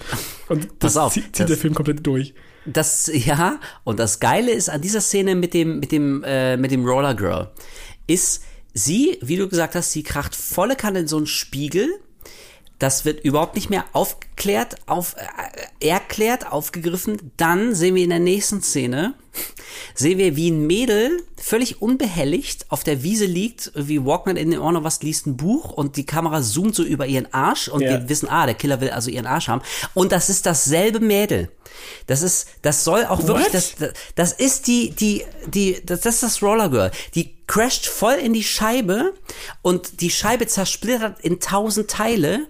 [0.50, 2.34] Und das auf, zieht, zieht das, der Film komplett durch.
[2.66, 6.72] Das, ja, und das Geile ist an dieser Szene mit dem, mit dem, äh, mit
[6.72, 7.50] dem Roller Girl,
[8.08, 8.44] ist,
[8.74, 11.90] sie, wie du gesagt hast, sie kracht volle Kanne in so einen Spiegel
[12.80, 17.18] das wird überhaupt nicht mehr aufgeklärt, auf, äh, erklärt, aufgegriffen.
[17.36, 19.14] Dann sehen wir in der nächsten Szene,
[19.94, 24.60] sehen wir, wie ein Mädel völlig unbehelligt auf der Wiese liegt, wie Walkman in den
[24.60, 27.82] Ohren noch was liest ein Buch und die Kamera zoomt so über ihren Arsch und
[27.82, 27.92] ja.
[27.92, 29.62] wir wissen, ah, der Killer will also ihren Arsch haben.
[29.94, 31.50] Und das ist dasselbe Mädel.
[32.08, 33.76] Das ist, das soll auch wirklich, das,
[34.16, 36.92] das ist die, die, die, das, das ist das Roller Girl.
[37.16, 39.16] Die crasht voll in die Scheibe
[39.64, 42.48] und die Scheibe zersplittert in tausend Teile.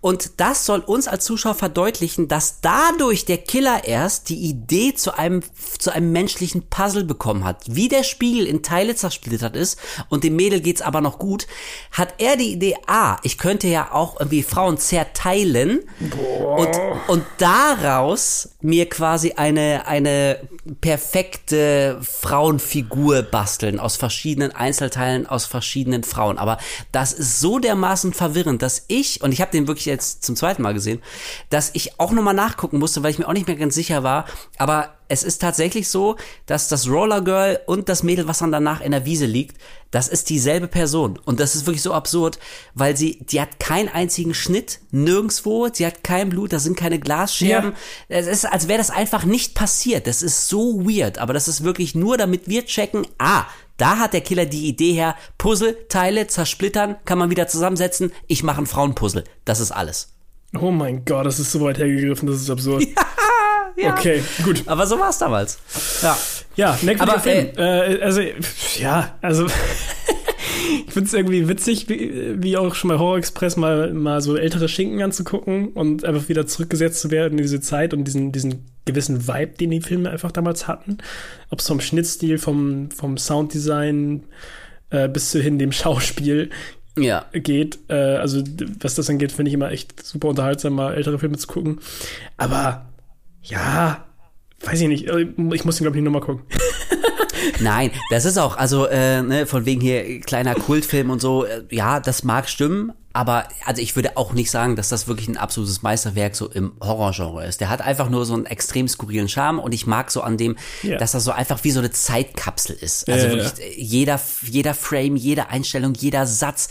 [0.00, 5.18] Und das soll uns als Zuschauer verdeutlichen, dass dadurch der Killer erst die Idee zu
[5.18, 5.42] einem,
[5.78, 7.64] zu einem menschlichen Puzzle bekommen hat.
[7.66, 11.48] Wie der Spiegel in Teile zersplittert ist und dem Mädel geht's aber noch gut,
[11.90, 15.80] hat er die Idee, ah, ich könnte ja auch irgendwie Frauen zerteilen
[16.56, 16.70] und,
[17.08, 20.48] und daraus mir quasi eine, eine
[20.80, 26.38] perfekte Frauenfigur basteln aus verschiedenen Einzelteilen, aus verschiedenen Frauen.
[26.38, 26.58] Aber
[26.92, 30.62] das ist so dermaßen verwirrend, dass ich, und ich habe den wirklich jetzt zum zweiten
[30.62, 31.02] Mal gesehen,
[31.50, 34.26] dass ich auch nochmal nachgucken musste, weil ich mir auch nicht mehr ganz sicher war.
[34.58, 36.16] Aber es ist tatsächlich so,
[36.46, 39.56] dass das Roller Girl und das Mädel, was dann danach in der Wiese liegt,
[39.90, 41.18] das ist dieselbe Person.
[41.24, 42.38] Und das ist wirklich so absurd,
[42.74, 46.98] weil sie, die hat keinen einzigen Schnitt, nirgendswo, sie hat kein Blut, da sind keine
[46.98, 47.72] Glasscherben.
[48.08, 48.16] Ja.
[48.18, 50.06] Es ist, als wäre das einfach nicht passiert.
[50.06, 51.18] Das ist so weird.
[51.18, 53.46] Aber das ist wirklich nur, damit wir checken, ah,
[53.78, 58.60] da hat der Killer die Idee her, Puzzleteile zersplittern, kann man wieder zusammensetzen, ich mache
[58.60, 59.24] ein Frauenpuzzle.
[59.46, 60.12] Das ist alles.
[60.58, 62.84] Oh mein Gott, das ist so weit hergegriffen, das ist absurd.
[63.76, 63.94] Ja, ja.
[63.94, 64.64] Okay, gut.
[64.66, 65.60] Aber so war es damals.
[66.02, 66.18] Ja.
[66.56, 67.50] Ja, merkwürdiger Film.
[67.56, 68.20] Äh, also,
[68.80, 69.46] ja, also
[70.86, 74.36] ich finde es irgendwie witzig, wie, wie auch schon bei Horror Express mal, mal so
[74.36, 78.64] ältere Schinken anzugucken und einfach wieder zurückgesetzt zu werden in diese Zeit und diesen, diesen
[78.84, 80.98] gewissen Vibe, den die Filme einfach damals hatten.
[81.50, 84.24] Ob es vom Schnittstil, vom, vom Sounddesign
[84.90, 86.50] äh, bis zu hin dem Schauspiel
[86.98, 87.26] Ja.
[87.32, 87.78] geht.
[87.88, 88.42] Äh, also
[88.80, 91.80] was das angeht, finde ich immer echt super unterhaltsam, mal ältere Filme zu gucken.
[92.36, 92.86] Aber
[93.42, 94.06] ja,
[94.64, 95.06] weiß ich nicht.
[95.08, 96.44] Ich muss ihn, glaube ich, nochmal gucken.
[97.60, 101.62] Nein, das ist auch, also äh, ne, von wegen hier kleiner Kultfilm und so, äh,
[101.70, 105.36] ja, das mag stimmen, aber also ich würde auch nicht sagen, dass das wirklich ein
[105.38, 107.60] absolutes Meisterwerk so im Horrorgenre ist.
[107.60, 110.56] Der hat einfach nur so einen extrem skurrilen Charme und ich mag so an dem,
[110.82, 110.98] Ja.
[110.98, 113.08] dass er so einfach wie so eine Zeitkapsel ist.
[113.08, 116.68] Also Ja, ja, wirklich äh, jeder jeder Frame, jede Einstellung, jeder Satz,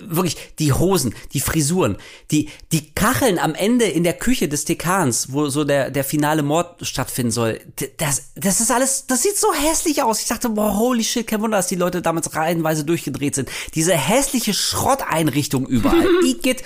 [0.00, 1.96] wirklich die Hosen, die Frisuren,
[2.30, 6.42] die die Kacheln am Ende in der Küche des Dekans, wo so der der finale
[6.42, 7.60] Mord stattfinden soll.
[7.98, 10.20] Das das ist alles, das sieht so hässlich aus.
[10.20, 13.48] Ich dachte, boah, holy shit, kein Wunder, dass die Leute damals reihenweise durchgedreht sind.
[13.74, 16.06] Diese hässliche Schrotteinrichtung überall.
[16.24, 16.62] Igitt.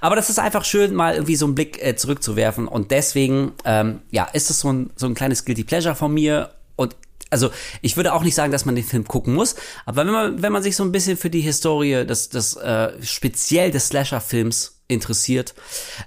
[0.00, 2.68] Aber das ist einfach schön, mal irgendwie so einen Blick äh, zurückzuwerfen.
[2.68, 6.50] Und deswegen, ähm, ja, ist es so ein, so ein kleines Guilty Pleasure von mir.
[6.76, 6.96] Und
[7.30, 7.50] also
[7.80, 9.56] ich würde auch nicht sagen, dass man den Film gucken muss,
[9.86, 12.92] aber wenn man, wenn man sich so ein bisschen für die Historie des, des äh,
[13.02, 15.54] speziell des Slasher-Films interessiert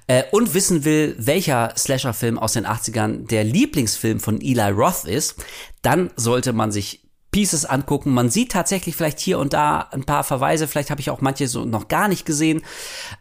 [0.06, 5.43] äh, und wissen will, welcher Slasher-Film aus den 80ern der Lieblingsfilm von Eli Roth ist,
[5.81, 7.05] dann sollte man sich
[7.35, 8.13] Pieces angucken.
[8.13, 10.69] Man sieht tatsächlich vielleicht hier und da ein paar Verweise.
[10.69, 12.61] Vielleicht habe ich auch manche so noch gar nicht gesehen.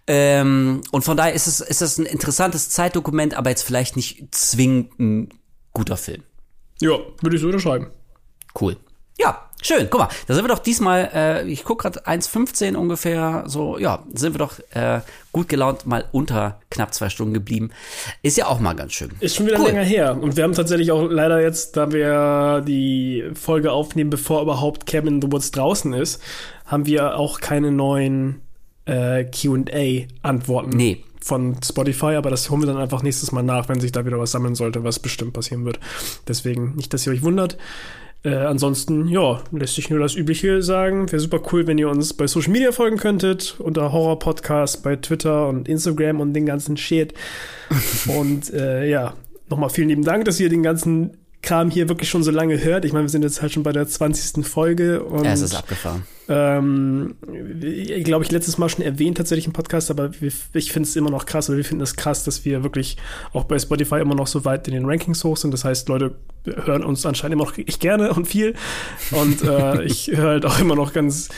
[0.06, 4.32] Ähm, und von daher ist es, ist es ein interessantes Zeitdokument, aber jetzt vielleicht nicht
[4.32, 5.28] zwingend ein
[5.72, 6.22] guter Film.
[6.80, 7.88] Ja, würde ich so unterschreiben.
[8.60, 8.76] Cool.
[9.18, 9.88] Ja, schön.
[9.90, 14.04] Guck mal, da sind wir doch diesmal, äh, ich guck gerade 1,15 ungefähr, so, ja,
[14.14, 15.00] sind wir doch äh,
[15.34, 17.68] gut gelaunt mal unter knapp zwei Stunden geblieben.
[18.22, 19.10] Ist ja auch mal ganz schön.
[19.20, 19.66] Ist schon wieder Cool.
[19.66, 20.16] länger her.
[20.18, 25.16] Und wir haben tatsächlich auch leider jetzt, da wir die Folge aufnehmen, bevor überhaupt Cabin
[25.16, 26.22] in the Woods draußen ist,
[26.64, 28.40] haben wir auch keine neuen
[28.86, 31.04] äh, QA-Antworten Nee.
[31.20, 34.18] von Spotify, aber das holen wir dann einfach nächstes Mal nach, wenn sich da wieder
[34.18, 35.80] was sammeln sollte, was bestimmt passieren wird.
[36.28, 37.56] Deswegen nicht, dass ihr euch wundert.
[38.24, 41.12] Äh, ansonsten, ja, lässt sich nur das Übliche sagen.
[41.12, 44.96] Wäre super cool, wenn ihr uns bei Social Media folgen könntet, unter Horror Podcast, bei
[44.96, 47.12] Twitter und Instagram und den ganzen Shit.
[48.18, 49.14] und äh, ja,
[49.50, 52.84] nochmal vielen lieben Dank, dass ihr den ganzen Kram hier wirklich schon so lange hört.
[52.84, 54.44] Ich meine, wir sind jetzt halt schon bei der 20.
[54.46, 56.02] Folge und Ja, es ist abgefahren.
[56.28, 57.14] ähm,
[57.62, 60.96] ich glaube, ich letztes Mal schon erwähnt tatsächlich im Podcast, aber wir, ich finde es
[60.96, 62.96] immer noch krass, oder wir finden es krass, dass wir wirklich
[63.32, 65.52] auch bei Spotify immer noch so weit in den Rankings hoch sind.
[65.52, 68.54] Das heißt, Leute hören uns anscheinend immer noch echt gerne und viel.
[69.12, 71.28] Und äh, ich höre halt auch immer noch ganz,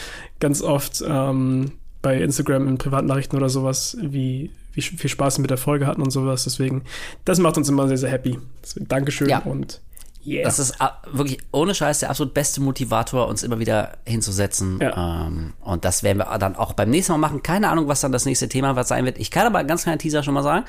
[0.41, 1.73] ganz oft ähm,
[2.03, 6.03] bei Instagram in Privatnachrichten oder sowas, wie, wie viel Spaß wir mit der Folge hatten
[6.03, 6.45] und sowas.
[6.45, 6.83] Deswegen,
[7.25, 8.39] das macht uns immer sehr, sehr happy.
[8.63, 9.39] Deswegen, Dankeschön Ja.
[9.41, 9.81] und
[10.27, 10.45] yeah.
[10.45, 14.79] Das ist a- wirklich ohne Scheiß der absolut beste Motivator, uns immer wieder hinzusetzen.
[14.81, 15.27] Ja.
[15.27, 17.43] Ähm, und das werden wir dann auch beim nächsten Mal machen.
[17.43, 19.19] Keine Ahnung, was dann das nächste Thema was sein wird.
[19.19, 20.65] Ich kann aber ganz kleiner Teaser schon mal sagen,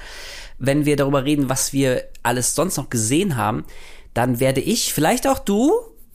[0.60, 3.66] wenn wir darüber reden, was wir alles sonst noch gesehen haben,
[4.14, 5.72] dann werde ich, vielleicht auch du,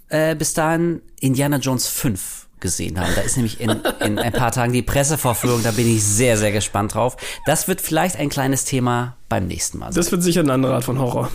[0.09, 3.13] äh, bis dahin Indiana Jones 5 gesehen haben.
[3.17, 3.71] Da ist nämlich in,
[4.01, 7.17] in ein paar Tagen die Pressevorführung, da bin ich sehr, sehr gespannt drauf.
[7.47, 9.95] Das wird vielleicht ein kleines Thema beim nächsten Mal sein.
[9.97, 11.31] das wird sicher eine andere Art von Horror.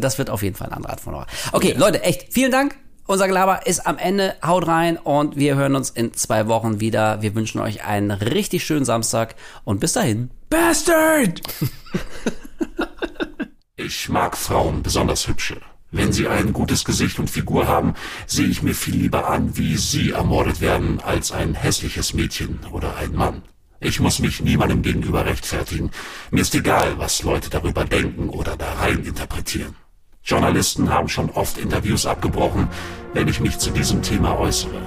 [0.00, 1.26] Das wird auf jeden Fall eine andere Art von Horror.
[1.52, 2.76] Okay, Leute, echt, vielen Dank.
[3.06, 4.34] Unser Gelaber ist am Ende.
[4.44, 7.20] Haut rein und wir hören uns in zwei Wochen wieder.
[7.20, 9.34] Wir wünschen euch einen richtig schönen Samstag
[9.64, 10.30] und bis dahin.
[10.48, 11.40] Bastard!
[13.76, 15.60] Ich mag Frauen, besonders hübsche.
[15.90, 17.94] Wenn sie ein gutes Gesicht und Figur haben,
[18.26, 22.96] sehe ich mir viel lieber an, wie sie ermordet werden, als ein hässliches Mädchen oder
[22.96, 23.42] ein Mann.
[23.84, 25.90] Ich muss mich niemandem gegenüber rechtfertigen.
[26.30, 29.76] Mir ist egal, was Leute darüber denken oder da rein interpretieren.
[30.24, 32.68] Journalisten haben schon oft Interviews abgebrochen,
[33.12, 34.80] wenn ich mich zu diesem Thema äußere.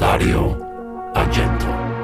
[0.00, 0.56] Dario
[1.14, 1.99] Argento.